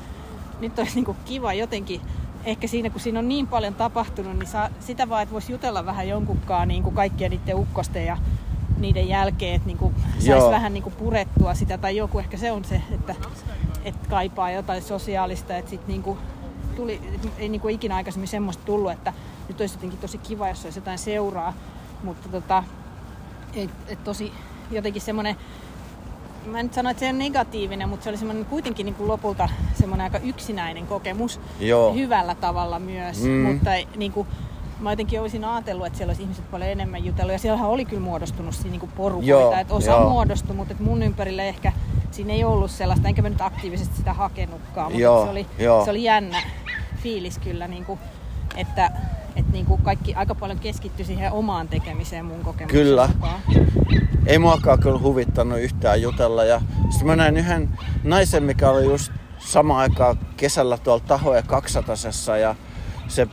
[0.60, 2.00] nyt olisi niinku kiva jotenkin,
[2.44, 5.86] ehkä siinä kun siinä on niin paljon tapahtunut, niin saa, sitä vaan, että voisi jutella
[5.86, 8.16] vähän jonkunkaan niin kuin kaikkien niiden ukkosten ja
[8.78, 12.64] niiden jälkeen, että niin saisi vähän niin kuin purettua sitä, tai joku ehkä se on
[12.64, 13.14] se, että,
[13.84, 16.18] että kaipaa jotain sosiaalista, että sitten niin kuin
[16.76, 17.00] tuli,
[17.38, 19.12] ei niin kuin ikinä aikaisemmin semmoista tullut, että
[19.48, 21.52] nyt olisi jotenkin tosi kiva, jos olisi jotain seuraa,
[22.02, 22.64] mutta tota,
[23.54, 24.32] et, et tosi
[24.70, 25.36] jotenkin semmoinen,
[26.46, 29.08] mä en nyt sano, että se on negatiivinen, mutta se oli semmoinen kuitenkin niin kuin
[29.08, 31.94] lopulta semmoinen aika yksinäinen kokemus Joo.
[31.94, 33.30] hyvällä tavalla myös, Mm.
[33.30, 34.28] mutta niin kuin,
[34.80, 38.02] mä jotenkin olisin ajatellut, että siellä olisi ihmiset paljon enemmän jutellut ja siellähän oli kyllä
[38.02, 40.08] muodostunut siinä niin kuin porukoita, Joo, että osa joo.
[40.10, 41.72] muodostui, mutta että mun ympärille ehkä
[42.10, 45.84] siinä ei ollut sellaista, enkä mä nyt aktiivisesti sitä hakenutkaan, mutta Joo, se, oli, joo.
[45.84, 46.42] se oli jännä
[47.02, 47.98] fiilis kyllä, niin kuin,
[48.56, 48.90] että,
[49.36, 53.08] että niin kuin kaikki aika paljon keskittyi siihen omaan tekemiseen mun kokemuksen Kyllä.
[53.14, 53.40] mukaan.
[54.26, 56.44] ei muakaan kyllä huvittanut yhtään jutella.
[56.44, 56.60] Ja
[56.90, 57.68] sitten mä näin yhden
[58.04, 61.96] naisen, mikä oli just samaan aikaan kesällä tuolla Tahoja 200
[62.40, 62.54] ja
[63.08, 63.28] se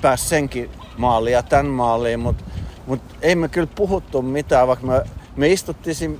[0.00, 2.44] pääsi senkin maaliin ja tämän maaliin, mutta
[2.86, 5.02] mut ei me kyllä puhuttu mitään, vaikka me,
[5.36, 6.14] me istuttiin siinä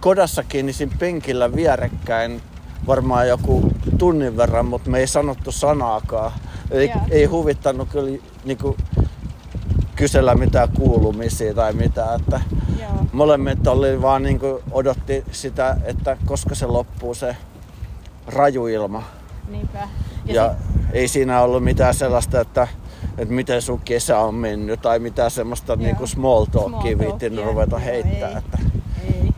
[0.00, 2.42] kodassakin niin siinä penkillä vierekkäin
[2.86, 6.32] varmaan joku tunnin verran, mutta me ei sanottu sanaakaan.
[6.70, 8.76] Ei, ei huvittanut kyllä niinku,
[9.96, 12.20] kysellä mitään kuulumisia tai mitään.
[12.20, 12.40] Että
[13.12, 17.36] molemmat oli vaan niinku odotti sitä, että koska se loppuu se
[18.26, 19.02] raju ilma.
[19.48, 19.78] Niinpä.
[19.78, 19.88] Ja,
[20.34, 20.54] Ja, ja
[20.92, 22.68] ei siinä ollut mitään sellaista, että,
[23.18, 25.82] että miten sun kesä on mennyt tai mitään semmoista Joo.
[25.82, 28.28] niinku small talkia viitin ruveta heittää.
[28.30, 28.36] ei.
[28.36, 28.58] Että,
[29.04, 29.30] Ei.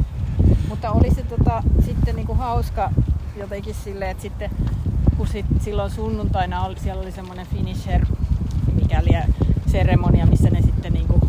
[0.69, 2.91] Mutta oli se tota, sitten niinku hauska
[3.37, 4.51] jotenkin silleen, että sitten
[5.17, 8.07] kun sit silloin sunnuntaina oli, siellä oli semmoinen finisher,
[8.75, 9.11] mikäli
[9.67, 11.21] seremonia, missä ne sitten niinku,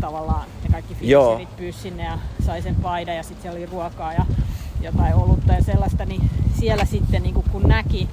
[0.00, 4.12] tavallaan ne kaikki finisherit pyysi sinne ja sai sen paidan ja sitten siellä oli ruokaa
[4.12, 4.26] ja
[4.80, 8.08] jotain olutta ja sellaista, niin siellä sitten niinku, kun näki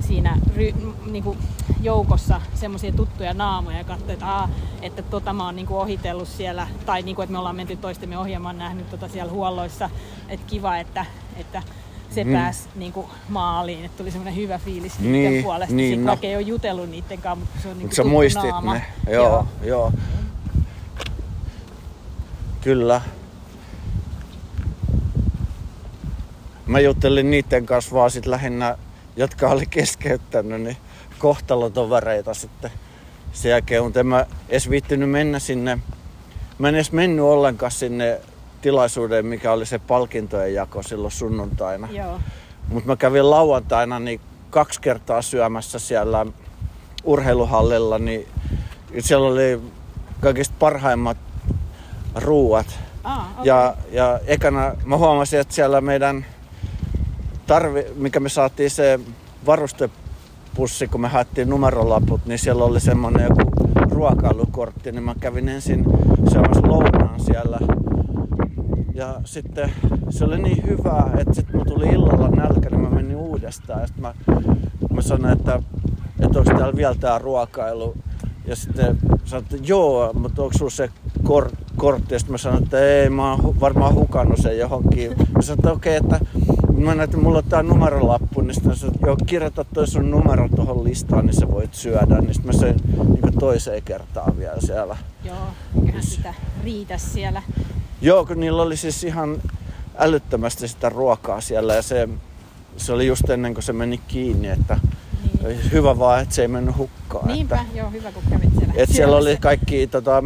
[0.00, 0.74] siinä ry,
[1.10, 1.36] niinku,
[1.82, 4.48] joukossa semmoisia tuttuja naamoja ja katsoi, että, aa,
[4.82, 8.58] että tota mä oon niinku ohitellut siellä, tai niinku, että me ollaan menty toistemme oon
[8.58, 9.90] nähnyt tota siellä huolloissa,
[10.28, 11.62] että kiva, että, että
[12.16, 12.32] se Mm.
[12.32, 16.08] pääsi niinku maaliin, että tuli semmoinen hyvä fiilis niiden Niin, puolesta, niin, Sit no.
[16.08, 18.74] vaikka ei ole jutellut niiden kanssa, mutta se on niinku Mutta sä muistit naama.
[18.74, 18.84] ne.
[19.10, 19.46] Joo, joo.
[19.62, 19.92] joo.
[22.60, 23.00] Kyllä.
[26.66, 28.78] Mä juttelin niiden kanssa vaan sit lähinnä,
[29.16, 30.76] jotka oli keskeyttänyt, niin
[31.18, 32.70] kohtalotovereita sitten
[33.32, 35.78] sen jälkeen, mutta en mä edes viittinyt mennä sinne.
[36.58, 38.20] Mä en edes mennyt ollenkaan sinne
[38.66, 41.88] tilaisuuden, mikä oli se palkintojen jako silloin sunnuntaina.
[42.68, 44.20] Mutta mä kävin lauantaina niin
[44.50, 46.26] kaksi kertaa syömässä siellä
[47.04, 48.28] urheiluhallilla, niin
[48.98, 49.60] siellä oli
[50.20, 51.16] kaikista parhaimmat
[52.14, 52.66] ruuat.
[53.04, 53.44] Ah, okay.
[53.44, 56.26] Ja, ja ekana mä huomasin, että siellä meidän
[57.46, 59.00] tarvi, mikä me saatiin se
[59.46, 63.50] varustepussi, kun me haettiin numerolaput, niin siellä oli semmoinen joku
[63.90, 65.84] ruokailukortti, niin mä kävin ensin
[66.32, 67.58] syömässä lounaan siellä.
[68.96, 69.72] Ja sitten
[70.10, 73.80] se oli niin hyvää, että sitten mulla tuli illalla nälkä, niin mä menin uudestaan.
[73.80, 74.14] Ja sitten mä,
[74.90, 75.62] mä sanoin, että,
[76.20, 77.94] että onko täällä vielä tää ruokailu.
[78.46, 80.90] Ja sitten sanoin, että joo, mutta onko sulla se
[81.24, 82.14] kor- kortti?
[82.14, 85.10] Ja sitten mä sanoin, että ei, mä oon varmaan hukannut sen johonkin.
[85.10, 86.26] Mä sanoin, että okei, okay, että
[86.72, 90.10] mä näin, että mulla on tää numerolappu, niin sitten sanoin, että joo, kirjoita toi sun
[90.10, 92.20] numero tuohon listaan, niin sä voit syödä.
[92.20, 92.76] Niin sitten mä söin
[93.22, 94.96] niin toiseen kertaan vielä siellä.
[95.24, 95.36] Joo,
[95.80, 97.42] eiköhän sitä riitä siellä.
[98.00, 99.42] Joo, kun niillä oli siis ihan
[99.98, 102.08] älyttömästi sitä ruokaa siellä ja se,
[102.76, 104.78] se oli just ennen kuin se meni kiinni, että
[105.42, 105.72] Niin.
[105.72, 107.28] hyvä vaan, että se ei mennyt hukkaan.
[107.28, 108.74] Niinpä, Että, joo, hyvä kun kävit siellä.
[108.76, 110.22] että siellä oli kaikki, tota,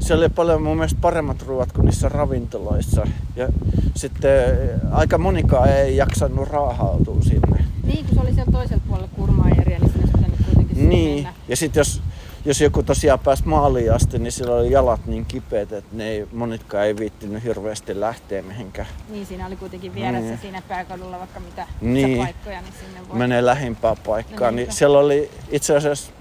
[0.00, 3.06] siellä oli paljon mun mielestä paremmat ruoat kuin niissä ravintoloissa.
[3.36, 3.48] Ja
[3.94, 4.58] sitten
[4.92, 7.64] aika monikaan ei jaksanut raahautua sinne.
[7.84, 11.14] Niin, kun se oli siellä toisella puolella kurmaajeria, niin sinne olisi pitänyt kuitenkin sinne Niin,
[11.24, 11.32] mennä.
[11.48, 12.02] ja sitten jos,
[12.44, 16.26] jos joku tosiaan pääsi maaliin asti, niin sillä oli jalat niin kipeät, että ne ei,
[16.32, 18.88] monitkaan ei viittinyt hirveästi lähteä mihinkään.
[19.08, 20.38] Niin, siinä oli kuitenkin vieressä Niin.
[20.38, 22.18] siinä pääkadulla vaikka mitä Niin.
[22.18, 23.18] paikkoja, niin sinne voi.
[23.18, 24.72] menee lähimpään paikkaan, No niin niinpä.
[24.72, 26.12] siellä oli itse asiassa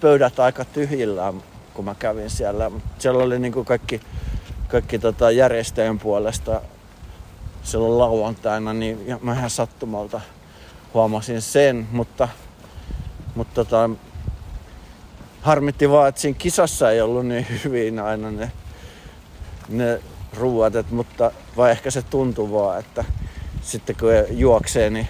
[0.00, 1.42] pöydät aika tyhjillään,
[1.74, 2.70] kun mä kävin siellä.
[2.98, 4.00] Siellä oli niinku kaikki,
[4.68, 6.60] kaikki tota järjestäjän puolesta
[7.62, 10.20] silloin lauantaina, niin mä ihan sattumalta
[10.94, 12.28] huomasin sen, mutta,
[13.34, 13.90] mutta tota,
[15.46, 18.52] harmitti vaan, että siinä kisassa ei ollut niin hyvin aina ne,
[19.68, 20.00] ne
[20.36, 23.04] ruuat, mutta vai ehkä se tuntuu vaan, että
[23.62, 25.08] sitten kun juoksee, niin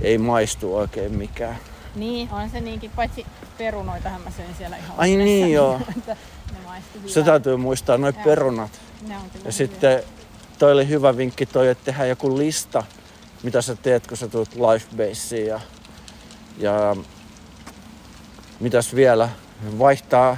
[0.00, 1.56] ei maistu oikein mikään.
[1.94, 3.26] Niin, on se niinkin, paitsi
[3.58, 5.80] perunoitahan mä söin siellä ihan Ai onnessa, niin, joo.
[5.96, 6.16] että
[6.52, 8.70] ne Se täytyy muistaa, noin perunat.
[9.08, 10.02] Ne on kyllä Ja sitten
[10.58, 12.84] toi oli hyvä vinkki toi, että tehdään joku lista,
[13.42, 15.60] mitä sä teet, kun sä tulet Lifebaseen ja,
[16.58, 16.96] ja
[18.62, 19.28] mitäs vielä,
[19.78, 20.36] vaihtaa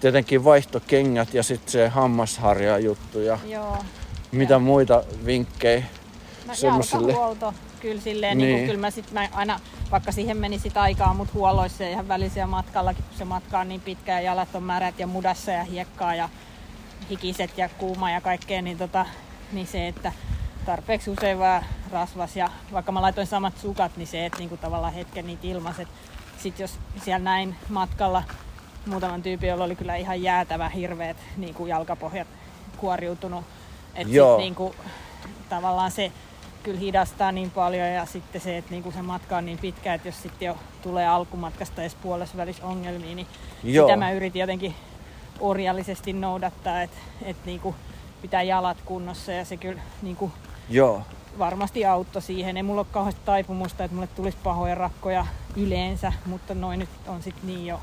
[0.00, 3.38] tietenkin vaihtokengät ja sitten se hammasharja juttu ja.
[3.46, 3.78] Joo.
[4.32, 5.84] mitä muita vinkkejä.
[6.46, 7.12] No, Semmosille.
[7.12, 8.48] jalkahuolto, kyllä silleen, niin.
[8.48, 8.56] Niin.
[8.56, 9.60] Niin kyllä mä sit mä aina,
[9.90, 13.68] vaikka siihen meni sit aikaa, mut huolloissa ja ihan välisiä matkallakin, kun se matka on
[13.68, 16.28] niin pitkä ja jalat on märät ja mudassa ja hiekkaa ja
[17.10, 19.06] hikiset ja kuuma ja kaikkea, niin, tota,
[19.52, 20.12] niin se, että
[20.66, 24.92] tarpeeksi usein vaan rasvas ja vaikka mä laitoin samat sukat, niin se, että niinku tavallaan
[24.92, 25.88] hetken niitä ilmaset.
[26.44, 28.22] Sitten jos siellä näin matkalla
[28.86, 32.28] muutaman tyypin, jolla oli kyllä ihan jäätävä hirveät niin kuin jalkapohjat
[32.76, 33.44] kuoriutunut.
[33.94, 34.36] Että Joo.
[34.36, 34.74] sit niin kuin,
[35.48, 36.12] tavallaan se
[36.62, 40.08] kyllä hidastaa niin paljon ja sitten se, että niinku se matka on niin pitkä, että
[40.08, 43.26] jos sitten jo tulee alkumatkasta edes puolessa välissä ongelmia, niin
[43.62, 43.86] Joo.
[43.86, 44.74] sitä mä yritin jotenkin
[45.40, 47.74] orjallisesti noudattaa, että et niinku
[48.22, 50.32] pitää jalat kunnossa ja se kyllä niinku
[50.70, 51.02] Joo.
[51.38, 52.56] Varmasti auttoi siihen.
[52.56, 57.22] Ei mulla ole kauheasti taipumusta, että mulle tulisi pahoja rakkoja yleensä, mutta noin nyt on
[57.22, 57.80] sitten niin jo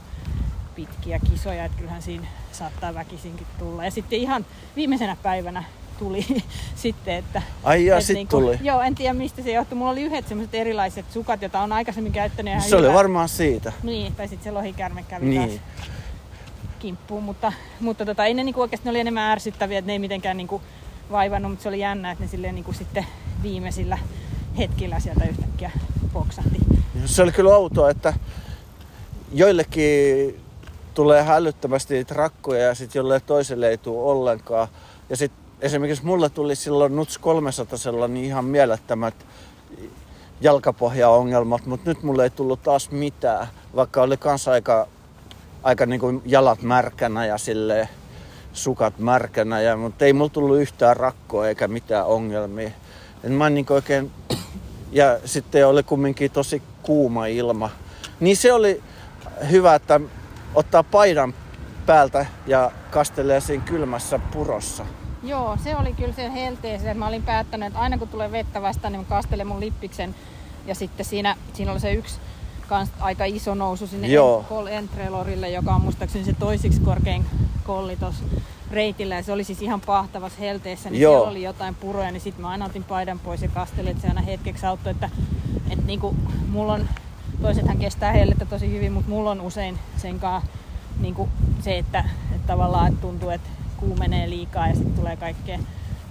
[0.76, 3.86] pitkiä kisoja, että kyllähän siinä saattaa väkisinkin tulla.
[3.86, 4.46] Ja sitten ihan
[4.76, 5.64] viimeisenä päivänä
[6.00, 6.26] tuli
[6.76, 7.42] sitten, että...
[7.64, 8.58] Ai ja et sit niinku- tuli.
[8.62, 9.78] Joo, en tiedä mistä se johtui.
[9.78, 12.52] Mulla oli yhdet semmoiset erilaiset sukat, joita on aikaisemmin käyttänyt.
[12.52, 12.94] ihan Se oli hyvä.
[12.98, 13.74] varmaan siitä.
[13.84, 15.50] Niin, tai sitten se lohikärme kävi Niin.
[15.50, 15.62] taas
[16.80, 20.00] kimppuun, mutta, mutta tota, ei ne niinku oikeasti, ne oli enemmän ärsyttäviä, että ne ei
[20.00, 20.62] mitenkään niinku
[21.12, 23.06] vaivannut, mutta se oli jännä, että ne silleen niinku sitten
[23.44, 23.98] viimeisillä
[24.58, 25.72] hetkillä sieltä yhtäkkiä
[26.14, 26.58] poksahti.
[27.06, 28.14] Se oli kyllä outoa, että
[29.34, 30.40] joillekin
[30.94, 34.68] tulee hälyttömästi niitä rakkoja ja sitten jolle toiselle ei tule ollenkaan.
[35.10, 39.16] Ja sitten esimerkiksi mulle tuli silloin Nuts 300 niin ihan mielettömät
[40.42, 44.88] jalkapohjaongelmat, mutta nyt mulle ei tullut taas mitään, vaikka oli kans aika,
[45.64, 47.90] aika niinku jalat märkänä ja sille
[48.54, 52.72] sukat märkänä, ja, mutta ei mulla tullut yhtään rakkoa eikä mitään ongelmia.
[53.24, 54.12] Et mä en niinku oikein
[54.92, 57.70] ja sitten oli kumminkin tosi kuuma ilma.
[58.20, 58.84] Niin se oli
[59.52, 60.00] hyvä, että
[60.56, 61.34] ottaa paidan
[61.86, 64.86] päältä ja kastelee siinä kylmässä purossa.
[65.24, 66.98] Joo, se oli kyllä se helteeseen.
[66.98, 70.16] Mä olin päättänyt, että aina kun tulee vettä vastaan, niin mä kastelen mun lippiksen.
[70.68, 72.20] Ja sitten siinä, siinä oli se yksi
[72.68, 74.46] kans aika iso nousu sinne Joo.
[74.50, 77.26] Col Entrelorille, joka on muistaakseni se toisiksi korkein
[77.64, 78.24] kolli tuossa
[78.72, 79.16] reitillä.
[79.16, 81.14] Ja se oli siis ihan pahtavassa helteessä, niin Joo.
[81.14, 84.08] siellä oli jotain puroja, niin sitten mä aina otin paidan pois ja kastelin, että se
[84.08, 85.10] aina hetkeksi auttoi, että,
[85.70, 86.16] että niinku,
[86.48, 86.90] mulla on,
[87.42, 90.42] toisethan kestää hellettä tosi hyvin, mutta mulla on usein senkaan
[91.00, 91.30] niinku
[91.62, 92.04] se, että,
[92.36, 95.60] että tavallaan että tuntuu, että kuumenee liikaa ja sitten tulee kaikkea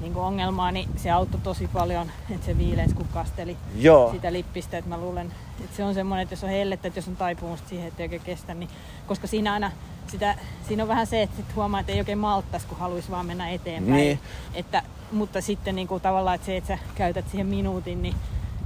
[0.01, 4.13] niin kuin ongelmaa, niin se auttoi tosi paljon, että se viileys kun kasteli Joo.
[4.13, 4.79] sitä lippistä.
[4.79, 7.69] Että mä luulen, että se on semmoinen, että jos on hellettä, että jos on taipumusta
[7.69, 8.71] siihen, että ei oikein kestä, niin
[9.07, 9.71] koska siinä aina
[10.11, 10.35] sitä,
[10.69, 13.51] siinä on vähän se, että sit huomaa, että ei oikein malttaisi, kun haluaisi vaan mennä
[13.51, 13.97] eteenpäin.
[13.97, 14.21] Niin.
[14.55, 14.83] Että,
[15.13, 18.15] mutta sitten niin kuin tavallaan, että se, että sä käytät siihen minuutin, niin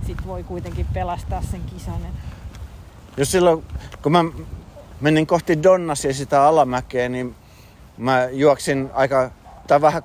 [0.07, 2.01] sit voi kuitenkin pelastaa sen kisan.
[3.17, 3.65] Jos silloin,
[4.03, 4.25] kun mä
[5.01, 7.35] menin kohti Donnasia sitä alamäkeä, niin
[7.97, 9.31] mä juoksin aika,
[9.67, 10.03] tai vähän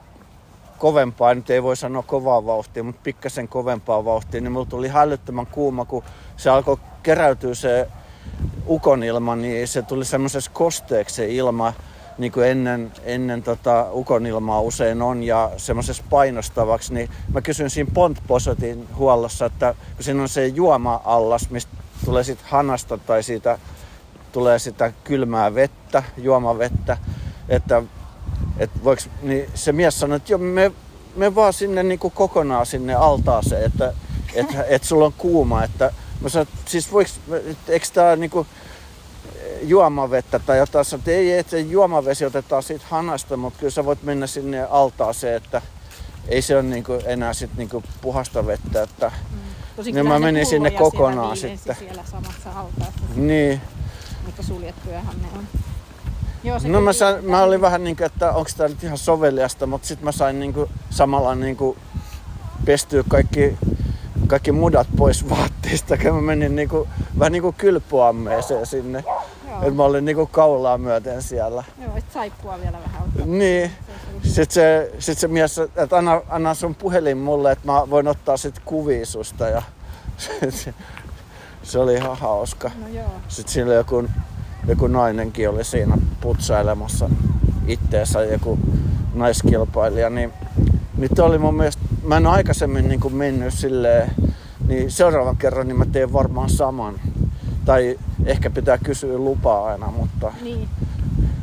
[0.77, 5.47] kovempaa, nyt ei voi sanoa kovaa vauhtia, mutta pikkasen kovempaa vauhtia, niin mulla tuli hälyttömän
[5.47, 6.03] kuuma, kun
[6.37, 7.87] se alkoi keräytyä se
[8.67, 11.73] ukonilma, niin se tuli semmoisessa kosteeksi se ilma,
[12.17, 17.91] niin kuin ennen, ennen tota ukonilmaa usein on, ja semmoisessa painostavaksi, niin mä kysyin siinä
[17.93, 21.71] Pontposotin huollossa, että kun siinä on se juoma-allas, mistä
[22.05, 23.59] tulee sit hanasta tai siitä
[24.31, 26.97] tulee sitä kylmää vettä, juomavettä,
[27.49, 27.83] että,
[28.57, 30.71] että voiks, niin se mies sanoi, että joo, me,
[31.15, 33.93] me vaan sinne niin kuin kokonaan sinne altaaseen, että,
[34.33, 36.89] että, että sulla on kuuma, että mä sanoin, että siis
[37.49, 38.47] että eikö tää niinku
[39.61, 44.03] juomavettä tai jotain, sanoin, että ei, että juomavesi otetaan siitä hanasta, mutta kyllä sä voit
[44.03, 45.61] mennä sinne altaaseen, että
[46.27, 49.11] ei se ole niinku enää sit niinku puhasta vettä, että
[49.75, 51.75] Tosi Niin mä menin sinne siellä kokonaan sitten.
[51.79, 53.61] siellä samassa hautaassa, niin.
[54.25, 55.47] mutta suljettujahan ne on.
[56.43, 59.67] Joo, No mä, sain, mä olin vähän niin kuin, että onko tämä nyt ihan soveliasta,
[59.67, 61.77] mutta sitten mä sain niin kuin, samalla niin kuin,
[62.65, 63.57] pestyä kaikki,
[64.29, 66.89] kaikki mudat pois vaatteista, kun mä menin niin kuin,
[67.19, 69.03] vähän niin kuin kylpyammeeseen sinne.
[69.07, 69.23] Joo.
[69.61, 71.63] Et mä olin niin kuin kaulaa myöten siellä.
[71.81, 73.25] Joo, sit saippua vielä vähän ottaa.
[73.25, 73.71] Niin.
[74.23, 78.37] Sitten se, sit se mies, että anna, anna sun puhelin mulle, että mä voin ottaa
[78.37, 79.47] sit kuvia susta.
[79.47, 79.61] Ja
[80.17, 80.31] se,
[81.63, 82.71] se oli ihan hauska.
[82.81, 83.11] No joo.
[83.27, 84.05] Sitten siinä joku,
[84.67, 87.09] joku nainenkin oli siinä putsailemassa
[87.67, 88.59] itteensä, joku
[89.13, 90.09] naiskilpailija.
[90.09, 90.33] Niin,
[90.97, 94.11] niin oli mun mielestä, mä en aikaisemmin niin kuin mennyt silleen,
[94.69, 96.99] niin seuraavan kerran niin mä teen varmaan saman.
[97.65, 100.69] Tai ehkä pitää kysyä lupaa aina, mutta, Niin.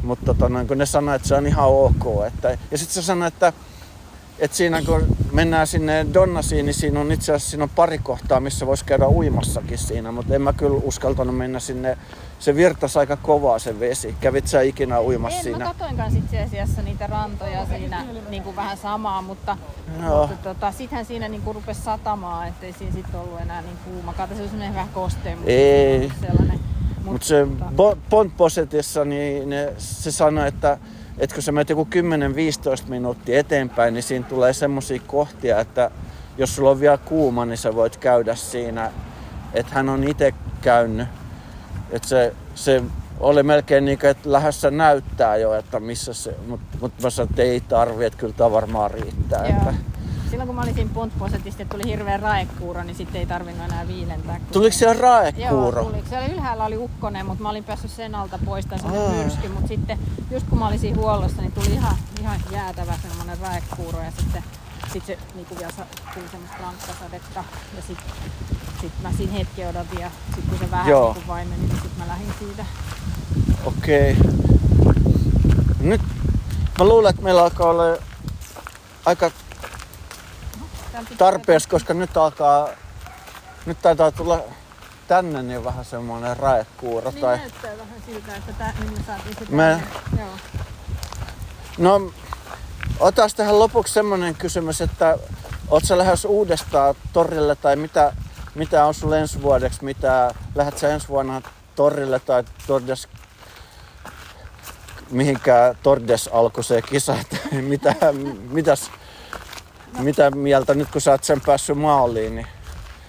[0.02, 2.04] mutta tota, noin, kun ne sanoo, että se on ihan ok.
[2.26, 3.52] Että, ja sitten se sanoi, että,
[4.38, 8.40] että siinä kun mennään sinne Donnasiin, niin siinä on itse asiassa siinä on pari kohtaa,
[8.40, 11.98] missä voisi käydä uimassakin siinä, mutta en mä kyllä uskaltanut mennä sinne.
[12.38, 14.16] Se virtasi aika kovaa se vesi.
[14.20, 15.58] Kävit sä ikinä uimassa En, siinä?
[15.58, 19.56] mä katoin kanssa itse asiassa niitä rantoja siinä niin kuin vähän samaa, mutta,
[20.02, 20.26] Joo.
[20.26, 24.12] mutta tota, sittenhän siinä niin kuin rupesi satamaan, ettei siinä sitten ollut enää niin kuuma.
[24.12, 26.12] Kato, se oli vähän kosteen, mutta Ei.
[26.20, 26.60] sellainen.
[27.04, 27.46] Mutta se
[27.76, 30.78] tota, Pontposetissa, niin ne, se sanoi, että,
[31.18, 31.88] että kun sä menet joku
[32.86, 35.90] 10-15 minuuttia eteenpäin, niin siinä tulee semmoisia kohtia, että
[36.38, 38.92] jos sulla on vielä kuuma, niin sä voit käydä siinä.
[39.54, 41.08] Että hän on itse käynyt.
[41.90, 42.82] Että se, se
[43.20, 47.30] oli melkein niin kuin, että lähdössä näyttää jo, että missä se, mutta mut mä sanoin,
[47.30, 49.46] että ei tarvi, että kyllä tämä varmaan riittää.
[49.46, 49.58] Joo.
[49.58, 49.74] Että.
[50.30, 50.90] Silloin kun mä olin siinä
[51.48, 54.36] että tuli hirveä raekuuro, niin sitten ei tarvinnut enää viilentää.
[54.38, 55.84] kun- Tuliko siellä Joo, raekuuro?
[55.84, 56.02] tuli.
[56.08, 59.68] Siellä ylhäällä oli ukkonen, mutta mä olin päässyt sen alta pois tai semmoinen myrsky, mutta
[59.68, 59.98] sitten
[60.30, 64.44] just kun mä olin siinä huollossa, niin tuli ihan, ihan jäätävä semmoinen raekuuro ja sitten
[64.96, 67.44] sit se niinku vielä sa- tuli semmoista rankkasadetta
[67.76, 68.12] ja sitten
[68.80, 71.12] sit mä siinä hetken odotin ja sitten kun se vähän Joo.
[71.14, 72.64] niin vaimeni, niin sitten mä lähdin siitä.
[73.64, 74.16] Okei.
[75.80, 76.00] Nyt
[76.78, 77.96] mä luulen, että meillä alkaa olla
[79.06, 79.30] aika
[81.18, 82.68] tarpeeksi, koska nyt alkaa,
[83.66, 84.40] nyt taitaa tulla
[85.08, 87.10] tänne niin vähän semmoinen raekuuro.
[87.10, 87.36] Niin Tai...
[87.36, 89.82] näyttää vähän siltä, että tää, niin me saatiin se Me-.
[90.18, 90.28] Joo.
[91.78, 92.10] No,
[93.00, 95.18] otas tähän lopuksi semmoinen kysymys, että
[95.82, 98.12] sä lähes uudestaan torille tai mitä,
[98.54, 101.42] mitä on sulla ensi vuodeksi, mitä, lähdet sä ensi vuonna
[101.76, 103.08] torille tai Tordes,
[105.10, 107.36] mihinkään Tordes alkoi se kisa, että
[107.72, 107.94] mitä,
[108.50, 108.90] mitäs,
[109.98, 112.46] mitä mieltä nyt kun sä oot sen päässyt maaliin, niin?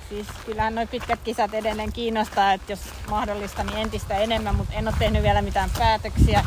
[0.10, 2.80] Siis kyllähän noin pitkät kisat edelleen kiinnostaa, että jos
[3.10, 6.46] mahdollista, niin entistä enemmän, mutta en ole tehnyt vielä mitään päätöksiä.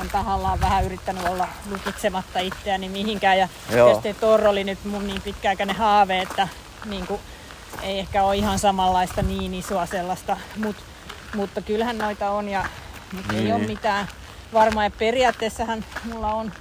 [0.00, 3.38] On tahallaan vähän yrittänyt olla lukitsematta itseäni mihinkään.
[3.38, 6.48] Ja tietysti Torro oli nyt mun niin pitkäaikainen haave, että
[6.84, 7.20] niin kuin,
[7.82, 10.76] ei ehkä ole ihan samanlaista niin isoa sellaista, Mut,
[11.34, 12.64] mutta kyllähän noita on ja
[13.12, 13.54] mutta ei Niin.
[13.54, 14.08] ole mitään
[14.52, 14.84] varmaa.
[14.84, 16.52] Ja periaatteessahan mulla on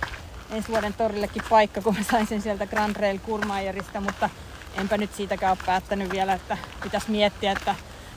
[0.52, 4.30] ensi vuoden torillekin paikka, kun mä sain sen sieltä Grand Rail Kurmaajerista, mutta
[4.78, 7.76] enpä nyt siitäkään ole päättänyt vielä, että pitäisi miettiä, että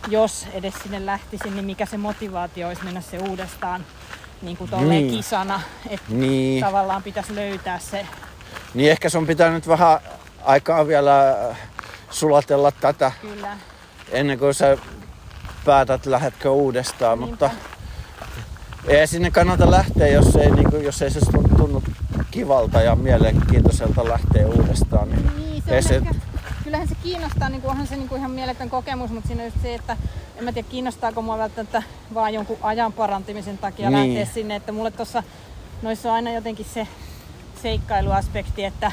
[0.09, 3.87] jos edes sinne lähtisin, niin mikä se motivaatio olisi mennä se uudestaan
[4.43, 5.11] niin kuin Niin.
[5.11, 8.07] kisana, että Niin, tavallaan pitäisi löytää se.
[8.75, 9.99] niin ehkä sun pitää nyt vähän
[10.45, 11.37] aikaa vielä
[12.11, 13.57] sulatella tätä Kyllä.
[14.11, 14.79] ennen kuin sä
[15.65, 17.31] päätät lähdetkö uudestaan, Niinpä.
[17.31, 17.51] mutta
[18.89, 21.21] ei sinne kannata lähteä, jos ei, niin kuin, jos ei se
[21.57, 21.83] tunnu
[22.31, 25.09] kivalta ja mielenkiintoiselta lähteä uudestaan.
[25.11, 26.11] Niin, Niin, se ei on se, ehkä,
[27.03, 29.75] kiinnostaa, niin kuin onhan se niin kuin ihan mieletön kokemus, mutta siinä on just se,
[29.75, 29.97] että
[30.37, 31.83] en mä tiedä kiinnostaako mua välttämättä
[32.15, 34.15] vaan jonkun ajan parantamisen takia Niin.
[34.15, 35.23] lähteä sinne, että mulle tuossa
[35.83, 36.87] noissa on aina jotenkin se
[37.63, 38.93] seikkailuaspekti, että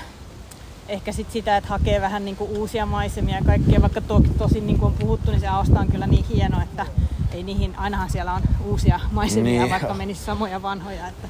[0.90, 4.68] ehkä sit sitä, että hakee vähän niin kuin uusia maisemia ja kaikkea, vaikka to, tosin
[4.68, 6.86] niin kuin on puhuttu, niin se Aosta on kyllä niin hieno, että
[7.34, 9.72] ei niihin, ainahan siellä on uusia maisemia, Niin.
[9.72, 11.08] vaikka menisi samoja vanhoja.
[11.08, 11.28] Että,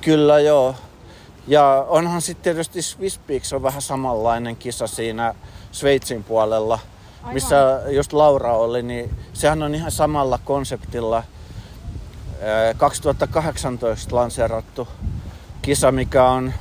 [0.00, 0.74] Kyllä joo.
[1.46, 5.34] Ja onhan sitten tietysti Swiss Peaks on vähän samanlainen kisa siinä
[5.76, 6.78] Sveitsin puolella,
[7.22, 7.34] Aivan.
[7.34, 11.16] missä just Laura oli, niin sehän on ihan samalla konseptilla
[12.42, 14.88] ää, 2018 lanseerattu
[15.62, 16.52] kisa, mikä on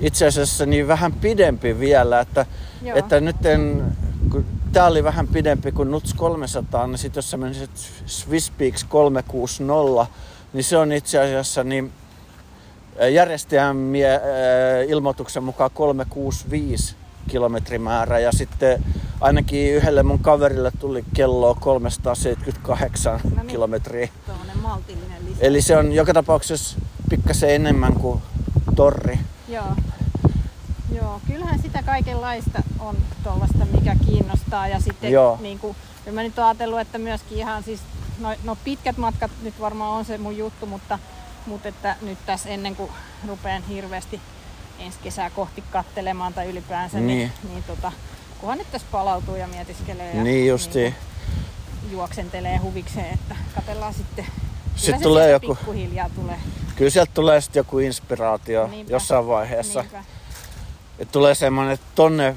[0.00, 2.46] itse asiassa niin vähän pidempi vielä, että,
[2.82, 2.98] Joo.
[2.98, 3.84] että nyt en,
[4.30, 7.70] kun tää oli vähän pidempi kuin Nuts 300, niin sit jos sä menisit
[8.06, 10.06] Swiss Peaks 360,
[10.52, 11.92] niin se on itse asiassa niin
[13.12, 14.20] järjestäjän mie-
[14.88, 16.96] ilmoituksen mukaan 365
[17.28, 18.84] kilometrimäärä ja sitten
[19.20, 23.46] ainakin yhdelle mun kaverille tuli kello 378 No niin.
[23.46, 24.08] kilometriä.
[24.62, 25.36] maltillinen lisä.
[25.40, 26.78] Eli se on joka tapauksessa
[27.10, 28.22] pikkasen enemmän kuin
[28.76, 29.18] torri.
[29.48, 29.76] Joo.
[30.94, 34.68] Joo, kyllähän sitä kaikenlaista on tuollaista, mikä kiinnostaa.
[34.68, 35.38] Ja sitten Joo.
[35.40, 35.76] niin kuin,
[36.12, 37.80] mä nyt oon ajatellut, että myöskin ihan siis,
[38.20, 40.98] no, no pitkät matkat nyt varmaan on se mun juttu, mutta,
[41.46, 42.90] mutta että nyt tässä ennen kuin
[43.28, 44.20] rupean hirveästi
[44.78, 47.32] ensi kesää kohti kattelemaan tai ylipäänsä, niin, Niin.
[47.42, 47.92] niin, niin tota,
[48.40, 50.94] kunhan nyt tässä palautuu ja mietiskelee ja Niin justiin.
[51.80, 54.24] kuin juoksentelee huvikseen, että katellaan sitten.
[54.24, 56.38] Kyllä Sitten se tulee joku- Pikkuhiljaa tulee.
[56.76, 58.92] Kyllä sieltä tulee sitten joku inspiraatio Niinpä.
[58.92, 59.80] jossain vaiheessa.
[59.80, 60.04] Niinpä.
[60.98, 62.36] Että tulee semmoinen, että tonne,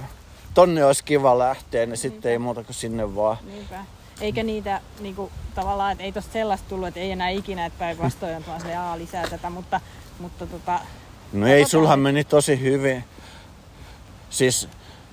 [0.54, 3.38] tonne olisi kiva lähteä, niin sitten ei muuta kuin sinne vaan.
[3.46, 3.86] Niinpä.
[4.22, 8.36] Eikä niitä niinku, tavallaan, että ei tosta sellaista tullut, että ei enää ikinä, että päinvastoin
[8.36, 9.82] on vaan "Aa, lisää tätä, mutta,
[10.20, 10.80] mutta tota,
[11.34, 13.04] No ei, sulhan meni tosi hyvin.
[14.30, 14.68] Siis,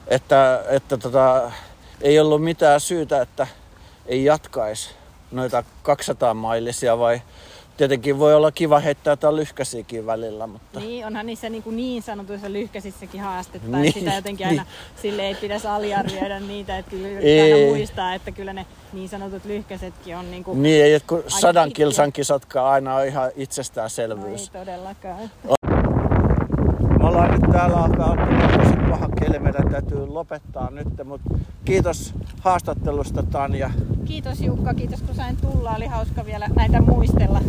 [0.08, 1.52] että, että tota,
[2.00, 3.46] ei ollut mitään syytä, että
[4.06, 4.90] ei jatkaisi
[5.30, 7.22] noita 200 mailisia vai
[7.76, 12.52] tietenkin voi olla kiva heittää jotain lyhkäisiäkin välillä, mutta niin onhan niissä niinku niin sanotuissa
[12.52, 15.02] lyhkäisissäkin haastetta, Niin, että sitä jotenkin aina niin.
[15.02, 17.52] sille ei pitäisi aliarvioida niitä, että kyllä Ei.
[17.52, 21.72] aina muistaa, että kyllä ne niin sanotut lyhkäisetkin on niinku, niin ei, että kun sadan
[21.72, 24.50] kilsan kisatkaan aina on ihan no ei itsestäänselvyys.
[24.50, 25.30] todellakaan.
[27.16, 31.30] Ollaan nyt täällä alkaa olla tosi paha keli, meidän täytyy lopettaa nyt, mutta
[31.64, 33.70] kiitos haastattelusta Tanja.
[34.04, 37.40] Kiitos Jukka, kiitos kun sain tulla, oli hauska vielä näitä muistella.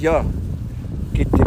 [0.00, 0.24] Joo,
[1.12, 1.38] kiitti.